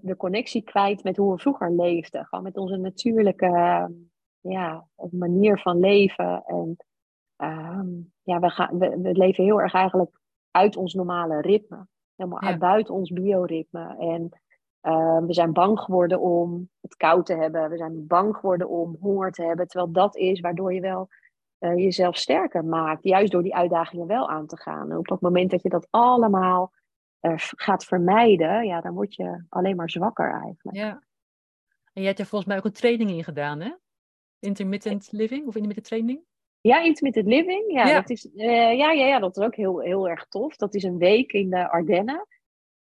de 0.00 0.16
connectie 0.16 0.62
kwijt 0.62 1.02
met 1.02 1.16
hoe 1.16 1.32
we 1.34 1.38
vroeger 1.40 1.72
leefden. 1.72 2.26
Gewoon 2.26 2.44
met 2.44 2.56
onze 2.56 2.76
natuurlijke 2.76 3.46
ja, 4.40 4.86
manier 5.10 5.58
van 5.58 5.78
leven. 5.80 6.42
En 6.46 6.76
ehm, 7.36 7.88
ja, 8.28 8.38
we, 8.40 8.50
gaan, 8.50 8.78
we, 8.78 9.00
we 9.00 9.12
leven 9.12 9.44
heel 9.44 9.60
erg 9.60 9.74
eigenlijk 9.74 10.10
uit 10.50 10.76
ons 10.76 10.94
normale 10.94 11.40
ritme. 11.40 11.86
Helemaal 12.16 12.42
Ja. 12.42 12.48
uit 12.48 12.58
buiten 12.58 12.94
ons 12.94 13.10
bioritme. 13.10 13.96
En 13.98 14.28
ehm, 14.80 15.26
we 15.26 15.32
zijn 15.32 15.52
bang 15.52 15.80
geworden 15.80 16.20
om 16.20 16.70
het 16.80 16.96
koud 16.96 17.26
te 17.26 17.34
hebben. 17.34 17.70
We 17.70 17.76
zijn 17.76 18.06
bang 18.06 18.36
geworden 18.36 18.68
om 18.68 18.96
honger 19.00 19.32
te 19.32 19.42
hebben. 19.42 19.68
Terwijl 19.68 19.92
dat 19.92 20.16
is 20.16 20.40
waardoor 20.40 20.74
je 20.74 20.80
wel 20.80 21.08
eh, 21.58 21.76
jezelf 21.76 22.16
sterker 22.16 22.64
maakt. 22.64 23.04
Juist 23.04 23.32
door 23.32 23.42
die 23.42 23.54
uitdagingen 23.54 24.06
wel 24.06 24.28
aan 24.28 24.46
te 24.46 24.56
gaan. 24.56 24.90
En 24.90 24.96
op 24.96 25.08
het 25.08 25.20
moment 25.20 25.50
dat 25.50 25.62
je 25.62 25.68
dat 25.68 25.86
allemaal 25.90 26.72
eh, 27.20 27.32
gaat 27.36 27.84
vermijden, 27.84 28.66
ja, 28.66 28.80
dan 28.80 28.94
word 28.94 29.14
je 29.14 29.44
alleen 29.48 29.76
maar 29.76 29.90
zwakker 29.90 30.32
eigenlijk. 30.32 30.76
Ja. 30.76 30.90
En 31.92 32.04
jij 32.04 32.06
hebt 32.06 32.18
er 32.18 32.26
volgens 32.26 32.50
mij 32.50 32.58
ook 32.58 32.64
een 32.64 32.72
training 32.72 33.10
in 33.10 33.24
gedaan, 33.24 33.60
hè? 33.60 33.72
Intermittent 34.38 35.12
living 35.12 35.46
of 35.46 35.54
intermittent 35.54 35.86
training? 35.86 36.20
Ja, 36.60 36.80
intermittent 36.80 37.26
living, 37.26 37.72
ja, 37.72 37.86
Ja. 37.86 37.94
Dat, 37.94 38.10
is, 38.10 38.30
eh, 38.36 38.76
ja, 38.76 38.92
ja, 38.92 39.06
ja, 39.06 39.18
dat 39.18 39.36
is 39.36 39.44
ook 39.44 39.54
heel, 39.54 39.80
heel 39.80 40.08
erg 40.08 40.26
tof. 40.28 40.56
Dat 40.56 40.74
is 40.74 40.82
een 40.82 40.98
week 40.98 41.32
in 41.32 41.50
de 41.50 41.70
Ardennen. 41.70 42.26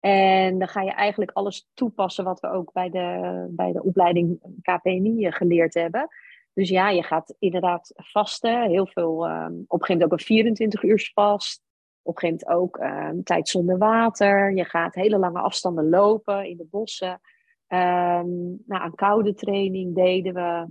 En 0.00 0.58
dan 0.58 0.68
ga 0.68 0.82
je 0.82 0.92
eigenlijk 0.92 1.30
alles 1.30 1.68
toepassen 1.74 2.24
wat 2.24 2.40
we 2.40 2.50
ook 2.50 2.72
bij 2.72 2.90
de, 2.90 3.46
bij 3.50 3.72
de 3.72 3.82
opleiding 3.82 4.40
KPNI 4.62 5.32
geleerd 5.32 5.74
hebben. 5.74 6.08
Dus 6.54 6.68
ja, 6.68 6.90
je 6.90 7.02
gaat 7.02 7.34
inderdaad 7.38 7.92
vasten. 7.94 8.70
Heel 8.70 8.86
veel, 8.86 9.26
ehm, 9.26 9.52
op 9.66 9.80
een 9.80 9.86
gegeven 9.86 9.92
moment 9.92 10.12
ook 10.12 10.18
een 10.18 10.24
24 10.24 10.82
uur 10.82 11.10
vast. 11.14 11.62
Op 12.02 12.14
een 12.14 12.20
gegeven 12.20 12.46
moment 12.46 12.66
ook 12.66 12.76
ehm, 12.76 13.22
tijd 13.22 13.48
zonder 13.48 13.78
water. 13.78 14.54
Je 14.54 14.64
gaat 14.64 14.94
hele 14.94 15.18
lange 15.18 15.40
afstanden 15.40 15.88
lopen 15.88 16.48
in 16.48 16.56
de 16.56 16.66
bossen. 16.70 17.20
Ehm 17.66 18.28
nou, 18.66 18.82
aan 18.82 18.94
koude 18.94 19.34
training 19.34 19.94
deden 19.94 20.34
we 20.34 20.66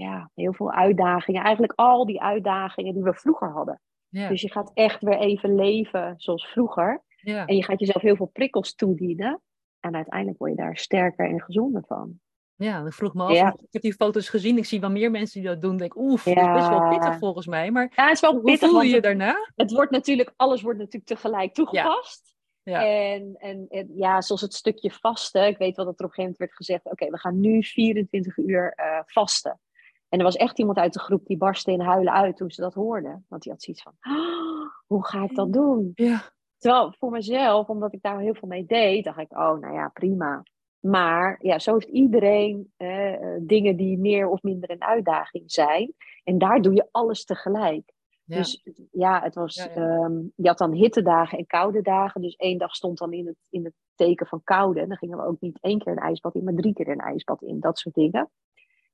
ja, 0.00 0.30
heel 0.34 0.52
veel 0.52 0.72
uitdagingen. 0.72 1.42
Eigenlijk 1.42 1.72
al 1.76 2.06
die 2.06 2.22
uitdagingen 2.22 2.94
die 2.94 3.02
we 3.02 3.14
vroeger 3.14 3.52
hadden. 3.52 3.80
Ja. 4.08 4.28
Dus 4.28 4.40
je 4.40 4.50
gaat 4.50 4.70
echt 4.74 5.02
weer 5.02 5.18
even 5.18 5.54
leven 5.54 6.14
zoals 6.16 6.46
vroeger. 6.46 7.02
ja. 7.16 7.46
En 7.46 7.56
je 7.56 7.64
gaat 7.64 7.80
jezelf 7.80 8.02
heel 8.02 8.16
veel 8.16 8.30
prikkels 8.32 8.74
toedienen. 8.74 9.40
En 9.80 9.94
uiteindelijk 9.94 10.38
word 10.38 10.50
je 10.50 10.56
daar 10.56 10.76
sterker 10.76 11.28
en 11.28 11.42
gezonder 11.42 11.82
van. 11.86 12.20
Ja, 12.54 12.82
dan 12.82 12.92
vroeg 12.92 13.14
me 13.14 13.22
af. 13.22 13.32
Ja. 13.32 13.52
Ik 13.52 13.66
heb 13.72 13.82
die 13.82 13.92
foto's 13.92 14.28
gezien. 14.28 14.56
Ik 14.56 14.64
zie 14.64 14.80
wel 14.80 14.90
meer 14.90 15.10
mensen 15.10 15.40
die 15.40 15.48
dat 15.48 15.60
doen. 15.62 15.72
Ik 15.72 15.78
denk, 15.78 15.96
oef, 15.96 16.22
dat 16.22 16.36
is 16.36 16.52
best 16.52 16.68
wel 16.68 16.88
pittig 16.88 17.18
volgens 17.18 17.46
mij. 17.46 17.70
Maar 17.70 17.92
Ja, 17.96 18.04
het 18.04 18.14
is 18.14 18.20
wel 18.20 18.32
hoe 18.32 18.42
pittig, 18.42 18.68
voel 18.68 18.82
je 18.82 18.94
je 18.94 19.00
daarna? 19.00 19.34
het 19.54 19.72
wordt 19.72 19.90
natuurlijk, 19.90 20.32
alles 20.36 20.62
wordt 20.62 20.78
natuurlijk 20.78 21.06
tegelijk 21.06 21.54
toegepast. 21.54 22.36
Ja. 22.62 22.86
En, 22.86 23.34
en, 23.38 23.66
en 23.68 23.90
ja, 23.94 24.20
zoals 24.20 24.40
het 24.40 24.54
stukje 24.54 24.90
vasten. 24.90 25.46
Ik 25.46 25.58
weet 25.58 25.76
wel 25.76 25.84
dat 25.84 25.98
er 25.98 26.04
op 26.04 26.10
een 26.10 26.14
gegeven 26.16 26.22
moment 26.22 26.38
werd 26.38 26.54
gezegd: 26.54 26.84
oké, 26.84 27.10
we 27.10 27.18
gaan 27.18 27.40
nu 27.40 27.62
24 27.62 28.36
uur 28.36 28.72
eh, 28.72 29.00
vasten. 29.04 29.60
En 30.08 30.18
er 30.18 30.24
was 30.24 30.36
echt 30.36 30.58
iemand 30.58 30.78
uit 30.78 30.92
de 30.92 30.98
groep 31.00 31.26
die 31.26 31.36
barstte 31.36 31.72
in 31.72 31.80
huilen 31.80 32.12
uit 32.12 32.36
toen 32.36 32.50
ze 32.50 32.60
dat 32.60 32.74
hoorde. 32.74 33.22
Want 33.28 33.42
die 33.42 33.52
had 33.52 33.62
zoiets 33.62 33.82
van: 33.82 33.92
"Ah, 34.00 34.70
hoe 34.86 35.06
ga 35.06 35.22
ik 35.24 35.34
dat 35.34 35.52
doen? 35.52 35.90
Ja. 35.94 36.20
Terwijl 36.58 36.94
voor 36.98 37.10
mezelf, 37.10 37.68
omdat 37.68 37.92
ik 37.92 38.02
daar 38.02 38.18
heel 38.20 38.34
veel 38.34 38.48
mee 38.48 38.64
deed, 38.66 39.04
dacht 39.04 39.18
ik: 39.18 39.32
oh, 39.32 39.58
nou 39.58 39.74
ja, 39.74 39.88
prima. 39.88 40.42
Maar 40.80 41.38
ja, 41.42 41.58
zo 41.58 41.72
heeft 41.72 41.88
iedereen 41.88 42.72
eh, 42.76 43.36
dingen 43.40 43.76
die 43.76 43.98
meer 43.98 44.28
of 44.28 44.42
minder 44.42 44.70
een 44.70 44.82
uitdaging 44.82 45.52
zijn. 45.52 45.94
En 46.24 46.38
daar 46.38 46.62
doe 46.62 46.74
je 46.74 46.88
alles 46.90 47.24
tegelijk. 47.24 47.92
Ja. 48.24 48.36
Dus 48.36 48.62
ja, 48.92 49.22
het 49.22 49.34
was, 49.34 49.54
Ja, 49.54 49.64
ja. 49.64 49.74
ehm, 49.74 50.16
je 50.34 50.48
had 50.48 50.58
dan 50.58 50.72
hittedagen 50.72 51.38
en 51.38 51.46
koude 51.46 51.82
dagen. 51.82 52.20
Dus 52.20 52.36
één 52.36 52.58
dag 52.58 52.74
stond 52.74 52.98
dan 52.98 53.12
in 53.12 53.26
het, 53.26 53.36
in 53.50 53.64
het 53.64 53.74
teken 53.94 54.26
van 54.26 54.40
koude. 54.44 54.80
En 54.80 54.88
dan 54.88 54.96
gingen 54.96 55.18
we 55.18 55.24
ook 55.24 55.40
niet 55.40 55.58
één 55.60 55.78
keer 55.78 55.92
een 55.92 55.98
ijsbad 55.98 56.34
in, 56.34 56.44
maar 56.44 56.54
drie 56.54 56.72
keer 56.72 56.88
een 56.88 56.98
ijsbad 56.98 57.42
in. 57.42 57.60
Dat 57.60 57.78
soort 57.78 57.94
dingen. 57.94 58.30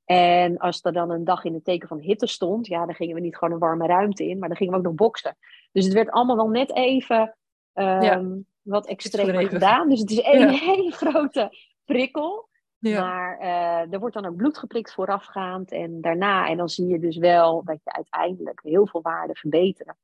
En 0.04 0.58
als 0.58 0.80
er 0.82 0.92
dan 0.92 1.10
een 1.10 1.24
dag 1.24 1.44
in 1.44 1.54
het 1.54 1.64
teken 1.64 1.88
van 1.88 1.98
hitte 1.98 2.26
stond, 2.26 2.66
ja, 2.66 2.86
dan 2.86 2.94
gingen 2.94 3.14
we 3.14 3.20
niet 3.20 3.36
gewoon 3.36 3.54
een 3.54 3.60
warme 3.60 3.86
ruimte 3.86 4.28
in, 4.28 4.38
maar 4.38 4.48
dan 4.48 4.56
gingen 4.56 4.72
we 4.72 4.78
ook 4.78 4.84
nog 4.84 4.94
boksen. 4.94 5.36
Dus 5.72 5.84
het 5.84 5.94
werd 5.94 6.10
allemaal 6.10 6.36
wel 6.36 6.48
net 6.48 6.74
even 6.74 7.36
ehm, 7.72 8.02
Ja. 8.02 8.22
wat 8.62 8.86
extremer 8.86 9.48
gedaan. 9.48 9.88
Dus 9.88 10.00
het 10.00 10.10
is 10.10 10.20
één 10.20 10.52
Ja. 10.52 10.58
hele 10.72 10.90
grote 10.90 11.56
prikkel. 11.84 12.48
Ja. 12.78 13.00
Maar 13.00 13.38
eh, 13.38 13.92
er 13.92 13.98
wordt 13.98 14.14
dan 14.14 14.26
ook 14.26 14.36
bloed 14.36 14.58
geprikt 14.58 14.92
voorafgaand 14.94 15.72
en 15.72 16.00
daarna. 16.00 16.48
En 16.48 16.56
dan 16.56 16.68
zie 16.68 16.86
je 16.86 16.98
dus 16.98 17.16
wel 17.16 17.64
dat 17.64 17.80
je 17.84 17.92
uiteindelijk 17.92 18.60
heel 18.62 18.86
veel 18.86 19.02
waarden 19.02 19.36
verbeteren. 19.36 19.96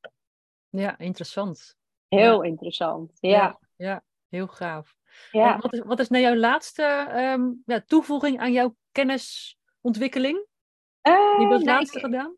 ja, 0.69 0.97
interessant. 0.97 1.75
Heel 2.07 2.41
interessant. 2.41 3.11
Ja. 3.19 3.59
ja, 3.75 4.03
heel 4.29 4.47
gaaf. 4.47 4.95
wat, 5.31 5.73
is, 5.73 5.79
wat 5.79 5.99
is 5.99 6.09
nou 6.09 6.23
jouw 6.23 6.35
laatste 6.35 6.83
ehm, 7.09 7.49
ja, 7.65 7.81
toevoeging 7.85 8.39
aan 8.39 8.51
jouw 8.51 8.75
kennisontwikkeling? 8.91 9.60
Eh, 9.81 11.13
Die 11.13 11.13
heb 11.13 11.39
je 11.39 11.53
als 11.53 11.63
nou, 11.63 11.77
laatste 11.77 11.97
ik- 11.97 12.03
gedaan? 12.05 12.35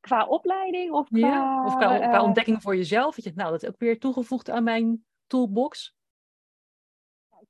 qua 0.00 0.26
opleiding 0.26 0.92
of 0.92 1.08
qua, 1.08 1.18
Ja? 1.18 1.64
Of 1.66 1.76
qua, 1.76 1.96
qua 1.98 2.16
eh, 2.18 2.22
ontdekking 2.22 2.62
voor 2.62 2.76
jezelf? 2.76 3.14
Dat 3.14 3.24
je, 3.24 3.32
nou, 3.34 3.50
dat 3.50 3.62
is 3.62 3.68
ook 3.68 3.78
weer 3.78 3.98
toegevoegd 3.98 4.50
aan 4.50 4.64
mijn 4.64 5.04
toolbox. 5.26 5.94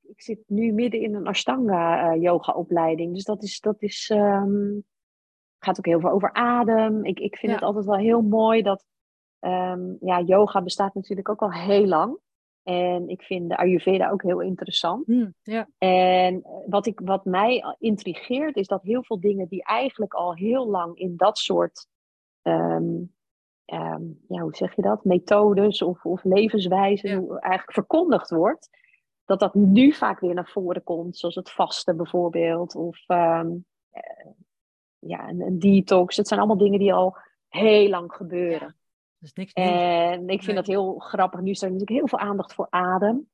ik 0.01 0.21
zit 0.21 0.39
nu 0.47 0.71
midden 0.71 1.01
in 1.01 1.15
een 1.15 1.27
Ashtanga 1.27 2.11
eh, 2.13 2.21
yoga 2.21 2.53
opleiding. 2.53 3.13
Dus 3.13 3.23
dat 3.23 3.43
is, 3.43 3.59
dat 3.59 3.81
is 3.81 4.09
ehm, 4.09 4.79
gaat 5.59 5.77
ook 5.77 5.85
heel 5.85 5.99
veel 5.99 6.09
over 6.09 6.33
adem. 6.33 7.05
Ik, 7.05 7.19
ik 7.19 7.37
vind 7.37 7.51
Ja. 7.51 7.57
het 7.57 7.67
altijd 7.67 7.85
wel 7.85 7.97
heel 7.97 8.21
mooi 8.21 8.61
dat 8.61 8.85
ehm, 9.39 9.81
ja, 9.99 10.21
yoga 10.21 10.61
bestaat 10.61 10.93
natuurlijk 10.93 11.29
ook 11.29 11.41
al 11.41 11.51
heel 11.53 11.85
lang. 11.85 12.17
En 12.65 13.09
ik 13.09 13.21
vind 13.21 13.49
de 13.49 13.57
Ayurveda 13.57 14.09
ook 14.09 14.21
heel 14.21 14.41
interessant. 14.41 15.05
Hm, 15.05 15.29
ja, 15.41 15.69
En 15.77 16.43
eh, 16.43 16.51
wat, 16.67 16.85
ik, 16.85 16.99
wat 17.03 17.25
mij 17.25 17.63
intrigeert 17.79 18.55
is 18.55 18.67
dat 18.67 18.83
heel 18.83 19.03
veel 19.03 19.19
dingen 19.19 19.47
die 19.47 19.63
eigenlijk 19.63 20.13
al 20.13 20.35
heel 20.35 20.67
lang 20.67 20.97
in 20.97 21.13
dat 21.17 21.37
soort, 21.37 21.87
ehm, 22.41 23.03
ehm, 23.65 24.03
ja, 24.27 24.41
hoe 24.41 24.55
zeg 24.55 24.75
je 24.75 24.81
dat, 24.81 25.03
methodes 25.03 25.81
of, 25.81 26.05
of 26.05 26.23
levenswijzen 26.23 27.39
eigenlijk 27.39 27.73
verkondigd 27.73 28.29
wordt, 28.29 28.69
dat 29.25 29.39
dat 29.39 29.53
nu 29.53 29.91
vaak 29.93 30.19
weer 30.19 30.33
naar 30.33 30.49
voren 30.49 30.83
komt, 30.83 31.17
zoals 31.17 31.35
het 31.35 31.51
vasten 31.51 31.97
bijvoorbeeld, 31.97 32.75
of 32.75 33.03
ehm, 33.07 33.51
eh, 33.89 34.31
ja, 34.99 35.29
een, 35.29 35.41
een 35.41 35.59
detox. 35.59 36.17
Het 36.17 36.27
zijn 36.27 36.39
allemaal 36.39 36.57
dingen 36.57 36.79
die 36.79 36.93
al 36.93 37.17
heel 37.47 37.89
lang 37.89 38.13
gebeuren. 38.13 38.75
Is 39.25 39.33
niks 39.33 39.53
nieuws. 39.53 39.69
En 39.69 40.21
ik 40.21 40.43
vind 40.43 40.45
Nee. 40.45 40.55
dat 40.55 40.67
heel 40.67 40.99
grappig. 40.99 41.39
Nu 41.39 41.51
is 41.51 41.61
er 41.61 41.71
natuurlijk 41.71 41.97
heel 41.99 42.07
veel 42.07 42.19
aandacht 42.19 42.53
voor 42.53 42.67
adem. 42.69 43.29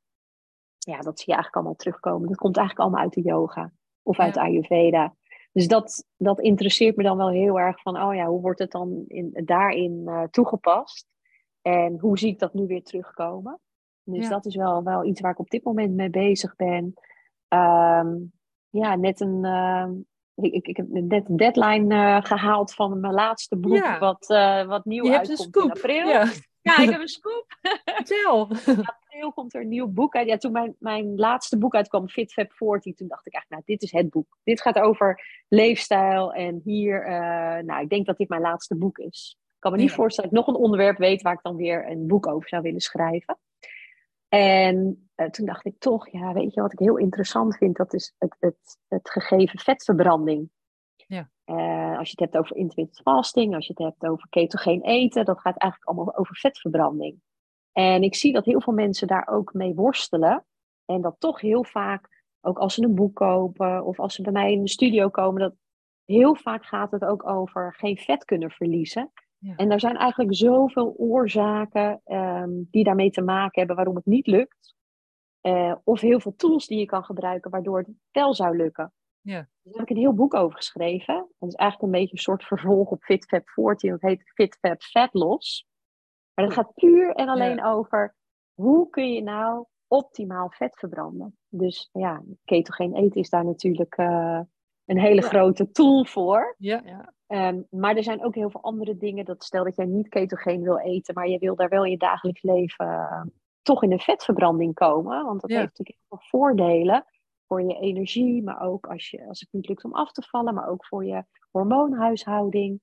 Ja, 0.77 0.99
dat 0.99 1.17
zie 1.19 1.25
je 1.27 1.33
eigenlijk 1.33 1.55
allemaal 1.55 1.75
terugkomen. 1.75 2.27
Dat 2.27 2.37
komt 2.37 2.57
eigenlijk 2.57 2.87
allemaal 2.87 3.05
uit 3.05 3.13
de 3.13 3.29
yoga 3.29 3.71
of 4.03 4.19
uit 4.19 4.35
Ja. 4.35 4.41
Ayurveda. 4.41 5.15
Dus 5.51 5.67
dat, 5.67 6.05
dat 6.17 6.39
interesseert 6.39 6.95
me 6.95 7.03
dan 7.03 7.17
wel 7.17 7.29
heel 7.29 7.59
erg 7.59 7.81
van, 7.81 8.01
oh 8.01 8.15
ja, 8.15 8.25
hoe 8.25 8.41
wordt 8.41 8.59
het 8.59 8.71
dan 8.71 9.03
in, 9.07 9.41
daarin 9.45 10.03
eh, 10.05 10.23
toegepast? 10.23 11.07
En 11.61 11.99
hoe 11.99 12.19
zie 12.19 12.29
ik 12.29 12.39
dat 12.39 12.53
nu 12.53 12.67
weer 12.67 12.83
terugkomen? 12.83 13.59
Dus 14.03 14.29
dat 14.29 14.45
is 14.45 14.55
wel, 14.55 14.83
wel 14.83 15.05
iets 15.05 15.21
waar 15.21 15.31
ik 15.31 15.39
op 15.39 15.49
dit 15.49 15.63
moment 15.63 15.93
mee 15.93 16.09
bezig 16.09 16.55
ben. 16.55 16.93
Ehm, 17.47 18.15
ja, 18.69 18.95
net 18.95 19.19
een. 19.19 19.43
Uh, 19.45 19.89
ik, 20.41 20.67
ik, 20.67 20.77
heb 20.77 20.85
net 20.89 21.29
een 21.29 21.37
deadline 21.37 21.95
uh, 21.95 22.25
gehaald 22.25 22.73
van 22.73 22.99
mijn 22.99 23.13
laatste 23.13 23.57
boek, 23.57 23.97
wat, 23.99 24.29
uh, 24.29 24.65
wat 24.65 24.85
nieuw 24.85 25.05
Je 25.05 25.17
uitkomt 25.17 25.55
in 25.55 25.71
april. 25.71 26.07
Ja. 26.07 26.31
ja, 26.61 26.77
ik 26.77 26.89
heb 26.95 27.01
een 27.01 27.07
scoop. 27.07 27.45
Vertel. 27.85 28.49
In 28.65 28.85
april 28.85 29.31
komt 29.33 29.53
er 29.53 29.61
een 29.61 29.67
nieuw 29.67 29.87
boek 29.87 30.15
uit. 30.15 30.27
Ja, 30.27 30.37
toen 30.37 30.51
mijn, 30.51 30.75
mijn 30.79 31.15
laatste 31.15 31.57
boek 31.57 31.75
uitkwam, 31.75 32.09
Fit 32.09 32.33
Fab 32.33 32.51
40, 32.51 32.95
toen 32.95 33.07
dacht 33.07 33.27
ik 33.27 33.33
eigenlijk, 33.33 33.67
nou, 33.67 33.77
dit 33.77 33.89
is 33.89 33.99
het 33.99 34.09
boek. 34.09 34.37
Dit 34.43 34.61
gaat 34.61 34.79
over 34.79 35.23
leefstijl 35.47 36.33
en 36.33 36.61
hier, 36.63 37.05
nou, 37.63 37.81
ik 37.81 37.89
denk 37.89 38.05
dat 38.05 38.17
dit 38.17 38.29
mijn 38.29 38.41
laatste 38.41 38.75
boek 38.75 38.97
is. 38.97 39.37
Ik 39.39 39.59
kan 39.59 39.71
me 39.71 39.77
niet 39.77 39.91
voorstellen 39.91 40.29
dat 40.29 40.39
ik 40.39 40.45
nog 40.45 40.55
een 40.55 40.63
onderwerp 40.63 40.97
weet 40.97 41.21
waar 41.21 41.33
ik 41.33 41.41
dan 41.41 41.55
weer 41.55 41.89
een 41.89 42.07
boek 42.07 42.27
over 42.27 42.49
zou 42.49 42.61
willen 42.61 42.81
schrijven. 42.81 43.37
En 44.33 45.09
uh, 45.15 45.27
toen 45.27 45.45
dacht 45.45 45.65
ik 45.65 45.79
toch, 45.79 46.11
ja, 46.11 46.33
weet 46.33 46.53
je 46.53 46.61
wat 46.61 46.73
ik 46.73 46.79
heel 46.79 46.97
interessant 46.97 47.57
vind? 47.57 47.75
Dat 47.75 47.93
is 47.93 48.15
het, 48.17 48.35
het, 48.39 48.77
het 48.87 49.09
gegeven 49.09 49.59
vetverbranding. 49.59 50.49
Ja. 50.95 51.29
Uh, 51.45 51.97
als 51.97 52.11
je 52.11 52.15
het 52.21 52.31
hebt 52.31 52.37
over 52.37 52.55
intermittent 52.55 53.01
fasting, 53.01 53.55
als 53.55 53.67
je 53.67 53.73
het 53.75 53.83
hebt 53.83 54.11
over 54.11 54.29
ketogeen 54.29 54.81
eten, 54.81 55.25
dat 55.25 55.39
gaat 55.39 55.57
eigenlijk 55.57 55.91
allemaal 55.91 56.17
over 56.17 56.35
vetverbranding. 56.35 57.21
En 57.71 58.03
ik 58.03 58.15
zie 58.15 58.33
dat 58.33 58.45
heel 58.45 58.61
veel 58.61 58.73
mensen 58.73 59.07
daar 59.07 59.27
ook 59.27 59.53
mee 59.53 59.73
worstelen. 59.73 60.45
En 60.85 61.01
dat 61.01 61.15
toch 61.19 61.41
heel 61.41 61.63
vaak, 61.63 62.23
ook 62.41 62.57
als 62.57 62.73
ze 62.73 62.83
een 62.83 62.95
boek 62.95 63.15
kopen 63.15 63.85
of 63.85 63.99
als 63.99 64.15
ze 64.15 64.21
bij 64.21 64.31
mij 64.31 64.51
in 64.51 64.61
de 64.61 64.69
studio 64.69 65.09
komen, 65.09 65.41
dat 65.41 65.53
heel 66.05 66.35
vaak 66.35 66.65
gaat 66.65 66.91
het 66.91 67.03
ook 67.05 67.27
over 67.27 67.73
geen 67.77 67.97
vet 67.97 68.25
kunnen 68.25 68.51
verliezen. 68.51 69.11
Ja. 69.43 69.55
En 69.55 69.71
er 69.71 69.79
zijn 69.79 69.97
eigenlijk 69.97 70.35
zoveel 70.35 70.93
oorzaken 70.97 72.01
um, 72.05 72.67
die 72.71 72.83
daarmee 72.83 73.09
te 73.09 73.21
maken 73.21 73.59
hebben 73.59 73.75
waarom 73.75 73.95
het 73.95 74.05
niet 74.05 74.27
lukt. 74.27 74.75
Uh, 75.41 75.75
of 75.83 76.01
heel 76.01 76.19
veel 76.19 76.35
tools 76.35 76.67
die 76.67 76.79
je 76.79 76.85
kan 76.85 77.03
gebruiken 77.03 77.51
waardoor 77.51 77.77
het 77.77 77.89
wel 78.11 78.33
zou 78.33 78.57
lukken. 78.57 78.93
Ja. 79.21 79.47
Daar 79.61 79.73
heb 79.73 79.81
ik 79.81 79.89
een 79.89 80.01
heel 80.01 80.13
boek 80.13 80.33
over 80.33 80.55
geschreven. 80.55 81.27
Dat 81.39 81.49
is 81.49 81.55
eigenlijk 81.55 81.93
een 81.93 81.99
beetje 81.99 82.15
een 82.15 82.21
soort 82.21 82.43
vervolg 82.43 82.89
op 82.89 83.03
FitFab 83.03 83.49
14. 83.49 83.89
Dat 83.89 84.01
heet 84.01 84.31
FitFab 84.33 84.81
Fat 84.81 85.13
Loss. 85.13 85.67
Maar 86.33 86.45
dat 86.45 86.53
gaat 86.53 86.73
puur 86.73 87.11
en 87.11 87.29
alleen 87.29 87.55
ja. 87.55 87.71
over 87.71 88.15
hoe 88.53 88.89
kun 88.89 89.13
je 89.13 89.23
nou 89.23 89.65
optimaal 89.87 90.49
vet 90.49 90.79
verbranden. 90.79 91.37
Dus 91.47 91.89
ja, 91.91 92.23
ketogeen 92.43 92.95
eten 92.95 93.21
is 93.21 93.29
daar 93.29 93.45
natuurlijk 93.45 93.97
uh, 93.97 94.39
een 94.85 94.99
hele 94.99 95.21
ja. 95.21 95.27
grote 95.27 95.71
tool 95.71 96.05
voor. 96.05 96.55
Ja, 96.57 96.81
ja. 96.85 97.13
Um, 97.31 97.67
maar 97.69 97.95
er 97.95 98.03
zijn 98.03 98.23
ook 98.23 98.35
heel 98.35 98.49
veel 98.49 98.61
andere 98.61 98.97
dingen. 98.97 99.25
Dat 99.25 99.43
stel 99.43 99.63
dat 99.63 99.75
jij 99.75 99.85
niet 99.85 100.07
ketogeen 100.09 100.61
wil 100.61 100.77
eten, 100.77 101.13
maar 101.13 101.27
je 101.27 101.39
wil 101.39 101.55
daar 101.55 101.69
wel 101.69 101.85
in 101.85 101.91
je 101.91 101.97
dagelijks 101.97 102.41
leven 102.41 102.85
uh, 102.87 103.21
toch 103.61 103.83
in 103.83 103.91
een 103.91 103.99
vetverbranding 103.99 104.73
komen. 104.73 105.25
Want 105.25 105.41
dat 105.41 105.49
Ja. 105.49 105.57
heeft 105.59 105.69
natuurlijk 105.77 105.97
heel 106.09 106.17
veel 106.17 106.39
voordelen 106.39 107.05
voor 107.47 107.61
je 107.61 107.79
energie, 107.79 108.43
maar 108.43 108.61
ook 108.61 108.87
als, 108.87 109.09
je, 109.09 109.27
als 109.27 109.39
het 109.39 109.49
niet 109.51 109.67
lukt 109.67 109.83
om 109.83 109.93
af 109.93 110.11
te 110.11 110.21
vallen, 110.21 110.53
maar 110.53 110.67
ook 110.67 110.85
voor 110.85 111.05
je 111.05 111.25
hormoonhuishouding. 111.51 112.81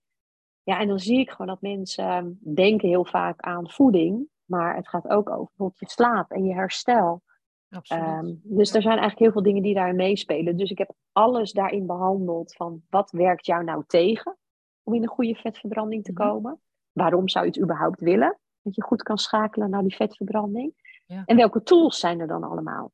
Ja, 0.63 0.79
en 0.81 0.89
dan 0.89 0.99
zie 0.99 1.19
ik 1.19 1.31
gewoon 1.31 1.47
dat 1.47 1.61
mensen 1.61 2.17
um, 2.17 2.39
denken 2.55 2.89
heel 2.89 3.05
vaak 3.05 3.41
aan 3.41 3.71
voeding, 3.71 4.29
maar 4.45 4.77
het 4.77 4.89
gaat 4.89 5.09
ook 5.09 5.31
over 5.31 5.45
bijvoorbeeld 5.47 5.79
je 5.81 5.89
slaap 5.89 6.31
en 6.31 6.45
je 6.45 6.55
herstel. 6.55 7.23
Um, 7.93 8.41
dus 8.45 8.75
er 8.75 8.83
zijn 8.83 8.99
eigenlijk 8.99 9.19
heel 9.19 9.33
veel 9.33 9.43
dingen 9.43 9.63
die 9.63 9.75
daarin 9.75 9.97
meespelen. 9.97 10.57
Dus 10.57 10.71
ik 10.71 10.79
heb 10.79 10.93
alles 11.13 11.53
daarin 11.53 11.87
behandeld 11.87 12.55
van 12.55 12.83
wat 12.91 13.11
werkt 13.11 13.47
jou 13.47 13.65
nou 13.65 13.85
tegen 13.87 14.37
om 14.83 14.95
in 14.95 15.03
een 15.03 15.09
goede 15.09 15.35
vetverbranding 15.35 16.05
te 16.05 16.13
Mhm. 16.13 16.23
komen? 16.29 16.61
Waarom 16.93 17.29
zou 17.29 17.45
je 17.45 17.51
het 17.51 17.61
überhaupt 17.61 18.01
willen? 18.01 18.39
Dat 18.63 18.75
je 18.75 18.83
goed 18.83 19.03
kan 19.03 19.19
schakelen 19.19 19.71
naar 19.71 19.83
die 19.83 19.95
vetverbranding. 19.97 20.73
Ja. 21.07 21.23
En 21.25 21.37
welke 21.37 21.63
tools 21.63 21.99
zijn 21.99 22.21
er 22.21 22.27
dan 22.27 22.43
allemaal? 22.43 22.93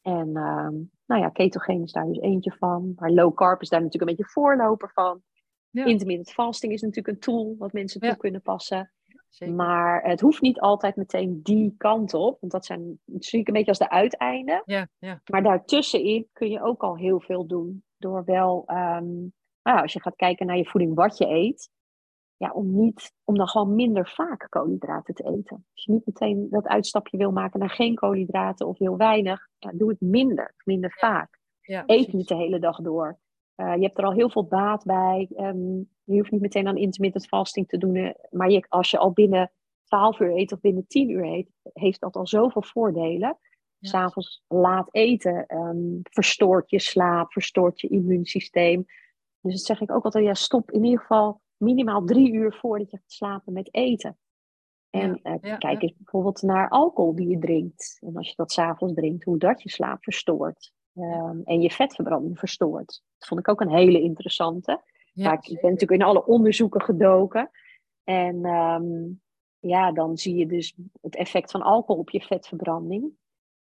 En 0.00 0.36
ehm, 0.36 0.74
nou 1.06 1.20
ja, 1.20 1.28
ketogeen 1.28 1.82
is 1.82 1.92
daar 1.92 2.06
dus 2.06 2.18
eentje 2.18 2.52
van. 2.58 2.92
Maar 2.96 3.10
low 3.10 3.34
carb 3.34 3.62
is 3.62 3.68
daar 3.68 3.82
natuurlijk 3.82 4.10
een 4.10 4.16
beetje 4.16 4.32
voorloper 4.32 4.90
van. 4.92 5.22
Ja. 5.70 5.84
Intermittent 5.84 6.30
fasting 6.30 6.72
is 6.72 6.80
natuurlijk 6.80 7.14
een 7.14 7.20
tool 7.20 7.54
wat 7.58 7.72
mensen 7.72 8.00
toe 8.00 8.08
Ja. 8.08 8.14
kunnen 8.14 8.42
passen. 8.42 8.92
Zeker. 9.30 9.54
Maar 9.54 10.02
het 10.02 10.20
hoeft 10.20 10.40
niet 10.40 10.60
altijd 10.60 10.96
meteen 10.96 11.40
die 11.42 11.74
kant 11.78 12.14
op. 12.14 12.40
Want 12.40 12.52
dat 12.52 12.64
zijn 12.64 13.00
dat 13.04 13.24
zie 13.24 13.40
ik 13.40 13.46
een 13.46 13.54
beetje 13.54 13.68
als 13.68 13.78
de 13.78 13.90
uiteinden. 13.90 14.62
Ja, 14.64 14.88
ja. 14.98 15.20
Maar 15.30 15.42
daartussenin 15.42 16.28
kun 16.32 16.50
je 16.50 16.62
ook 16.62 16.82
al 16.82 16.96
heel 16.96 17.20
veel 17.20 17.46
doen. 17.46 17.84
Door 17.96 18.24
wel, 18.24 18.62
ehm, 18.66 19.14
nou 19.62 19.80
als 19.82 19.92
je 19.92 20.00
gaat 20.00 20.16
kijken 20.16 20.46
naar 20.46 20.56
je 20.56 20.66
voeding, 20.66 20.94
wat 20.94 21.18
je 21.18 21.26
eet. 21.26 21.70
Ja, 22.36 22.50
om, 22.52 22.74
niet, 22.74 23.12
om 23.24 23.36
dan 23.36 23.48
gewoon 23.48 23.74
minder 23.74 24.08
vaak 24.08 24.46
koolhydraten 24.48 25.14
te 25.14 25.22
eten. 25.22 25.66
Als 25.74 25.84
je 25.84 25.92
niet 25.92 26.06
meteen 26.06 26.46
dat 26.50 26.66
uitstapje 26.66 27.16
wil 27.16 27.32
maken 27.32 27.60
naar 27.60 27.70
geen 27.70 27.94
koolhydraten 27.94 28.66
of 28.66 28.78
heel 28.78 28.96
weinig. 28.96 29.48
Ja, 29.58 29.70
doe 29.74 29.90
het 29.90 30.00
minder, 30.00 30.54
minder 30.64 30.92
vaak. 30.92 31.38
ja 31.60 31.82
Eet 31.86 32.12
niet 32.12 32.28
de 32.28 32.36
hele 32.36 32.58
dag 32.58 32.80
door. 32.80 33.18
Uh, 33.60 33.74
je 33.74 33.82
hebt 33.82 33.98
er 33.98 34.04
al 34.04 34.12
heel 34.12 34.30
veel 34.30 34.46
baat 34.46 34.84
bij. 34.84 35.28
Um, 35.36 35.88
je 36.04 36.16
hoeft 36.16 36.30
niet 36.30 36.40
meteen 36.40 36.68
aan 36.68 36.76
intermittent 36.76 37.26
fasting 37.26 37.68
te 37.68 37.78
doen. 37.78 37.94
Uh, 37.94 38.10
maar 38.30 38.50
je, 38.50 38.64
als 38.68 38.90
je 38.90 38.98
al 38.98 39.12
binnen 39.12 39.52
12 39.84 40.20
uur 40.20 40.36
eet 40.36 40.52
of 40.52 40.60
binnen 40.60 40.86
10 40.86 41.10
uur 41.10 41.24
eet, 41.24 41.50
heeft 41.72 42.00
dat 42.00 42.16
al 42.16 42.26
zoveel 42.26 42.62
voordelen. 42.62 43.38
Ja. 43.78 43.88
S'avonds 43.88 44.44
laat 44.48 44.88
eten 44.90 45.56
um, 45.56 46.00
verstoort 46.02 46.70
je 46.70 46.78
slaap, 46.78 47.32
verstoort 47.32 47.80
je 47.80 47.88
immuunsysteem. 47.88 48.84
Dus 49.40 49.52
dat 49.52 49.62
zeg 49.62 49.80
ik 49.80 49.90
ook 49.90 50.04
altijd, 50.04 50.24
ja, 50.24 50.34
stop 50.34 50.70
in 50.70 50.84
ieder 50.84 51.00
geval 51.00 51.40
minimaal 51.56 52.04
drie 52.04 52.32
uur 52.32 52.54
voordat 52.54 52.90
je 52.90 52.96
gaat 52.96 53.12
slapen 53.12 53.52
met 53.52 53.74
eten. 53.74 54.18
En 54.90 55.20
Ja, 55.22 55.34
uh, 55.34 55.38
ja, 55.40 55.56
kijk 55.56 55.82
eens 55.82 55.96
bijvoorbeeld 55.96 56.42
naar 56.42 56.68
alcohol 56.68 57.14
die 57.14 57.28
je 57.28 57.38
drinkt. 57.38 57.98
En 58.00 58.16
als 58.16 58.28
je 58.28 58.34
dat 58.36 58.52
s'avonds 58.52 58.94
drinkt, 58.94 59.24
hoe 59.24 59.38
dat 59.38 59.62
je 59.62 59.70
slaap 59.70 60.02
verstoort. 60.02 60.72
Um, 60.94 61.42
en 61.44 61.60
je 61.60 61.70
vetverbranding 61.70 62.38
verstoort. 62.38 63.02
Dat 63.18 63.28
vond 63.28 63.40
ik 63.40 63.48
ook 63.48 63.60
een 63.60 63.70
hele 63.70 64.00
interessante. 64.00 64.82
Ja, 65.12 65.24
Maar 65.24 65.34
ik, 65.38 65.46
ik 65.46 65.60
ben 65.60 65.70
natuurlijk 65.70 66.00
in 66.00 66.06
alle 66.06 66.26
onderzoeken 66.26 66.82
gedoken. 66.82 67.50
En 68.04 68.44
um, 68.44 69.20
ja, 69.58 69.92
dan 69.92 70.16
zie 70.16 70.36
je 70.36 70.46
dus 70.46 70.74
het 71.00 71.16
effect 71.16 71.50
van 71.50 71.62
alcohol 71.62 72.00
op 72.00 72.10
je 72.10 72.20
vetverbranding. 72.20 73.10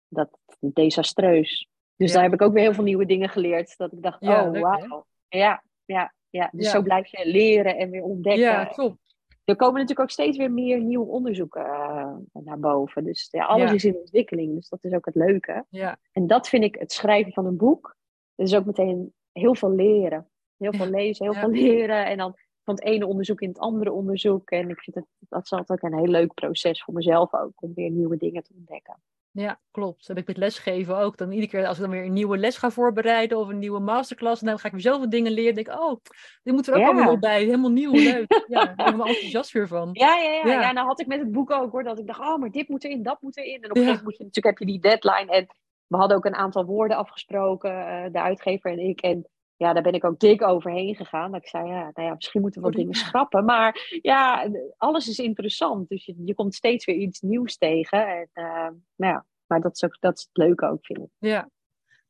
Dat 0.08 0.38
is 0.60 0.70
desastreus. 0.72 1.68
Dus 1.96 2.08
Ja. 2.08 2.14
daar 2.14 2.22
heb 2.24 2.32
ik 2.32 2.42
ook 2.42 2.52
weer 2.52 2.62
heel 2.62 2.74
veel 2.74 2.84
nieuwe 2.84 3.06
dingen 3.06 3.28
geleerd. 3.28 3.76
Dat 3.76 3.92
ik 3.92 4.02
dacht, 4.02 4.20
Ja, 4.20 4.46
oh 4.46 4.60
wauw. 4.60 5.06
Ja, 5.28 5.64
ja, 5.84 6.14
ja. 6.30 6.48
Dus 6.52 6.70
zo 6.70 6.82
blijf 6.82 7.06
je 7.06 7.26
leren 7.26 7.76
en 7.76 7.90
weer 7.90 8.02
ontdekken. 8.02 8.42
ja, 8.42 8.64
klopt. 8.64 9.11
Er 9.44 9.56
komen 9.56 9.74
natuurlijk 9.74 10.00
ook 10.00 10.10
steeds 10.10 10.36
weer 10.36 10.52
meer 10.52 10.80
nieuwe 10.80 11.06
onderzoeken 11.06 11.62
uh, 11.62 12.42
naar 12.44 12.58
boven. 12.58 13.04
Dus 13.04 13.28
ja, 13.30 13.44
alles 13.44 13.68
Ja. 13.68 13.74
is 13.74 13.84
in 13.84 13.96
ontwikkeling. 13.96 14.54
Dus 14.54 14.68
dat 14.68 14.84
is 14.84 14.92
ook 14.92 15.04
het 15.04 15.14
leuke. 15.14 15.64
Ja, 15.68 15.98
En 16.12 16.26
dat 16.26 16.48
vind 16.48 16.64
ik 16.64 16.74
het 16.78 16.92
schrijven 16.92 17.32
van 17.32 17.46
een 17.46 17.56
boek. 17.56 17.96
Dat 18.34 18.46
is 18.46 18.54
ook 18.54 18.64
meteen 18.64 19.14
heel 19.32 19.54
veel 19.54 19.70
leren. 19.74 20.28
Heel 20.56 20.72
veel 20.72 20.86
lezen, 20.90 21.24
heel 21.24 21.34
veel 21.34 21.50
leren. 21.50 22.06
En 22.06 22.18
dan 22.18 22.34
van 22.64 22.74
het 22.74 22.84
ene 22.84 23.06
onderzoek 23.06 23.40
in 23.40 23.48
het 23.48 23.58
andere 23.58 23.92
onderzoek. 23.92 24.50
En 24.50 24.68
ik 24.70 24.80
vind 24.80 24.96
het, 24.96 25.06
dat 25.18 25.44
is 25.44 25.50
altijd 25.52 25.70
ook 25.70 25.90
een 25.90 25.98
heel 25.98 26.08
leuk 26.08 26.34
proces 26.34 26.82
voor 26.82 26.94
mezelf 26.94 27.34
ook. 27.34 27.62
Om 27.62 27.74
weer 27.74 27.90
nieuwe 27.90 28.16
dingen 28.16 28.42
te 28.42 28.52
ontdekken. 28.56 29.02
Ja, 29.32 29.60
klopt. 29.70 29.98
Dat 30.06 30.06
heb 30.16 30.18
ik 30.18 30.26
met 30.26 30.36
lesgeven 30.36 30.96
ook. 30.98 31.16
Dan 31.16 31.30
iedere 31.32 31.50
keer 31.50 31.66
als 31.66 31.76
ik 31.76 31.82
dan 31.82 31.90
weer 31.92 32.04
een 32.04 32.12
nieuwe 32.12 32.38
les 32.38 32.56
ga 32.56 32.70
voorbereiden 32.70 33.38
of 33.38 33.48
een 33.48 33.58
nieuwe 33.58 33.80
masterclass, 33.80 34.40
dan 34.40 34.58
ga 34.58 34.66
ik 34.66 34.72
weer 34.72 34.80
zoveel 34.82 35.08
dingen 35.08 35.32
leren. 35.32 35.54
denk 35.54 35.66
ik, 35.68 35.80
oh, 35.80 36.00
dit 36.42 36.54
moet 36.54 36.66
er 36.66 36.74
ook 36.74 36.80
Ja. 36.80 36.86
allemaal 36.86 37.18
bij. 37.18 37.44
Helemaal 37.44 37.70
nieuw, 37.70 37.92
leuk. 38.12 38.44
Ja, 38.46 38.64
daar 38.64 38.74
ben 38.76 38.86
ik 38.86 38.96
me 38.96 39.06
enthousiast 39.06 39.52
weer 39.52 39.68
van. 39.68 39.88
Ja, 39.92 40.16
ja, 40.16 40.30
ja, 40.30 40.46
Ja. 40.46 40.60
ja. 40.60 40.72
nou 40.72 40.86
had 40.86 41.00
ik 41.00 41.06
met 41.06 41.18
het 41.18 41.32
boek 41.32 41.50
ook 41.50 41.72
hoor. 41.72 41.82
Dat 41.82 41.98
ik 41.98 42.06
dacht, 42.06 42.20
oh, 42.20 42.38
maar 42.38 42.50
dit 42.50 42.68
moet 42.68 42.84
erin, 42.84 43.02
dat 43.02 43.20
moet 43.22 43.36
erin. 43.36 43.62
En 43.62 43.70
op 43.70 43.76
een 43.76 43.82
gegeven 43.82 43.86
moment 43.86 44.04
moet 44.04 44.16
je, 44.16 44.24
natuurlijk 44.24 44.58
heb 44.58 44.68
je 44.68 44.72
die 44.72 44.80
deadline. 44.80 45.32
En 45.32 45.46
we 45.86 45.96
hadden 45.96 46.16
ook 46.16 46.24
een 46.24 46.34
aantal 46.34 46.64
woorden 46.64 46.96
afgesproken. 46.96 47.70
eh, 47.86 48.12
de 48.12 48.20
uitgever 48.20 48.70
en 48.70 48.78
ik. 48.78 49.00
En 49.00 49.26
ja, 49.62 49.72
daar 49.72 49.82
ben 49.82 49.92
ik 49.92 50.04
ook 50.04 50.18
dik 50.18 50.42
overheen 50.42 50.94
gegaan. 50.94 51.32
Dat 51.32 51.42
ik 51.42 51.48
zei, 51.48 51.68
ja, 51.68 51.90
nou 51.94 52.08
ja, 52.08 52.14
misschien 52.14 52.40
moeten 52.40 52.60
we 52.60 52.66
wat 52.66 52.76
Sorry. 52.76 52.90
dingen 52.92 53.06
schrappen. 53.06 53.44
Maar 53.44 53.98
ja, 54.02 54.50
alles 54.76 55.08
is 55.08 55.18
interessant. 55.18 55.88
Dus 55.88 56.04
je, 56.04 56.14
je 56.24 56.34
komt 56.34 56.54
steeds 56.54 56.84
weer 56.84 56.96
iets 56.96 57.20
nieuws 57.20 57.56
tegen. 57.56 58.06
En, 58.06 58.28
uh, 58.34 58.68
nou 58.96 59.12
ja, 59.12 59.26
maar 59.46 59.60
dat 59.60 59.74
is, 59.74 59.84
ook, 59.84 59.96
dat 60.00 60.18
is 60.18 60.22
het 60.32 60.36
leuke 60.36 60.66
ook, 60.66 60.86
vind 60.86 60.98
ik. 60.98 61.08
Ja. 61.18 61.50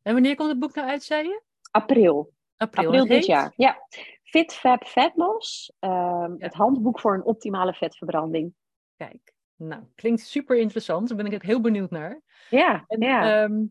En 0.02 0.12
wanneer 0.12 0.34
komt 0.34 0.48
het 0.48 0.58
boek 0.58 0.74
nou 0.74 0.88
uit, 0.88 1.02
zei 1.02 1.28
je? 1.28 1.42
April. 1.70 2.32
April. 2.56 3.06
Dit 3.06 3.26
jaar. 3.26 3.52
Ja. 3.56 3.76
Fit 4.22 4.52
Fab 4.52 4.84
Fat 4.84 5.12
Loss. 5.14 5.72
Um, 5.80 5.90
Ja. 5.90 6.34
Het 6.38 6.54
handboek 6.54 7.00
voor 7.00 7.14
een 7.14 7.24
optimale 7.24 7.74
vetverbranding. 7.74 8.54
Kijk, 8.96 9.32
nou, 9.56 9.82
klinkt 9.94 10.20
super 10.20 10.56
interessant. 10.56 11.08
Daar 11.08 11.16
ben 11.16 11.26
ik 11.26 11.34
ook 11.34 11.42
heel 11.42 11.60
benieuwd 11.60 11.90
naar. 11.90 12.20
Ja, 12.50 12.84
En, 12.86 13.00
ja. 13.00 13.42
ehm, 13.42 13.64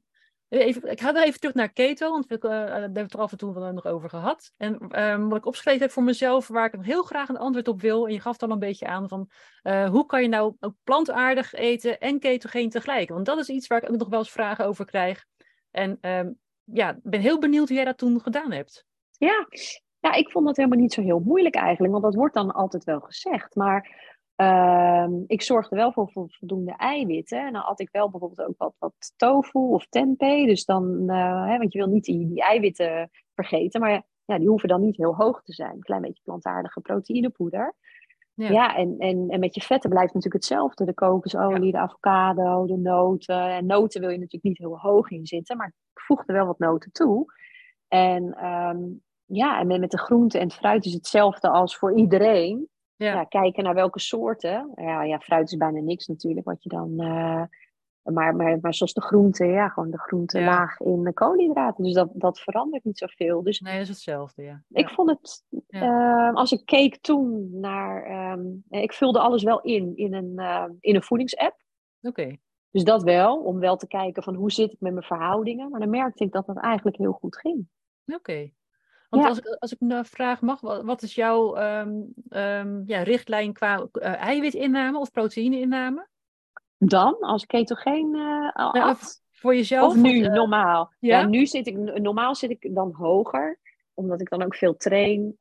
even, 0.60 0.92
ik 0.92 1.02
ga 1.02 1.16
er 1.16 1.24
even 1.24 1.40
terug 1.40 1.56
naar 1.56 1.72
keto, 1.72 2.12
want 2.12 2.28
we, 2.28 2.36
uh, 2.36 2.42
daar 2.42 2.72
hebben 2.72 2.94
we 2.94 3.00
het 3.00 3.14
er 3.14 3.20
af 3.20 3.32
en 3.32 3.38
toe 3.38 3.54
wel 3.54 3.72
nog 3.72 3.86
over 3.86 4.10
gehad. 4.10 4.54
En 4.58 5.02
um, 5.04 5.30
wat 5.30 5.38
ik 5.38 5.46
opgeschreven 5.46 5.82
heb 5.82 5.92
voor 5.92 6.04
mezelf, 6.04 6.48
waar 6.48 6.74
ik 6.74 6.80
heel 6.82 7.04
graag 7.04 7.30
een 7.30 7.38
antwoord 7.38 7.68
op 7.68 7.82
wil, 7.82 8.08
en 8.08 8.14
je 8.14 8.20
gaf 8.20 8.32
het 8.32 8.44
al 8.44 8.52
een 8.52 8.60
beetje 8.60 8.88
aan, 8.88 9.08
van 9.08 9.30
uh, 9.64 9.90
hoe 9.90 10.06
kan 10.06 10.22
je 10.22 10.28
nou 10.28 10.56
ook 10.60 10.74
plantaardig 10.84 11.54
eten 11.54 12.00
en 12.00 12.20
ketogeen 12.20 12.70
tegelijk? 12.70 13.10
Want 13.10 13.26
dat 13.26 13.38
is 13.38 13.50
iets 13.50 13.68
waar 13.68 13.84
ik 13.84 13.90
ook 13.90 13.98
nog 13.98 14.10
wel 14.10 14.20
eens 14.20 14.32
vragen 14.32 14.66
over 14.66 14.86
krijg. 14.86 15.26
En 15.72 15.98
um, 16.02 16.40
ja, 16.64 17.00
ben 17.04 17.20
heel 17.20 17.40
benieuwd 17.40 17.68
hoe 17.68 17.76
jij 17.78 17.86
dat 17.86 17.98
toen 17.98 18.22
gedaan 18.22 18.52
hebt. 18.52 18.86
Ja. 19.18 19.48
ja, 20.00 20.14
ik 20.14 20.32
vond 20.32 20.46
dat 20.46 20.58
helemaal 20.58 20.80
niet 20.80 20.94
zo 20.94 21.02
heel 21.02 21.20
moeilijk 21.20 21.56
eigenlijk, 21.56 21.92
want 21.92 22.04
dat 22.04 22.16
wordt 22.16 22.34
dan 22.34 22.52
altijd 22.52 22.84
wel 22.84 23.00
gezegd. 23.00 23.56
Maar 23.56 24.10
Ehm, 24.42 25.12
ik 25.28 25.42
zorgde 25.42 25.76
wel 25.76 25.92
voor 25.92 26.10
voldoende 26.14 26.74
eiwitten. 26.78 27.46
En 27.46 27.54
dan 27.54 27.62
had 27.62 27.80
ik 27.80 27.90
wel 27.92 28.10
bijvoorbeeld 28.10 28.48
ook 28.48 28.58
wat, 28.58 28.76
wat 28.80 29.14
tofu 29.16 29.60
of 29.60 29.88
tempeh. 29.90 30.46
Dus 30.46 30.66
dan, 30.66 31.04
uh, 31.06 31.46
hè, 31.48 31.58
want 31.58 31.74
je 31.74 31.80
wil 31.80 31.88
niet 31.88 32.04
die, 32.04 32.28
die 32.28 32.42
eiwitten 32.42 33.10
vergeten. 33.34 33.82
Maar 33.82 34.04
ja, 34.26 34.38
die 34.38 34.48
hoeven 34.48 34.70
dan 34.70 34.82
niet 34.82 34.98
heel 34.98 35.16
hoog 35.16 35.44
te 35.44 35.54
zijn. 35.54 35.74
Een 35.74 35.80
klein 35.80 36.02
beetje 36.02 36.24
plantaardige 36.24 36.82
proteïnepoeder. 36.82 37.76
Ja, 38.34 38.50
ja 38.50 38.76
en, 38.76 38.96
en, 38.98 39.30
en 39.30 39.40
met 39.40 39.56
je 39.56 39.62
vetten 39.62 39.90
blijft 39.90 40.14
natuurlijk 40.14 40.44
hetzelfde. 40.44 40.86
De 40.86 40.94
kokosolie, 40.94 41.72
de 41.72 41.78
avocado, 41.78 42.66
de 42.66 42.78
noten. 42.78 43.50
En 43.50 43.66
noten 43.66 44.02
wil 44.02 44.10
je 44.10 44.18
natuurlijk 44.18 44.44
niet 44.44 44.58
heel 44.58 44.80
hoog 44.80 45.10
in 45.10 45.26
zitten. 45.26 45.58
Maar 45.58 45.68
ik 45.68 46.02
voegde 46.02 46.34
wel 46.34 46.46
wat 46.46 46.60
noten 46.60 46.92
toe. 46.92 47.26
En 47.88 48.46
um, 48.46 49.02
ja, 49.26 49.60
en 49.60 49.80
met 49.80 49.92
de 49.92 50.00
groente 50.00 50.38
en 50.40 50.48
het 50.48 50.56
fruit 50.56 50.86
is 50.86 50.94
hetzelfde 50.94 51.50
als 51.50 51.78
voor 51.78 51.98
iedereen. 51.98 52.70
Ja. 53.06 53.24
kijken 53.24 53.64
naar 53.64 53.74
welke 53.74 54.00
soorten. 54.00 54.72
Ja, 54.76 55.04
ja, 55.04 55.20
fruit 55.20 55.52
is 55.52 55.58
bijna 55.58 55.80
niks 55.80 56.08
natuurlijk, 56.08 56.46
wat 56.46 56.64
je 56.64 56.70
dan. 56.70 56.92
Uh, 56.92 57.44
maar, 58.02 58.36
maar, 58.36 58.60
maar 58.62 58.74
zoals 58.74 58.94
de 58.94 59.02
groente, 59.02 59.46
ja, 59.46 59.70
gewoon 59.70 59.92
de 59.92 60.00
groente 60.00 60.42
laag 60.42 60.80
in 60.80 61.04
de 61.04 61.14
koolhydraten. 61.14 61.84
Dus 61.84 61.94
dat, 61.94 62.10
dat 62.14 62.40
verandert 62.40 62.84
niet 62.84 62.98
zoveel. 62.98 63.44
Dus 63.44 63.60
nee, 63.60 63.74
dat 63.74 63.82
is 63.82 63.88
hetzelfde, 63.88 64.44
ja. 64.44 64.64
Ik 64.70 64.90
vond 64.90 65.10
het, 65.10 65.46
uh, 65.70 66.34
als 66.34 66.52
ik 66.52 66.66
keek 66.66 66.98
toen 66.98 67.60
naar, 67.60 68.32
um, 68.32 68.64
ik 68.70 68.94
vulde 68.94 69.20
alles 69.20 69.44
wel 69.44 69.62
in, 69.62 69.96
in 69.96 70.14
een, 70.14 70.34
uh, 70.36 70.66
in 70.80 70.96
een 70.96 71.04
voedingsapp. 71.04 71.56
Oké. 72.02 72.38
Dus 72.72 72.84
dat 72.84 73.04
wel, 73.04 73.44
om 73.44 73.60
wel 73.60 73.76
te 73.76 73.88
kijken 73.88 74.24
van 74.24 74.36
hoe 74.36 74.52
zit 74.52 74.72
ik 74.72 74.80
met 74.80 74.94
mijn 74.94 75.06
verhoudingen. 75.06 75.70
Maar 75.70 75.80
dan 75.80 75.90
merkte 75.90 76.24
ik 76.24 76.32
dat 76.32 76.46
dat 76.46 76.58
eigenlijk 76.58 76.98
heel 76.98 77.12
goed 77.12 77.38
ging. 77.38 77.68
Oké. 78.06 78.52
Want 79.12 79.26
als, 79.26 79.38
ik, 79.38 79.46
als 79.46 79.74
ik 79.74 79.78
een 79.80 80.06
vraag 80.06 80.42
mag, 80.42 80.62
wat, 80.62 80.84
wat 80.84 81.02
is 81.02 81.16
jouw 81.16 81.58
um, 81.58 82.14
um, 82.30 82.84
ja, 82.86 83.04
richtlijn 83.04 83.54
qua 83.54 83.88
uh, 83.94 84.22
eiwitinname 84.22 85.00
of 85.00 85.12
proteïneinname? 85.12 86.08
Dan, 86.78 87.20
als 87.20 87.46
ketogeen 87.46 88.16
uh, 88.16 88.56
nou, 88.56 88.96
Voor 89.32 89.56
jezelf? 89.56 89.92
Of 89.92 89.96
nu, 89.96 90.20
uh, 90.20 90.34
normaal. 90.34 90.94
Ja? 91.00 91.20
ja? 91.20 91.28
nu 91.28 91.46
zit 91.46 91.68
ik, 91.68 91.78
normaal 92.02 92.36
zit 92.36 92.50
ik 92.50 92.76
dan 92.76 92.94
hoger, 92.94 93.60
omdat 93.94 94.22
ik 94.22 94.30
dan 94.30 94.44
ook 94.44 94.56
veel 94.56 94.78
train. 94.78 95.36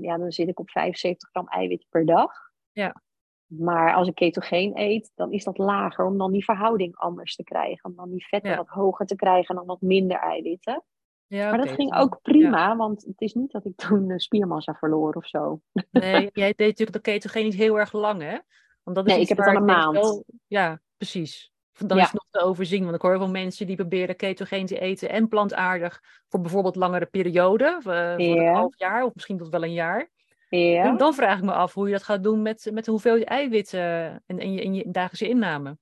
ja, 0.00 0.18
dan 0.18 0.32
zit 0.32 0.48
ik 0.48 0.58
op 0.58 0.70
75 0.70 1.28
gram 1.28 1.48
eiwit 1.48 1.86
per 1.88 2.06
dag. 2.06 2.32
Ja. 2.72 3.02
Maar 3.46 3.94
als 3.94 4.08
ik 4.08 4.14
ketogeen 4.14 4.72
eet, 4.74 5.12
dan 5.14 5.32
is 5.32 5.44
dat 5.44 5.58
lager, 5.58 6.04
om 6.04 6.18
dan 6.18 6.32
die 6.32 6.44
verhouding 6.44 6.96
anders 6.96 7.34
te 7.36 7.44
krijgen. 7.44 7.90
Om 7.90 7.96
dan 7.96 8.10
die 8.10 8.26
vetten 8.26 8.50
ja. 8.50 8.56
wat 8.56 8.68
hoger 8.68 9.06
te 9.06 9.16
krijgen 9.16 9.48
en 9.48 9.54
dan 9.54 9.66
wat 9.66 9.80
minder 9.80 10.18
eiwitten. 10.18 10.82
Ja, 11.28 11.50
maar 11.50 11.58
dat 11.58 11.74
ging 11.74 11.96
ook 11.96 12.18
prima, 12.22 12.76
want 12.76 13.04
het 13.04 13.20
is 13.20 13.34
niet 13.34 13.52
dat 13.52 13.64
ik 13.64 13.76
toen 13.76 14.18
spiermassa 14.18 14.74
verloor 14.74 15.14
of 15.14 15.26
zo. 15.26 15.60
Nee, 15.90 16.30
jij 16.32 16.52
deed 16.56 16.68
natuurlijk 16.68 16.92
de 16.92 17.10
ketogeen 17.10 17.44
niet 17.44 17.54
heel 17.54 17.78
erg 17.78 17.92
lang, 17.92 18.22
hè? 18.22 18.38
Want 18.82 18.96
dat 18.96 19.06
is 19.06 19.12
nee, 19.12 19.22
ik 19.22 19.28
heb 19.28 19.38
het 19.38 19.46
al 19.46 19.56
een 19.56 19.64
maand. 19.64 19.94
Wel... 19.94 20.24
Ja, 20.46 20.80
precies. 20.96 21.52
Dan 21.78 21.98
is 21.98 22.04
het 22.04 22.12
nog 22.12 22.26
te 22.30 22.40
overzien, 22.40 22.82
want 22.82 22.94
ik 22.94 23.02
hoor 23.02 23.18
wel 23.18 23.28
mensen 23.28 23.66
die 23.66 23.76
proberen 23.76 24.16
ketogeen 24.16 24.66
te 24.66 24.78
eten 24.78 25.08
en 25.08 25.28
plantaardig 25.28 26.02
voor 26.28 26.40
bijvoorbeeld 26.40 26.76
langere 26.76 27.06
perioden, 27.06 27.76
uh, 27.76 27.82
voor 27.82 27.94
een 28.16 28.54
half 28.54 28.78
jaar 28.78 29.04
of 29.04 29.14
misschien 29.14 29.38
tot 29.38 29.48
wel 29.48 29.62
een 29.62 29.72
jaar. 29.72 30.10
Ja. 30.48 30.84
En 30.84 30.96
dan 30.96 31.14
vraag 31.14 31.38
ik 31.38 31.44
me 31.44 31.52
af 31.52 31.74
hoe 31.74 31.86
je 31.86 31.92
dat 31.92 32.02
gaat 32.02 32.22
doen 32.22 32.42
met, 32.42 32.70
met 32.72 32.84
de 32.84 32.90
hoeveelheid 32.90 33.24
eiwitten 33.24 33.80
en, 34.26 34.38
en, 34.38 34.52
je, 34.52 34.62
en 34.62 34.74
je 34.74 34.90
dagelijkse 34.90 35.28
inname. 35.28 35.78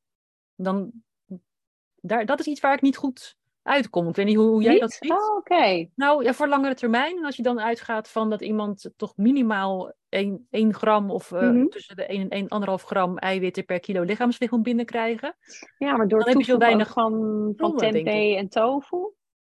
Dan, 0.56 0.92
daar, 2.00 2.26
dat 2.26 2.40
is 2.40 2.46
iets 2.46 2.60
waar 2.60 2.74
ik 2.74 2.82
niet 2.82 2.96
goed 2.96 3.36
uitkom. 3.64 4.08
Ik 4.08 4.16
weet 4.16 4.26
niet 4.26 4.36
hoe, 4.36 4.48
hoe 4.48 4.62
jij 4.62 4.78
dat 4.78 4.92
ziet. 4.92 5.10
Oh, 5.10 5.36
oké. 5.36 5.88
Nou, 5.94 6.24
ja, 6.24 6.32
voor 6.32 6.48
langere 6.48 6.74
termijn. 6.74 7.16
En 7.16 7.24
als 7.24 7.36
je 7.36 7.42
dan 7.42 7.60
uitgaat 7.60 8.08
van 8.08 8.30
dat 8.30 8.40
iemand 8.40 8.90
toch 8.96 9.16
minimaal 9.16 9.92
1, 10.08 10.46
1 10.50 10.74
gram 10.74 11.10
of 11.10 11.30
uh, 11.30 11.40
mm 11.40 11.48
-hmm. 11.48 11.68
tussen 11.68 11.96
de 11.96 12.06
1 12.06 12.28
en 12.28 12.46
1,5 12.68 12.84
gram 12.84 13.18
eiwitten 13.18 13.64
per 13.64 13.80
kilo 13.80 14.02
lichaamslichaam 14.02 14.62
binnenkrijgen. 14.62 15.36
Ja, 15.78 15.96
maar 15.96 16.08
door 16.08 16.18
dan 16.18 16.28
heb 16.28 16.38
je 16.38 16.44
zo 16.44 16.58
weinig 16.58 16.92
van, 16.92 17.52
van 17.56 17.76
tempeh 17.76 18.36
en 18.36 18.48
tofu 18.48 19.12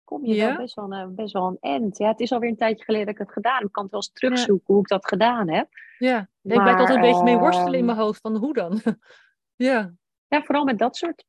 kom 0.08 0.26
je 0.26 0.36
ja? 0.36 0.56
best, 0.56 0.76
wel, 0.76 0.94
uh, 0.94 1.06
best 1.08 1.34
wel 1.34 1.48
een 1.48 1.58
end. 1.60 1.98
Ja, 1.98 2.08
het 2.08 2.20
is 2.20 2.32
alweer 2.32 2.50
een 2.50 2.58
tijdje 2.58 2.84
geleden 2.84 3.06
dat 3.06 3.16
ik 3.16 3.22
het 3.22 3.32
gedaan 3.32 3.56
heb. 3.56 3.66
Ik 3.66 3.72
kan 3.72 3.84
het 3.84 3.92
wel 3.92 4.02
eens 4.02 4.12
terugzoeken 4.12 4.66
ja. 4.68 4.74
hoe 4.74 4.82
ik 4.82 4.88
dat 4.88 5.08
gedaan 5.08 5.50
heb. 5.50 5.68
Ja, 5.98 6.30
maar, 6.42 6.56
ik 6.56 6.62
blijf 6.62 6.80
altijd 6.80 6.96
een 6.96 7.12
beetje 7.12 7.24
mee 7.24 7.38
worstelen 7.38 7.80
in 7.80 7.86
mijn 7.86 7.98
hoofd 7.98 8.22
van 8.22 8.36
hoe 8.36 8.54
dan? 8.54 8.82
ja. 9.70 9.94
Ja, 10.28 10.44
vooral 10.44 10.64
met 10.64 10.80
dat 10.80 10.96
soort 10.96 11.26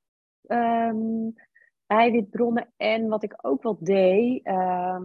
um, 0.46 1.34
eiwitbronnen. 1.88 2.72
En 2.76 3.08
wat 3.08 3.22
ik 3.22 3.34
ook 3.42 3.62
wel 3.62 3.76
deed, 3.80 4.46
uh, 4.46 5.00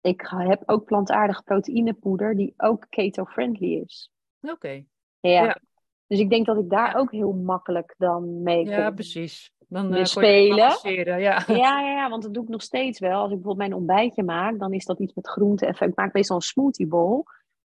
ik 0.00 0.26
heb 0.28 0.62
ook 0.66 0.84
plantaardige 0.84 1.42
proteïnepoeder 1.42 2.36
die 2.36 2.54
ook 2.56 2.86
keto-friendly 2.88 3.74
is. 3.74 4.12
Oké. 4.40 4.52
Okay. 4.52 4.86
Ja. 5.20 5.44
ja. 5.44 5.60
Dus 6.06 6.18
ik 6.18 6.30
denk 6.30 6.46
dat 6.46 6.58
ik 6.58 6.70
daar 6.70 6.96
ook 6.96 7.12
heel 7.12 7.32
makkelijk 7.32 7.94
dan 7.98 8.42
mee 8.42 8.64
kan 8.64 8.72
Ja, 8.72 8.90
precies. 8.90 9.52
Dan 9.68 9.94
uh, 9.96 10.04
spelen. 10.04 10.56
Ja. 10.56 10.78
Ja, 11.46 11.46
ja, 11.46 11.80
ja, 11.80 12.08
want 12.08 12.22
dat 12.22 12.34
doe 12.34 12.42
ik 12.42 12.48
nog 12.48 12.62
steeds 12.62 12.98
wel. 12.98 13.20
Als 13.20 13.30
ik 13.30 13.36
bijvoorbeeld 13.36 13.68
mijn 13.68 13.74
ontbijtje 13.74 14.22
maak, 14.22 14.58
dan 14.58 14.72
is 14.72 14.84
dat 14.84 14.98
iets 14.98 15.14
met 15.14 15.28
groenten. 15.28 15.68
Ik 15.68 15.96
maak 15.96 16.12
meestal 16.12 16.36
een 16.36 16.42
smoothie 16.42 16.86
bowl. 16.86 17.22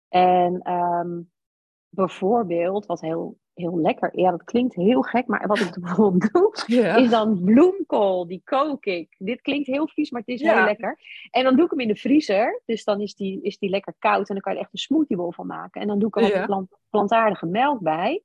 En 0.09 0.72
um, 0.72 1.31
bijvoorbeeld, 1.89 2.87
wat 2.87 3.01
heel 3.01 3.39
heel 3.59 3.78
lekker. 3.80 4.18
Ja, 4.18 4.30
dat 4.30 4.44
klinkt 4.44 4.74
heel 4.74 5.02
gek, 5.02 5.26
maar 5.26 5.46
wat 5.46 5.59
ik 5.59 5.80
bijvoorbeeld 5.80 6.32
doe, 6.32 6.52
is 6.98 7.11
dan 7.11 7.42
bloemkool. 7.44 8.26
Die 8.26 8.40
kook 8.44 8.84
ik. 8.84 9.14
Dit 9.18 9.40
klinkt 9.40 9.66
heel 9.66 9.88
vies, 9.88 10.11
maar 10.11 10.20
het 10.20 10.34
is 10.34 10.40
ja. 10.40 10.54
heel 10.54 10.64
lekker. 10.64 10.98
En 11.30 11.44
dan 11.44 11.56
doe 11.56 11.64
ik 11.64 11.70
hem 11.70 11.80
in 11.80 11.88
de 11.88 11.96
vriezer. 11.96 12.62
Dus 12.64 12.84
dan 12.84 13.00
is 13.00 13.14
die, 13.14 13.42
is 13.42 13.59
die 13.59 13.70
lekker 13.70 13.94
koud 13.98 14.28
en 14.28 14.34
dan 14.34 14.40
kan 14.40 14.52
je 14.52 14.59
er 14.59 14.64
echt 14.64 14.72
een 14.72 14.78
smoothiebol 14.78 15.32
van 15.32 15.46
maken. 15.46 15.80
En 15.80 15.86
dan 15.86 15.98
doe 15.98 16.09
ik 16.09 16.16
er 16.16 16.38
wat 16.38 16.46
plant, 16.46 16.68
plantaardige 16.90 17.46
melk 17.46 17.80
bij. 17.80 18.22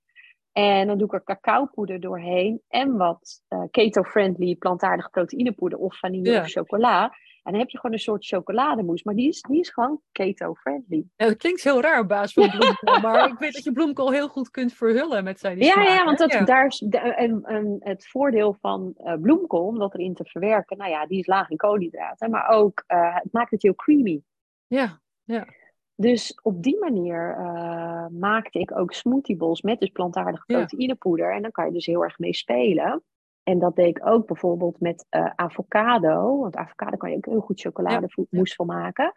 En 0.51 0.87
dan 0.87 0.97
doe 0.97 1.07
ik 1.07 1.13
er 1.13 1.23
cacaopoeder 1.23 1.99
doorheen 1.99 2.61
en 2.67 2.97
wat 2.97 3.41
uh, 3.49 3.63
keto-friendly 3.71 4.55
plantaardige 4.55 5.09
proteïnepoeder 5.09 5.79
of 5.79 5.99
vanille 5.99 6.39
of 6.39 6.49
chocola. 6.49 7.13
En 7.43 7.51
dan 7.51 7.61
heb 7.61 7.69
je 7.69 7.79
gewoon 7.79 7.95
een 7.95 8.01
soort 8.01 8.25
chocolademousse. 8.25 9.07
Maar 9.07 9.15
die 9.15 9.27
is, 9.27 9.41
die 9.41 9.59
is 9.59 9.69
gewoon 9.69 10.01
keto-friendly. 10.11 11.05
Ja, 11.15 11.25
dat 11.25 11.37
klinkt 11.37 11.63
heel 11.63 11.81
raar 11.81 11.99
op 11.99 12.07
basis 12.07 12.33
van 12.33 12.49
bloemkool. 12.59 12.99
maar 13.11 13.29
ik 13.29 13.39
weet 13.39 13.53
dat 13.53 13.63
je 13.63 13.71
bloemkool 13.71 14.11
heel 14.11 14.27
goed 14.27 14.49
kunt 14.49 14.73
verhullen 14.73 15.23
met 15.23 15.39
zijn 15.39 15.57
Ja, 15.57 15.71
smaak, 15.71 15.87
ja, 15.87 16.05
want 16.05 16.17
dat, 16.17 16.31
ja. 16.31 16.43
daar 16.43 16.65
is 16.65 16.83
de, 16.85 16.97
en, 16.97 17.43
en 17.43 17.75
het 17.79 18.07
voordeel 18.07 18.57
van 18.61 18.93
uh, 18.97 19.13
bloemkool, 19.21 19.65
om 19.65 19.79
dat 19.79 19.93
erin 19.93 20.13
te 20.13 20.25
verwerken, 20.25 20.77
nou 20.77 20.89
ja, 20.89 21.05
die 21.05 21.19
is 21.19 21.27
laag 21.27 21.49
in 21.49 21.57
koolhydraten. 21.57 22.29
Maar 22.29 22.47
ook, 22.47 22.83
uh, 22.87 23.15
het 23.15 23.31
maakt 23.31 23.51
het 23.51 23.61
heel 23.61 23.75
creamy. 23.75 24.21
Ja, 24.67 25.01
ja. 25.23 25.47
Dus 25.95 26.39
op 26.41 26.63
die 26.63 26.79
manier 26.79 27.37
uh, 27.39 28.07
maakte 28.07 28.59
ik 28.59 28.77
ook 28.77 28.93
smoothie 28.93 29.35
bowls 29.35 29.61
met 29.61 29.79
dus 29.79 29.89
plantaardige 29.89 30.45
proteïnepoeder. 30.45 31.29
Ja. 31.29 31.35
En 31.35 31.41
dan 31.41 31.51
kan 31.51 31.65
je 31.65 31.71
dus 31.71 31.85
heel 31.85 32.03
erg 32.03 32.19
mee 32.19 32.33
spelen. 32.33 33.03
En 33.43 33.59
dat 33.59 33.75
deed 33.75 33.97
ik 33.97 34.07
ook 34.07 34.27
bijvoorbeeld 34.27 34.79
met 34.79 35.05
uh, 35.09 35.31
avocado. 35.35 36.39
Want 36.39 36.55
avocado 36.55 36.97
kan 36.97 37.09
je 37.09 37.15
ook 37.15 37.25
heel 37.25 37.39
goed 37.39 37.61
chocolademoes 37.61 38.49
ja. 38.49 38.55
van 38.55 38.65
maken. 38.65 39.11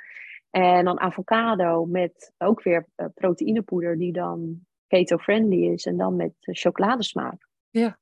En 0.50 0.84
dan 0.84 1.00
avocado 1.00 1.84
met 1.84 2.32
ook 2.38 2.62
weer 2.62 2.86
uh, 2.96 3.06
proteïnepoeder 3.14 3.98
die 3.98 4.12
dan 4.12 4.60
keto-friendly 4.86 5.72
is. 5.72 5.86
En 5.86 5.96
dan 5.96 6.16
met 6.16 6.34
uh, 6.40 6.54
chocoladesmaak. 6.54 7.48
Ja. 7.70 7.98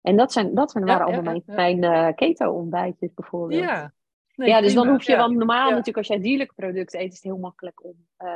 En 0.00 0.16
dat, 0.16 0.32
zijn, 0.32 0.54
dat 0.54 0.72
waren 0.72 1.06
allemaal 1.06 1.42
mijn, 1.44 1.80
mijn 1.80 2.14
keto-ontbijtjes 2.14 3.14
bijvoorbeeld. 3.14 3.62
Ja. 3.62 3.92
Nee, 4.34 4.48
ja, 4.48 4.60
dus 4.60 4.74
dan 4.74 4.88
hoef 4.88 5.02
je 5.02 5.16
dan 5.16 5.36
normaal 5.36 5.68
natuurlijk 5.68 5.96
als 5.96 6.06
jij 6.06 6.20
dierlijke 6.20 6.54
producten 6.54 7.00
eet, 7.00 7.08
is 7.08 7.14
het 7.14 7.24
heel 7.24 7.38
makkelijk 7.38 7.84
om 7.84 7.94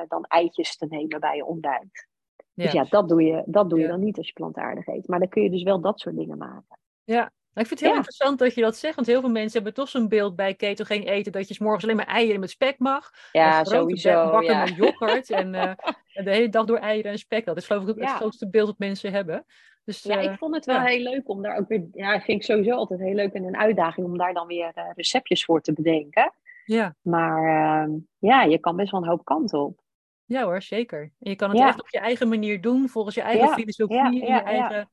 dan 0.08 0.24
eitjes 0.24 0.76
te 0.76 0.86
nemen 0.86 1.20
bij 1.20 1.36
je 1.36 1.44
ontbijt. 1.44 2.08
Dus 2.54 2.72
ja, 2.72 2.84
dat 2.84 3.08
doe 3.08 3.22
je, 3.22 3.42
dat 3.46 3.70
doe 3.70 3.78
je 3.78 3.86
dan 3.86 4.00
niet 4.00 4.16
als 4.16 4.26
je 4.26 4.32
plantaardig 4.32 4.86
eet. 4.86 5.08
Maar 5.08 5.18
dan 5.18 5.28
kun 5.28 5.42
je 5.42 5.50
dus 5.50 5.62
wel 5.62 5.80
dat 5.80 6.00
soort 6.00 6.16
dingen 6.16 6.38
maken. 6.38 6.78
Ja, 7.04 7.32
ik 7.54 7.66
vind 7.66 7.70
het 7.70 7.80
heel 7.80 7.88
ja. 7.90 7.96
interessant 7.96 8.38
dat 8.38 8.54
je 8.54 8.60
dat 8.60 8.76
zegt, 8.76 8.94
want 8.94 9.06
heel 9.06 9.20
veel 9.20 9.30
mensen 9.30 9.52
hebben 9.52 9.74
toch 9.74 9.88
zo'n 9.88 10.08
beeld 10.08 10.36
bij 10.36 10.54
ketogeen 10.54 11.02
eten 11.02 11.32
dat 11.32 11.48
je 11.48 11.54
s 11.54 11.58
morgens 11.58 11.84
alleen 11.84 11.96
maar 11.96 12.06
eieren 12.06 12.40
met 12.40 12.50
spek 12.50 12.78
mag. 12.78 13.10
Ja, 13.32 13.64
sowieso. 13.64 14.30
Bakken 14.30 14.54
ja. 14.54 14.64
met 14.64 14.76
yoghurt 14.76 15.30
en, 15.30 15.54
uh, 15.54 15.62
en, 16.14 16.24
de 16.24 16.30
hele 16.30 16.48
dag 16.48 16.64
door 16.64 16.78
eieren 16.78 17.10
en 17.10 17.18
spek. 17.18 17.44
Dat 17.44 17.56
is 17.56 17.66
geloof 17.66 17.88
ik 17.88 17.96
ja. 17.96 18.06
het 18.06 18.16
grootste 18.16 18.48
beeld 18.48 18.66
dat 18.66 18.78
mensen 18.78 19.12
hebben. 19.12 19.44
Dus, 19.84 20.02
ja, 20.02 20.22
uh, 20.22 20.32
ik 20.32 20.38
vond 20.38 20.54
het 20.54 20.64
wel 20.64 20.80
heel 20.80 21.02
leuk 21.02 21.28
om 21.28 21.42
daar 21.42 21.58
ook 21.58 21.68
weer, 21.68 21.88
ja, 21.92 22.20
vind 22.20 22.38
ik 22.38 22.44
sowieso 22.44 22.74
altijd 22.74 23.00
heel 23.00 23.14
leuk 23.14 23.32
en 23.32 23.44
een 23.44 23.56
uitdaging 23.56 24.06
om 24.06 24.18
daar 24.18 24.34
dan 24.34 24.46
weer 24.46 24.72
uh, 24.74 24.84
receptjes 24.94 25.44
voor 25.44 25.60
te 25.60 25.72
bedenken. 25.72 26.32
Ja. 26.64 26.94
Maar 27.00 27.88
uh, 27.88 27.94
ja, 28.18 28.42
je 28.42 28.58
kan 28.58 28.76
best 28.76 28.90
wel 28.90 29.02
een 29.02 29.08
hoop 29.08 29.24
kanten 29.24 29.60
op. 29.60 29.80
Ja 30.24 30.44
hoor, 30.44 30.62
zeker. 30.62 31.00
En 31.00 31.30
je 31.30 31.36
kan 31.36 31.50
het 31.50 31.60
echt 31.60 31.80
op 31.80 31.88
je 31.88 31.98
eigen 31.98 32.28
manier 32.28 32.60
doen, 32.60 32.88
volgens 32.88 33.14
je 33.14 33.20
eigen 33.20 33.48
filosofie, 33.48 34.24
je 34.24 34.26
eigen 34.26 34.90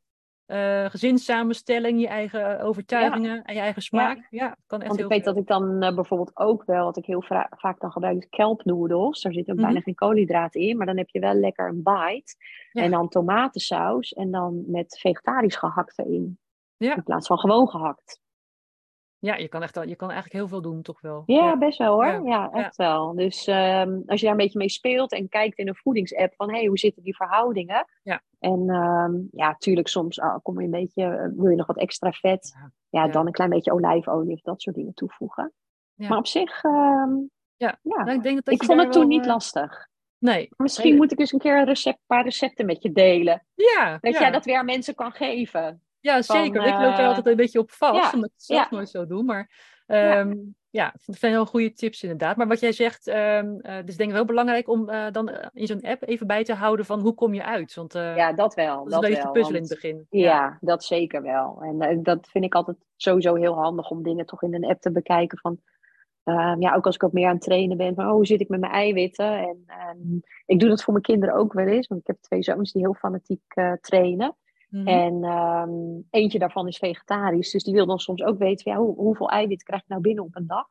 uh, 0.52 0.86
gezinssamenstelling, 0.86 2.02
je 2.02 2.08
eigen 2.08 2.62
overtuigingen 2.62 3.36
ja. 3.36 3.44
en 3.44 3.54
je 3.54 3.60
eigen 3.60 3.82
smaak. 3.82 4.18
Ja, 4.18 4.28
ja 4.30 4.56
kan 4.68 4.80
echt 4.80 4.88
Want 4.88 5.00
heel 5.00 5.10
ik 5.10 5.12
weet 5.12 5.24
veel. 5.24 5.34
dat 5.34 5.42
ik 5.42 5.48
dan 5.48 5.84
uh, 5.84 5.96
bijvoorbeeld 5.96 6.38
ook 6.38 6.64
wel, 6.66 6.86
wat 6.86 6.98
ik 6.98 7.06
heel 7.06 7.24
vaak 7.50 7.80
dan 7.80 7.92
gebruik, 7.92 8.18
is 8.18 8.30
kelpnoedels. 8.30 9.22
Daar 9.22 9.34
zit 9.34 9.42
ook 9.42 9.48
mm 9.48 9.56
-hmm. 9.56 9.66
bijna 9.66 9.82
geen 9.82 9.96
koolhydraten 9.96 10.62
in, 10.62 10.78
maar 10.78 10.86
dan 10.86 10.98
heb 10.98 11.10
je 11.10 11.20
wel 11.20 11.34
lekker 11.34 11.68
een 11.68 11.84
bite. 11.84 12.36
Ja. 12.72 12.84
En 12.84 12.92
dan 12.92 13.10
tomatensaus 13.10 14.14
en 14.14 14.32
dan 14.32 14.64
met 14.68 15.00
vegetarisch 15.00 15.56
gehakt 15.56 16.00
erin. 16.00 16.40
In 16.78 17.04
plaats 17.04 17.28
van 17.28 17.40
gewoon 17.40 17.68
gehakt. 17.68 18.20
Ja, 19.22 19.36
je 19.36 19.48
kan, 19.48 19.64
echt, 19.64 19.78
al- 19.78 19.88
je 19.88 19.96
kan 19.96 20.08
eigenlijk 20.12 20.40
heel 20.40 20.48
veel 20.48 20.62
doen, 20.62 20.82
toch 20.82 21.02
wel. 21.02 21.24
Ja, 21.26 21.58
best 21.58 21.78
wel 21.78 21.94
hoor. 21.94 22.06
Ja. 22.06 22.22
Ja, 22.24 22.50
echt 22.52 22.76
wel. 22.76 23.16
Dus 23.16 23.48
ehm, 23.48 24.00
als 24.06 24.20
je 24.20 24.26
daar 24.26 24.36
een 24.36 24.42
beetje 24.42 24.58
mee 24.60 24.70
speelt 24.70 25.12
en 25.12 25.30
kijkt 25.30 25.58
in 25.58 25.68
een 25.68 25.76
voedingsapp 25.76 26.34
van 26.36 26.50
hey, 26.54 26.66
hoe 26.66 26.78
zitten 26.78 27.04
die 27.04 27.16
verhoudingen? 27.16 27.86
Ja. 28.04 28.22
En 28.40 28.70
ehm, 28.70 29.14
ja, 29.32 29.56
tuurlijk 29.58 29.88
soms 29.88 30.20
ah, 30.20 30.36
kom 30.44 30.60
je 30.60 30.66
een 30.66 30.72
beetje, 30.72 31.04
eh, 31.04 31.28
wil 31.36 31.50
je 31.50 31.56
nog 31.56 31.68
wat 31.68 31.78
extra 31.78 32.12
vet. 32.12 32.56
Ja. 32.90 33.08
Dan 33.08 33.26
een 33.26 33.32
klein 33.32 33.50
beetje 33.50 33.72
olijfolie 33.74 34.34
of 34.34 34.42
dat 34.42 34.62
soort 34.62 34.76
dingen 34.76 34.94
toevoegen. 34.94 35.54
Ja. 35.94 36.08
Maar 36.10 36.18
op 36.18 36.28
zich, 36.28 36.64
ehm, 36.64 37.14
Ja. 37.56 37.80
ja. 37.82 38.04
Nou, 38.04 38.12
ik 38.12 38.24
denk 38.24 38.44
dat 38.46 38.54
ik 38.54 38.64
vond 38.64 38.80
het 38.82 38.92
toen 38.92 39.02
wel, 39.02 39.10
niet 39.12 39.22
eh, 39.26 39.28
lastig. 39.32 39.88
Nee. 40.18 40.50
Misschien 40.58 40.90
Nee. 40.90 40.98
moet 41.00 41.12
ik 41.12 41.20
eens 41.20 41.32
een 41.34 41.40
keer 41.40 41.58
een 41.58 41.66
recept, 41.66 42.00
paar 42.08 42.24
recepten 42.24 42.66
met 42.66 42.84
je 42.84 42.92
delen. 42.92 43.46
Ja, 43.56 43.98
Dat 44.02 44.18
jij 44.18 44.32
dat 44.32 44.46
weer 44.46 44.58
aan 44.58 44.66
mensen 44.66 44.96
kan 44.96 45.12
geven. 45.12 45.84
Ja, 46.02 46.22
zeker. 46.22 46.46
ik 46.46 46.72
loop 46.72 46.82
daar 46.82 47.00
eh, 47.00 47.08
altijd 47.08 47.26
een 47.26 47.36
beetje 47.36 47.60
op 47.60 47.72
vast, 47.72 47.96
ja, 47.96 48.12
omdat 48.14 48.30
ik 48.30 48.36
het 48.36 48.46
zelf 48.46 48.72
nooit 48.72 48.90
zo 48.90 49.06
doe. 49.06 49.24
Maar 49.24 49.52
ehm, 49.86 50.36
ja, 50.70 50.94
dat 51.06 51.16
zijn 51.16 51.32
heel 51.32 51.46
goede 51.46 51.74
tips 51.74 52.04
inderdaad. 52.04 52.38
Maar 52.38 52.48
wat 52.48 52.60
jij 52.60 52.72
zegt, 52.72 53.06
het 53.62 53.90
is 53.90 53.98
denk 53.98 54.10
ik 54.10 54.16
wel 54.16 54.26
belangrijk 54.26 54.68
om 54.68 54.90
eh, 54.90 55.12
dan 55.12 55.32
in 55.54 55.68
zo'n 55.68 55.82
app 55.82 56.08
even 56.08 56.28
bij 56.28 56.44
te 56.44 56.54
houden 56.54 56.86
van 56.86 57.00
hoe 57.00 57.14
kom 57.14 57.34
je 57.34 57.44
uit? 57.44 57.74
Want 57.74 57.94
Ja, 57.94 58.34
dat 58.34 58.54
wel. 58.54 58.76
dat 58.76 58.86
is 58.86 58.92
dat 58.92 59.04
een 59.04 59.10
beetje 59.10 59.24
wel, 59.24 59.34
de 59.34 59.40
puzzel 59.40 59.56
in 59.56 59.62
het 59.62 59.70
begin. 59.70 60.06
Ja, 60.10 60.58
dat 60.62 60.84
zeker 60.84 61.22
wel. 61.22 61.62
En 61.62 62.04
dat 62.04 62.28
vind 62.30 62.46
ik 62.46 62.56
altijd 62.56 62.78
sowieso 62.96 63.36
heel 63.36 63.54
handig 63.54 63.90
om 63.90 64.04
dingen 64.04 64.26
toch 64.26 64.44
in 64.44 64.54
een 64.54 64.66
app 64.66 64.82
te 64.82 64.92
bekijken. 64.92 65.38
Van, 65.38 65.60
ehm, 66.24 66.62
ja, 66.62 66.76
ook 66.76 66.86
als 66.86 66.96
ik 66.96 67.04
ook 67.04 67.14
meer 67.14 67.28
aan 67.28 67.34
het 67.34 67.42
trainen 67.42 67.78
ben, 67.78 67.96
van 67.96 68.06
oh, 68.06 68.12
hoe 68.12 68.26
zit 68.26 68.42
ik 68.42 68.50
met 68.50 68.60
mijn 68.60 68.72
eiwitten? 68.72 69.38
En 69.38 69.64
ehm, 69.66 70.18
ik 70.46 70.60
doe 70.60 70.70
dat 70.70 70.84
voor 70.84 70.94
mijn 70.94 71.06
kinderen 71.06 71.36
ook 71.36 71.54
wel 71.54 71.68
eens, 71.68 71.88
want 71.88 72.02
ik 72.02 72.08
heb 72.08 72.18
twee 72.22 72.44
zoons 72.44 72.72
die 72.72 72.82
heel 72.82 72.94
fanatiek 72.94 73.42
eh, 73.48 73.74
Mhm. 74.70 74.88
En 74.88 75.24
ehm, 75.24 75.72
eentje 76.10 76.40
daarvan 76.40 76.68
is 76.68 76.78
vegetarisch, 76.78 77.52
dus 77.52 77.64
die 77.64 77.74
wil 77.74 77.86
dan 77.86 78.00
soms 78.00 78.24
ook 78.24 78.38
weten 78.38 78.72
ja, 78.72 78.78
hoe, 78.78 78.96
hoeveel 78.96 79.30
eiwit 79.30 79.64
krijg 79.64 79.82
ik 79.82 79.88
nou 79.88 80.02
binnen 80.02 80.24
op 80.24 80.36
een 80.36 80.48
dag? 80.48 80.68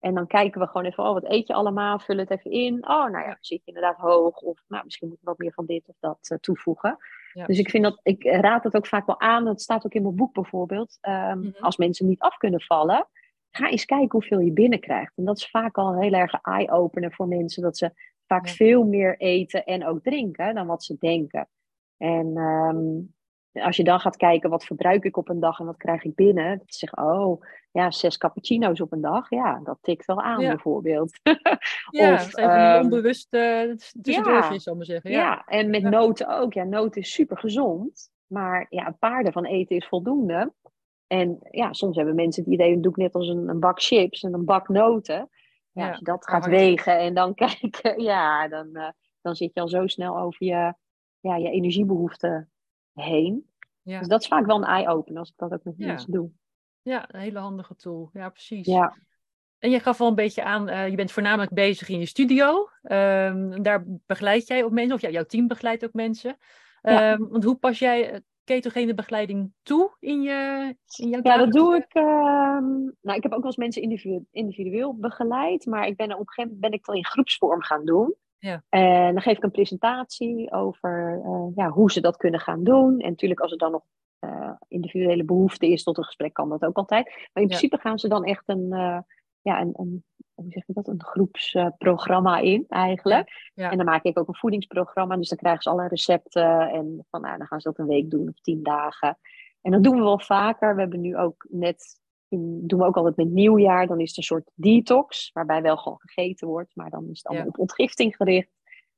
En 0.00 0.14
dan 0.14 0.26
kijken 0.26 0.60
we 0.60 0.66
gewoon 0.66 0.84
even, 0.86 1.04
oh, 1.04 1.12
wat 1.12 1.24
eet 1.30 1.46
je 1.46 1.54
allemaal? 1.54 1.98
Vul 1.98 2.16
het 2.16 2.30
even 2.30 2.50
in. 2.50 2.74
Oh, 2.74 3.10
nou 3.10 3.18
ja, 3.28 3.36
zit 3.40 3.58
je 3.64 3.72
inderdaad 3.72 3.96
hoog. 3.96 4.36
Of 4.40 4.64
nou, 4.68 4.84
misschien 4.84 5.08
moet 5.08 5.20
je 5.20 5.26
wat 5.26 5.38
meer 5.38 5.52
van 5.52 5.66
dit 5.66 5.88
of 5.88 5.96
dat 6.00 6.18
eh, 6.30 6.38
toevoegen. 6.38 6.96
Ja, 7.32 7.46
Dus 7.46 7.58
ik 7.58 7.70
vind 7.70 7.84
dat, 7.84 8.00
ik 8.02 8.24
raad 8.24 8.64
het 8.64 8.74
ook 8.76 8.86
vaak 8.86 9.06
wel 9.06 9.20
aan. 9.20 9.44
Dat 9.44 9.60
staat 9.60 9.84
ook 9.86 9.92
in 9.94 10.02
mijn 10.02 10.14
boek 10.14 10.32
bijvoorbeeld. 10.34 10.98
ehm, 11.00 11.38
Mhm. 11.38 11.50
Als 11.64 11.76
mensen 11.76 12.06
niet 12.06 12.20
af 12.20 12.36
kunnen 12.36 12.60
vallen, 12.60 13.08
ga 13.50 13.68
eens 13.68 13.84
kijken 13.84 14.10
hoeveel 14.10 14.38
je 14.40 14.52
binnenkrijgt. 14.52 15.12
En 15.16 15.24
dat 15.24 15.36
is 15.36 15.50
vaak 15.50 15.76
al 15.78 15.92
een 15.92 16.02
heel 16.02 16.12
erg 16.12 16.32
eye-opener 16.42 17.12
voor 17.12 17.28
mensen. 17.28 17.62
Dat 17.62 17.76
ze 17.76 17.90
vaak 18.26 18.46
Ja. 18.46 18.52
veel 18.52 18.84
meer 18.84 19.16
eten 19.18 19.64
en 19.64 19.86
ook 19.86 20.02
drinken 20.02 20.54
dan 20.54 20.66
wat 20.66 20.84
ze 20.84 20.96
denken. 20.98 21.48
En 21.96 22.36
ehm, 22.36 23.00
als 23.62 23.76
je 23.76 23.84
dan 23.84 24.00
gaat 24.00 24.16
kijken, 24.16 24.50
wat 24.50 24.64
verbruik 24.64 25.04
ik 25.04 25.16
op 25.16 25.28
een 25.28 25.40
dag 25.40 25.58
en 25.58 25.66
wat 25.66 25.76
krijg 25.76 26.04
ik 26.04 26.14
binnen? 26.14 26.58
Dat 26.58 26.66
ze 26.72 26.78
zeggen, 26.78 27.04
oh, 27.04 27.42
ja, 27.72 27.90
zes 27.90 28.16
cappuccino's 28.18 28.80
op 28.80 28.92
een 28.92 29.00
dag. 29.00 29.30
Ja, 29.30 29.60
dat 29.64 29.78
tikt 29.80 30.04
wel 30.04 30.22
aan 30.22 30.40
Ja. 30.40 30.48
bijvoorbeeld. 30.48 31.18
Ja, 31.90 32.12
of, 32.12 32.30
van 32.30 32.42
die 32.42 32.50
ehm, 32.50 32.82
onbewuste 32.82 33.74
tussendoortjes, 34.02 34.62
zal 34.62 34.72
ik 34.72 34.78
maar 34.78 34.88
zeggen. 34.88 35.10
ja, 35.10 35.18
Ja. 35.18 35.44
en 35.46 35.70
met 35.70 35.82
noten 35.82 36.28
ook. 36.38 36.52
Ja, 36.52 36.64
noten 36.64 37.00
is 37.00 37.12
super 37.12 37.38
gezond. 37.38 38.10
Maar 38.26 38.66
ja, 38.68 38.86
een 38.86 38.98
paar 38.98 39.24
ervan 39.24 39.44
eten 39.44 39.76
is 39.76 39.86
voldoende. 39.88 40.52
En 41.06 41.38
ja, 41.50 41.72
soms 41.72 41.96
hebben 41.96 42.14
mensen 42.14 42.44
het 42.44 42.52
idee, 42.52 42.80
doe 42.80 42.90
ik 42.90 42.96
net 42.98 43.14
als 43.14 43.28
een, 43.28 43.48
een 43.48 43.60
bak 43.60 43.82
chips 43.82 44.22
en 44.22 44.34
een 44.34 44.44
bak 44.44 44.68
noten. 44.68 45.30
Ja, 45.72 45.88
als 45.88 45.98
je 45.98 46.04
dat 46.04 46.26
gaat 46.28 46.46
wegen 46.46 46.98
en 46.98 47.14
dan 47.14 47.34
kijken, 47.44 48.02
ja, 48.02 48.48
dan, 48.48 48.74
eh, 48.74 48.88
dan 49.20 49.34
zit 49.34 49.50
je 49.54 49.60
al 49.60 49.68
zo 49.68 49.86
snel 49.86 50.18
over 50.18 50.46
je, 50.46 50.74
ja, 51.20 51.36
je 51.36 51.50
energiebehoeften 51.50 52.48
heen. 52.94 53.48
Ja. 53.82 53.98
Dus 53.98 54.08
dat 54.08 54.20
is 54.20 54.28
vaak 54.28 54.46
wel 54.46 54.56
een 54.56 54.64
eye-opener 54.64 55.18
als 55.18 55.28
ik 55.28 55.34
dat 55.36 55.52
ook 55.52 55.64
met 55.64 55.74
Ja. 55.76 55.86
mensen 55.86 56.12
doe. 56.12 56.30
ja, 56.82 57.04
een 57.14 57.20
hele 57.20 57.38
handige 57.38 57.76
tool. 57.76 58.10
Ja, 58.12 58.28
precies. 58.28 58.66
Ja, 58.66 58.96
En 59.58 59.70
je 59.70 59.80
gaf 59.80 60.00
al 60.00 60.08
een 60.08 60.14
beetje 60.14 60.44
aan, 60.44 60.68
eh, 60.68 60.88
je 60.88 60.96
bent 60.96 61.12
voornamelijk 61.12 61.52
bezig 61.52 61.88
in 61.88 61.98
je 61.98 62.06
studio. 62.06 62.68
Ehm, 62.82 63.62
daar 63.62 63.84
begeleid 63.86 64.46
jij 64.46 64.64
ook 64.64 64.70
mensen, 64.72 64.94
of 64.94 65.00
ja, 65.00 65.08
jouw 65.08 65.24
team 65.24 65.46
begeleidt 65.46 65.84
ook 65.84 65.92
mensen. 65.92 66.36
Ehm, 66.82 67.18
want 67.28 67.44
hoe 67.44 67.54
pas 67.56 67.78
jij 67.78 68.10
eh, 68.10 68.20
ketogene 68.44 68.94
begeleiding 68.94 69.52
toe 69.62 69.96
in, 70.00 70.22
je, 70.22 70.76
in 70.96 71.08
jouw 71.08 71.20
ja 71.22 71.36
dat 71.36 71.52
doe 71.52 71.76
ik. 71.76 71.86
ehm, 71.94 72.64
nou, 73.00 73.16
ik 73.16 73.22
heb 73.22 73.32
ook 73.32 73.38
wel 73.38 73.44
eens 73.46 73.56
mensen 73.56 73.82
individu- 73.82 74.24
individueel 74.30 74.94
begeleid. 74.96 75.66
Maar 75.66 75.86
ik 75.86 75.96
ben 75.96 76.08
er 76.08 76.14
op 76.14 76.20
een 76.20 76.28
gegeven 76.28 76.42
moment 76.52 76.60
ben 76.60 76.72
ik 76.72 76.78
het 76.78 76.88
al 76.88 76.94
in 76.94 77.04
groepsvorm 77.06 77.62
gaan 77.62 77.84
doen. 77.84 78.14
Ja. 78.44 78.62
En 78.68 79.12
dan 79.12 79.22
geef 79.22 79.36
ik 79.36 79.42
een 79.42 79.50
presentatie 79.50 80.52
over 80.52 81.20
eh, 81.24 81.46
ja, 81.54 81.68
hoe 81.70 81.92
ze 81.92 82.00
dat 82.00 82.16
kunnen 82.16 82.40
gaan 82.40 82.64
doen. 82.64 83.00
En 83.00 83.10
natuurlijk 83.10 83.40
als 83.40 83.52
er 83.52 83.58
dan 83.58 83.70
nog 83.70 83.82
eh, 84.18 84.50
individuele 84.68 85.24
behoefte 85.24 85.66
is 85.68 85.82
tot 85.82 85.98
een 85.98 86.04
gesprek, 86.04 86.32
kan 86.32 86.48
dat 86.48 86.64
ook 86.64 86.76
altijd. 86.76 87.04
Maar 87.04 87.14
in 87.42 87.42
Ja. 87.42 87.46
principe 87.46 87.78
gaan 87.78 87.98
ze 87.98 88.08
dan 88.08 88.24
echt 88.24 88.42
een, 88.46 88.72
eh, 88.72 88.98
ja, 89.42 89.60
een, 89.60 89.72
een, 89.76 90.04
hoe 90.34 90.46
zeg 90.48 90.66
je 90.66 90.72
dat, 90.72 90.88
een 90.88 91.02
groepsprogramma 91.04 92.38
in 92.38 92.64
eigenlijk. 92.68 93.50
Ja. 93.54 93.70
En 93.70 93.76
dan 93.76 93.86
maak 93.86 94.02
ik 94.04 94.18
ook 94.18 94.28
een 94.28 94.36
voedingsprogramma. 94.36 95.16
Dus 95.16 95.28
dan 95.28 95.38
krijgen 95.38 95.62
ze 95.62 95.70
alle 95.70 95.88
recepten. 95.88 96.70
En 96.70 97.06
van, 97.10 97.20
nou, 97.20 97.38
dan 97.38 97.46
gaan 97.46 97.60
ze 97.60 97.68
dat 97.68 97.78
een 97.78 97.86
week 97.86 98.10
doen 98.10 98.28
of 98.28 98.40
tien 98.40 98.62
dagen. 98.62 99.18
En 99.62 99.70
dat 99.70 99.82
doen 99.82 99.96
we 99.96 100.02
wel 100.02 100.20
vaker. 100.20 100.74
We 100.74 100.80
hebben 100.80 101.00
nu 101.00 101.16
ook 101.16 101.46
net, 101.48 102.00
in, 102.34 102.66
doen 102.66 102.78
we 102.78 102.84
ook 102.84 102.96
altijd 102.96 103.16
met 103.16 103.30
nieuwjaar. 103.30 103.86
Dan 103.86 104.00
is 104.00 104.08
het 104.08 104.16
een 104.16 104.22
soort 104.22 104.50
detox, 104.54 105.30
waarbij 105.32 105.62
wel 105.62 105.76
gewoon 105.76 106.00
gegeten 106.00 106.48
wordt. 106.48 106.70
Maar 106.76 106.90
dan 106.90 107.08
is 107.10 107.18
het 107.18 107.26
allemaal 107.26 107.46
Ja. 107.46 107.52
op 107.52 107.58
ontgifting 107.58 108.16
gericht. 108.16 108.50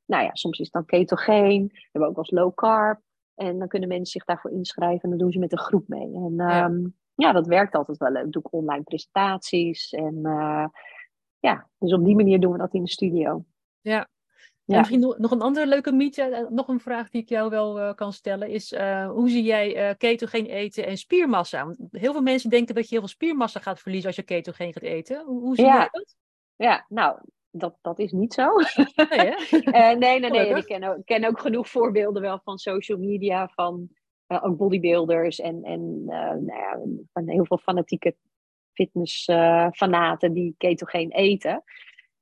Nou 0.07 0.25
ja, 0.25 0.31
soms 0.35 0.59
is 0.59 0.65
het 0.65 0.75
dan 0.75 0.85
ketogeen. 0.85 1.67
We 1.67 1.89
hebben 1.93 2.11
ook 2.11 2.17
wel 2.17 2.25
eens 2.25 2.39
low 2.41 2.55
carb. 2.55 3.01
En 3.35 3.59
dan 3.59 3.69
kunnen 3.69 3.89
mensen 3.89 4.07
zich 4.13 4.25
daarvoor 4.25 4.51
inschrijven. 4.51 5.03
En 5.03 5.11
dan 5.11 5.19
doen 5.19 5.33
ze 5.33 5.39
met 5.39 5.53
een 5.53 5.59
groep 5.59 5.89
mee. 5.89 6.15
En 6.15 6.35
Ja. 6.37 6.49
ja, 6.59 6.71
ja 7.15 7.33
dat 7.33 7.47
werkt 7.47 7.75
altijd 7.75 7.99
wel 7.99 8.11
leuk. 8.11 8.33
Doe 8.33 8.43
ik 8.43 8.53
online 8.53 8.83
presentaties. 8.83 9.93
En 9.93 10.21
eh, 10.25 10.67
ja, 11.39 11.69
dus 11.79 11.93
op 11.93 12.05
die 12.05 12.17
manier 12.17 12.41
doen 12.41 12.53
we 12.53 12.59
dat 12.59 12.75
in 12.75 12.83
de 12.83 12.91
studio. 12.91 13.45
Ja. 13.81 14.09
En 14.67 14.79
misschien 14.79 15.15
nog 15.19 15.31
een 15.31 15.41
andere 15.41 15.67
leuke 15.67 15.93
mythe, 15.93 16.23
eh, 16.23 16.49
nog 16.49 16.69
een 16.69 16.81
vraag 16.81 17.11
die 17.11 17.23
ik 17.23 17.29
jou 17.29 17.51
wel 17.51 17.81
eh, 17.81 17.95
kan 17.95 18.13
stellen, 18.13 18.49
is 18.49 18.73
eh, 18.73 19.11
hoe 19.11 19.29
zie 19.29 19.43
jij 19.43 19.77
eh 19.77 19.95
ketogeen 19.99 20.47
eten 20.47 20.87
en 20.87 20.97
spiermassa? 20.97 21.65
Want 21.65 21.79
heel 21.91 22.13
veel 22.13 22.23
mensen 22.23 22.51
denken 22.51 22.75
dat 22.75 22.85
je 22.85 22.91
heel 22.91 22.99
veel 22.99 23.09
spiermassa 23.09 23.61
gaat 23.61 23.81
verliezen 23.81 24.07
als 24.07 24.17
je 24.17 24.23
ketogeen 24.23 24.73
gaat 24.73 24.83
eten. 24.83 25.25
Hoe, 25.25 25.41
hoe 25.41 25.55
zie 25.57 25.65
Ja. 25.65 25.79
jij 25.79 25.89
dat? 25.93 26.17
Ja, 26.57 26.87
nou, 26.89 27.19
dat, 27.51 27.77
dat 27.83 27.99
is 27.99 28.13
niet 28.13 28.35
zo. 28.35 28.47
Nee, 29.11 29.35
nee, 29.97 29.97
nee, 29.97 30.19
nee. 30.21 30.31
Gelukkig. 30.31 30.59
ik 30.59 30.67
ken 30.67 30.85
ook, 30.85 31.05
ken 31.05 31.25
ook 31.25 31.41
genoeg 31.41 31.69
voorbeelden 31.69 32.23
wel 32.23 32.41
van 32.45 32.59
social 32.59 32.99
media, 32.99 33.49
van 33.49 33.89
ook 34.27 34.57
bodybuilders 34.57 35.41
en, 35.41 35.63
en 35.63 36.05
nou 36.05 36.47
ja, 36.47 36.79
van 37.13 37.29
heel 37.29 37.47
veel 37.47 37.59
fanatieke 37.59 38.17
fitnessfanaten 38.73 40.33
die 40.33 40.55
ketogeen 40.59 41.11
eten. 41.13 41.63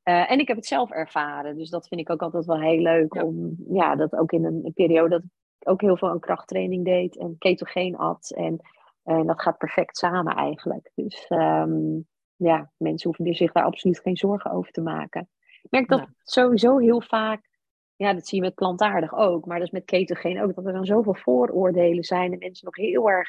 Eh, 0.04 0.30
en 0.30 0.38
ik 0.38 0.48
heb 0.48 0.56
het 0.56 0.66
zelf 0.66 0.90
ervaren, 0.90 1.56
dus 1.56 1.70
dat 1.70 1.88
vind 1.88 2.00
ik 2.00 2.10
ook 2.10 2.22
altijd 2.22 2.44
wel 2.44 2.60
heel 2.60 2.80
leuk. 2.80 3.14
Ja. 3.14 3.24
Om 3.24 3.56
ja, 3.68 3.96
dat 3.96 4.16
ook 4.16 4.32
in 4.32 4.44
een, 4.44 4.60
een 4.64 4.72
periode 4.72 5.08
dat 5.08 5.22
ik 5.22 5.68
ook 5.68 5.80
heel 5.80 5.96
veel 5.96 6.08
aan 6.08 6.20
krachttraining 6.20 6.84
deed 6.84 7.16
en 7.16 7.38
ketogeen 7.38 7.96
at. 7.96 8.32
En, 8.36 8.60
en 9.02 9.26
dat 9.26 9.42
gaat 9.42 9.58
perfect 9.58 9.96
samen 9.96 10.34
eigenlijk. 10.34 10.90
Dus 10.94 11.26
ehm, 11.26 12.00
ja, 12.36 12.70
mensen 12.76 13.08
hoeven 13.08 13.34
zich 13.34 13.52
daar 13.52 13.64
absoluut 13.64 14.00
geen 14.00 14.16
zorgen 14.16 14.50
over 14.50 14.72
te 14.72 14.80
maken. 14.80 15.28
Ik 15.62 15.70
merk 15.70 15.88
dat 15.88 16.06
sowieso 16.22 16.78
heel 16.78 17.00
vaak, 17.00 17.48
ja, 17.96 18.12
dat 18.12 18.26
zie 18.26 18.38
je 18.38 18.44
met 18.44 18.54
plantaardig 18.54 19.14
ook, 19.14 19.46
maar 19.46 19.58
dat 19.58 19.66
is 19.66 19.72
met 19.72 19.84
ketogeen 19.84 20.42
ook, 20.42 20.54
dat 20.54 20.66
er 20.66 20.72
dan 20.72 20.84
zoveel 20.84 21.14
vooroordelen 21.14 22.04
zijn 22.04 22.32
en 22.32 22.38
mensen 22.38 22.64
nog 22.64 22.76
heel 22.76 23.10
erg 23.10 23.28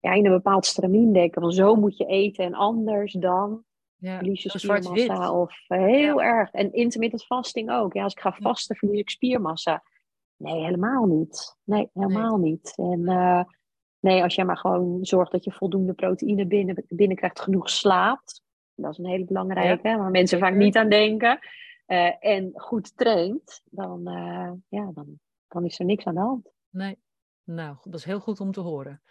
ja, 0.00 0.12
in 0.12 0.26
een 0.26 0.32
bepaald 0.32 0.66
stramien 0.66 1.12
denken 1.12 1.42
van 1.42 1.52
zo 1.52 1.74
moet 1.74 1.96
je 1.96 2.06
eten 2.06 2.44
en 2.44 2.54
anders 2.54 3.12
dan 3.12 3.64
Ja, 4.02 4.16
verlies 4.16 4.42
je 4.42 4.58
spiermassa. 4.58 5.32
Of 5.32 5.64
eh, 5.68 5.78
heel 5.84 6.22
erg. 6.22 6.50
En 6.50 6.72
intermittent 6.72 7.24
fasting 7.24 7.70
ook. 7.70 7.94
Ja, 7.94 8.02
als 8.02 8.12
ik 8.12 8.20
ga 8.20 8.32
vasten, 8.32 8.76
verlies 8.76 9.00
ik 9.00 9.10
spiermassa. 9.10 9.82
Nee, 10.36 10.64
helemaal 10.64 11.04
niet. 11.04 11.56
Nee, 11.64 11.90
helemaal 11.92 12.36
niet. 12.36 12.72
En 12.76 13.08
eh, 13.08 13.44
nee, 14.00 14.22
als 14.22 14.34
jij 14.34 14.44
maar 14.44 14.56
gewoon 14.56 15.04
zorgt 15.04 15.32
dat 15.32 15.44
je 15.44 15.52
voldoende 15.52 15.92
proteïne 15.92 16.46
binnen, 16.46 16.84
binnenkrijgt, 16.88 17.40
genoeg 17.40 17.70
slaapt. 17.70 18.42
Dat 18.74 18.92
is 18.92 18.98
een 18.98 19.06
hele 19.06 19.24
belangrijke, 19.24 19.96
waar 19.96 20.10
mensen 20.10 20.38
vaak 20.38 20.54
niet 20.54 20.76
aan 20.76 20.88
denken. 20.88 21.38
eh, 21.86 22.24
en 22.24 22.50
goed 22.54 22.96
traint, 22.96 23.62
dan, 23.70 24.02
ja, 24.68 24.90
dan, 24.94 25.18
dan 25.48 25.64
is 25.64 25.78
er 25.78 25.84
niks 25.84 26.04
aan 26.04 26.14
de 26.14 26.20
hand. 26.20 26.52
Nee. 26.70 26.98
Nou, 27.44 27.76
dat 27.82 27.94
is 27.94 28.04
heel 28.04 28.20
goed 28.20 28.40
om 28.40 28.52
te 28.52 28.60
horen. 28.60 29.02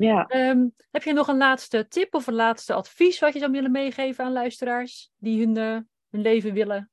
Ja. 0.00 0.26
Ehm, 0.26 0.68
heb 0.90 1.02
je 1.02 1.12
nog 1.12 1.28
een 1.28 1.36
laatste 1.36 1.88
tip 1.88 2.14
of 2.14 2.26
een 2.26 2.34
laatste 2.34 2.74
advies 2.74 3.18
wat 3.18 3.32
je 3.32 3.38
zou 3.38 3.50
willen 3.52 3.70
meegeven 3.70 4.24
aan 4.24 4.32
luisteraars 4.32 5.10
die 5.16 5.44
hun, 5.46 5.56
eh, 5.56 5.78
hun 6.10 6.20
leven 6.20 6.52
willen 6.52 6.90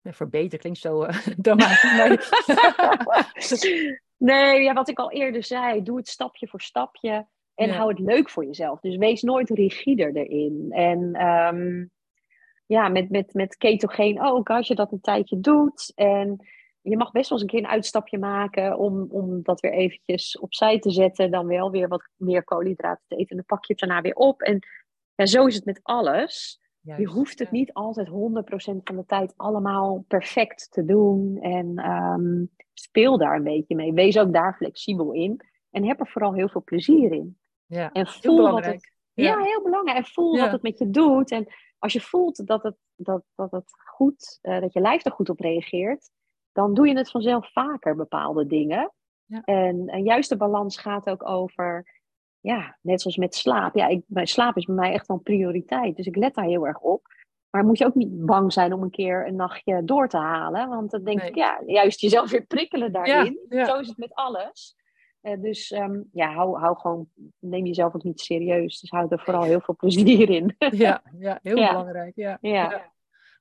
ja, 0.00 0.12
verbeteren? 0.12 0.58
Klinkt 0.58 0.78
zo 0.78 1.02
eh, 1.02 1.16
dramatisch. 1.36 1.96
maar- 2.46 3.32
nee, 4.16 4.62
ja, 4.62 4.72
wat 4.72 4.88
ik 4.88 4.98
al 4.98 5.10
eerder 5.10 5.44
zei, 5.44 5.82
doe 5.82 5.96
het 5.96 6.08
stapje 6.08 6.48
voor 6.48 6.60
stapje. 6.60 7.26
En 7.54 7.68
Ja. 7.68 7.74
hou 7.74 7.88
het 7.88 7.98
leuk 7.98 8.30
voor 8.30 8.44
jezelf. 8.44 8.80
Dus 8.80 8.96
wees 8.96 9.22
nooit 9.22 9.50
rigider 9.50 10.16
erin. 10.16 10.66
En 10.70 11.14
ehm, 11.14 11.86
ja, 12.66 12.88
met, 12.88 13.10
met, 13.10 13.34
met 13.34 13.56
ketogeen 13.56 14.22
ook, 14.22 14.50
als 14.50 14.68
je 14.68 14.74
dat 14.74 14.92
een 14.92 15.00
tijdje 15.00 15.40
doet. 15.40 15.92
En 15.94 16.46
je 16.88 16.96
mag 16.96 17.12
best 17.12 17.28
wel 17.28 17.38
eens 17.38 17.46
een 17.46 17.58
keer 17.58 17.68
een 17.68 17.74
uitstapje 17.74 18.18
maken 18.18 18.78
om, 18.78 19.06
om 19.10 19.42
dat 19.42 19.60
weer 19.60 19.72
eventjes 19.72 20.38
opzij 20.38 20.78
te 20.78 20.90
zetten. 20.90 21.30
Dan 21.30 21.46
wel 21.46 21.70
weer 21.70 21.88
wat 21.88 22.08
meer 22.16 22.44
koolhydraten 22.44 23.04
te 23.06 23.14
eten. 23.14 23.30
En 23.30 23.36
dan 23.36 23.44
pak 23.44 23.64
je 23.64 23.72
het 23.72 23.80
daarna 23.80 24.00
weer 24.00 24.14
op. 24.14 24.42
En 24.42 24.58
ja, 25.14 25.26
zo 25.26 25.46
is 25.46 25.54
het 25.54 25.64
met 25.64 25.80
alles. 25.82 26.60
je 26.80 27.06
hoeft 27.06 27.38
het 27.38 27.50
niet 27.50 27.72
altijd 27.72 28.08
100% 28.08 28.12
van 28.84 28.96
de 28.96 29.04
tijd 29.06 29.32
allemaal 29.36 30.04
perfect 30.08 30.70
te 30.70 30.84
doen. 30.84 31.38
En 31.40 31.76
ehm, 31.76 32.44
speel 32.74 33.18
daar 33.18 33.36
een 33.36 33.42
beetje 33.42 33.74
mee. 33.74 33.92
Wees 33.92 34.18
ook 34.18 34.32
daar 34.32 34.54
flexibel 34.54 35.12
in. 35.12 35.40
En 35.70 35.84
heb 35.84 36.00
er 36.00 36.08
vooral 36.08 36.34
heel 36.34 36.48
veel 36.48 36.62
plezier 36.64 37.12
in. 37.12 37.38
Ja, 37.66 37.92
en 37.92 38.06
voel 38.06 38.50
wat 38.50 38.64
het. 38.64 38.92
Ja. 39.14 39.38
heel 39.38 39.62
belangrijk. 39.62 39.98
En 39.98 40.04
voel 40.04 40.38
wat 40.38 40.52
het 40.52 40.62
met 40.62 40.78
je 40.78 40.90
doet. 40.90 41.30
En 41.30 41.46
als 41.78 41.92
je 41.92 42.00
voelt 42.00 42.46
dat 42.46 42.62
het, 42.62 42.76
dat, 42.96 43.22
dat 43.34 43.50
het 43.50 43.70
goed, 43.86 44.38
uh, 44.42 44.60
dat 44.60 44.72
je 44.72 44.80
lijf 44.80 45.04
er 45.04 45.12
goed 45.12 45.28
op 45.28 45.40
reageert, 45.40 46.10
dan 46.52 46.74
doe 46.74 46.88
je 46.88 46.96
het 46.96 47.10
vanzelf 47.10 47.52
vaker, 47.52 47.96
bepaalde 47.96 48.46
dingen. 48.46 48.92
Ja. 49.24 49.42
En, 49.44 49.88
en 49.88 50.02
juist 50.02 50.28
de 50.28 50.36
balans 50.36 50.78
gaat 50.78 51.08
ook 51.08 51.28
over, 51.28 52.00
ja, 52.40 52.78
net 52.82 53.00
zoals 53.00 53.16
met 53.16 53.34
slaap. 53.34 53.74
Ja, 53.74 53.86
ik, 53.86 54.02
mijn 54.06 54.26
slaap 54.26 54.56
is 54.56 54.64
bij 54.64 54.74
mij 54.74 54.92
echt 54.92 55.06
wel 55.06 55.16
een 55.16 55.22
prioriteit. 55.22 55.96
Dus 55.96 56.06
ik 56.06 56.16
let 56.16 56.34
daar 56.34 56.44
heel 56.44 56.66
erg 56.66 56.80
op. 56.80 57.06
Maar 57.50 57.64
moet 57.64 57.78
je 57.78 57.86
ook 57.86 57.94
niet 57.94 58.26
bang 58.26 58.52
zijn 58.52 58.72
om 58.72 58.82
een 58.82 58.90
keer 58.90 59.26
een 59.26 59.36
nachtje 59.36 59.84
door 59.84 60.08
te 60.08 60.16
halen. 60.16 60.68
Want 60.68 60.90
dan 60.90 61.04
denk 61.04 61.22
ik, 61.22 61.34
ja, 61.34 61.62
juist 61.66 62.00
jezelf 62.00 62.30
weer 62.30 62.46
prikkelen 62.46 62.92
daarin. 62.92 63.40
Zo 63.48 63.78
is 63.78 63.88
het 63.88 63.96
met 63.96 64.14
alles. 64.14 64.76
Uh, 65.22 65.40
dus 65.40 65.70
um, 65.70 66.08
ja, 66.12 66.32
hou, 66.32 66.58
hou 66.58 66.76
gewoon, 66.76 67.08
neem 67.38 67.66
jezelf 67.66 67.94
ook 67.94 68.02
niet 68.02 68.20
serieus. 68.20 68.80
Dus 68.80 68.90
hou 68.90 69.06
er 69.08 69.20
vooral 69.20 69.42
heel 69.42 69.60
veel 69.60 69.76
plezier 69.76 70.30
in. 70.30 70.56
ja, 70.58 71.02
ja, 71.18 71.38
heel 71.42 71.54
belangrijk. 71.68 72.12
Ja. 72.14 72.38
Ja. 72.40 72.92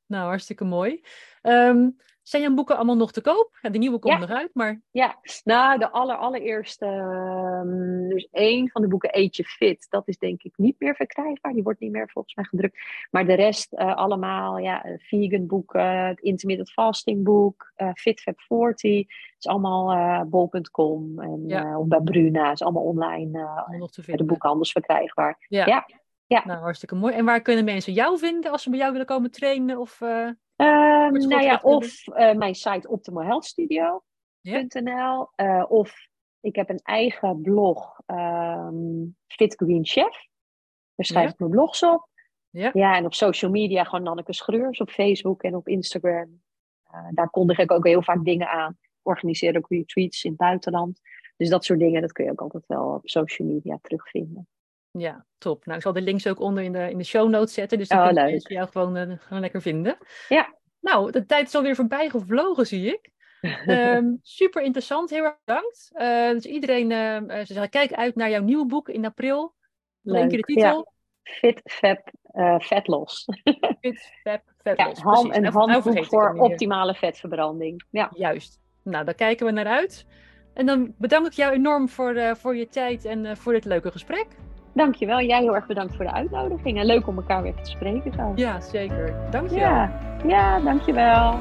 Nou, 0.05 0.28
hartstikke 0.28 0.64
mooi. 0.64 1.03
Um, 1.41 1.95
zijn 2.30 2.41
jouw 2.41 2.53
boeken 2.53 2.75
allemaal 2.75 2.95
nog 2.95 3.11
te 3.11 3.21
koop? 3.21 3.57
Ja, 3.61 3.69
de 3.69 3.78
nieuwe 3.78 3.99
komt 3.99 4.19
ja. 4.19 4.23
eruit, 4.23 4.49
maar... 4.53 4.82
Ja, 4.91 5.19
nou, 5.43 5.80
de 5.80 5.91
aller, 5.91 6.15
allereerste... 6.15 6.86
Um, 6.86 8.09
dus 8.09 8.28
één 8.32 8.69
van 8.69 8.82
de 8.82 8.88
boeken, 8.88 9.17
Eet 9.17 9.36
je 9.36 9.43
Fit, 9.43 9.88
dat 9.89 10.07
is 10.07 10.17
denk 10.17 10.43
ik 10.43 10.53
niet 10.57 10.75
meer 10.80 10.95
verkrijgbaar. 10.95 11.53
Die 11.53 11.63
wordt 11.63 11.80
niet 11.80 11.91
meer 11.91 12.09
volgens 12.09 12.36
mij 12.36 12.45
gedrukt. 12.45 12.78
Maar 13.11 13.25
de 13.25 13.34
rest 13.34 13.73
uh, 13.73 13.95
allemaal, 13.95 14.57
ja, 14.57 14.86
vegan 14.97 15.47
boeken, 15.47 16.05
het 16.05 16.19
intermittent 16.19 16.71
fasting 16.71 17.23
boek, 17.23 17.71
uh, 17.78 17.89
Fit 17.93 18.21
Fab 18.21 18.39
40. 18.39 18.97
Het 18.97 19.07
is 19.39 19.47
allemaal 19.47 19.93
uh, 19.93 20.21
bol.com 20.21 21.19
en 21.19 21.43
ja. 21.47 21.80
of 21.80 21.88
bij 21.88 22.01
Bruna. 22.01 22.43
Het 22.43 22.53
is 22.53 22.61
allemaal 22.61 22.84
online 22.84 23.32
vinden. 23.91 24.17
de 24.17 24.23
boekhandels 24.23 24.71
verkrijgbaar. 24.71 25.45
Ja. 25.49 25.65
ja. 25.65 25.88
Ja. 26.25 26.43
Nou, 26.45 26.59
hartstikke 26.59 26.95
mooi. 26.95 27.13
En 27.13 27.25
waar 27.25 27.41
kunnen 27.41 27.65
mensen 27.65 27.93
jou 27.93 28.17
vinden 28.17 28.51
als 28.51 28.63
ze 28.63 28.69
bij 28.69 28.80
jou 28.80 28.91
willen 28.91 29.07
komen 29.07 29.32
trainen? 29.32 29.78
Of, 29.78 30.01
uh, 30.58 31.10
nou 31.10 31.41
ja, 31.41 31.60
of 31.64 32.08
uh, 32.08 32.34
mijn 32.34 32.55
site 32.55 32.88
optimalhealthstudio.nl 32.88 35.30
uh, 35.36 35.66
of 35.68 36.08
ik 36.39 36.55
heb 36.55 36.70
een 36.70 36.82
eigen 36.84 37.41
blog, 37.41 37.99
um, 38.05 39.16
Fit 39.28 39.55
Green 39.55 39.86
Chef. 39.86 40.26
Daar 40.95 41.05
schrijf 41.05 41.32
ik 41.32 41.39
mijn 41.39 41.51
blogs 41.51 41.84
op. 41.84 42.10
Ja. 42.49 42.72
ja, 42.74 42.95
en 42.95 43.05
op 43.05 43.14
social 43.14 43.51
media 43.51 43.84
gewoon 43.84 44.03
Nanneke 44.03 44.34
Schreurs 44.34 44.80
op 44.80 44.89
Facebook 44.89 45.43
en 45.43 45.55
op 45.55 45.68
Instagram. 45.68 46.41
daar 47.12 47.30
kondig 47.30 47.58
ik 47.58 47.72
ook 47.72 47.86
heel 47.86 48.01
vaak 48.01 48.26
dingen 48.26 48.49
aan. 48.49 48.78
Organiseer 49.01 49.58
ook 49.58 49.70
retreats 49.70 50.24
in 50.24 50.30
het 50.30 50.39
buitenland. 50.39 50.99
Dus 51.38 51.49
dat 51.49 51.66
soort 51.66 51.80
dingen, 51.80 52.01
dat 52.01 52.12
kun 52.12 52.26
je 52.26 52.32
ook 52.32 52.41
altijd 52.41 52.64
wel 52.68 52.93
op 52.93 53.10
social 53.10 53.47
media 53.47 53.80
terugvinden. 53.82 54.47
Ja, 54.97 55.25
top. 55.37 55.65
Nou, 55.65 55.77
ik 55.77 55.83
zal 55.83 55.93
de 55.93 56.01
links 56.01 56.27
ook 56.27 56.39
onder 56.39 56.63
in 56.63 56.71
de, 56.71 56.89
in 56.89 56.97
de 56.97 57.03
show 57.03 57.29
notes 57.29 57.53
zetten. 57.53 57.77
Dus 57.77 57.87
dan 57.87 57.97
oh, 57.97 58.05
kunnen 58.05 58.25
mensen 58.25 58.55
jou 58.55 58.69
gewoon, 58.71 58.97
uh, 58.97 59.17
gewoon 59.19 59.41
lekker 59.41 59.61
vinden. 59.61 59.97
Ja. 60.29 60.55
Nou, 60.79 61.11
de 61.11 61.25
tijd 61.25 61.47
is 61.47 61.55
alweer 61.55 61.75
voorbij 61.75 62.09
gevlogen, 62.09 62.65
zie 62.65 62.87
ik. 62.87 63.09
um, 63.67 64.19
super 64.41 64.61
interessant, 64.61 65.09
heel 65.09 65.23
erg 65.23 65.37
bedankt. 65.45 65.89
Uh, 65.93 66.29
dus 66.29 66.45
iedereen, 66.45 66.91
uh, 66.91 67.39
ze 67.39 67.53
zeggen, 67.53 67.69
kijk 67.69 67.93
uit 67.93 68.15
naar 68.15 68.29
jouw 68.29 68.41
nieuwe 68.41 68.65
boek 68.65 68.89
in 68.89 69.05
april. 69.05 69.55
Leuk 70.01 70.29
keer 70.29 70.37
de 70.37 70.53
titel. 70.53 70.93
Fit, 71.23 71.61
Fab, 71.63 72.11
vet 72.63 72.87
los. 72.87 73.25
Fit, 73.81 74.11
Fab, 74.23 74.41
vet 74.57 74.77
los. 74.77 74.99
Ham, 74.99 75.31
een 75.31 75.41
nou, 75.41 75.53
handboek 75.53 76.05
voor 76.05 76.33
optimale 76.33 76.93
vetverbranding. 76.93 77.83
Ja. 77.89 78.11
Juist. 78.13 78.59
Nou, 78.83 79.05
daar 79.05 79.13
kijken 79.13 79.45
we 79.45 79.51
naar 79.51 79.67
uit. 79.67 80.05
En 80.53 80.65
dan 80.65 80.93
bedank 80.97 81.25
ik 81.25 81.33
jou 81.33 81.53
enorm 81.53 81.89
voor, 81.89 82.35
voor 82.37 82.55
je 82.55 82.67
tijd 82.67 83.05
en 83.05 83.37
voor 83.37 83.53
dit 83.53 83.65
leuke 83.65 83.91
gesprek. 83.91 84.27
Dankjewel. 84.78 85.21
Jij 85.21 85.41
heel 85.41 85.55
erg 85.55 85.65
bedankt 85.65 85.95
voor 85.95 86.05
de 86.05 86.11
uitnodiging. 86.11 86.80
En 86.80 86.86
leuk 86.86 87.07
om 87.07 87.17
elkaar 87.17 87.41
weer 87.41 87.53
te 87.53 87.69
spreken 87.69 88.13
zo. 88.13 88.32
Ja, 88.36 88.61
zeker. 88.61 89.13
Dankjewel. 89.32 89.69
Ja, 89.69 89.91
ja 90.25 90.59
dankjewel. 90.59 91.39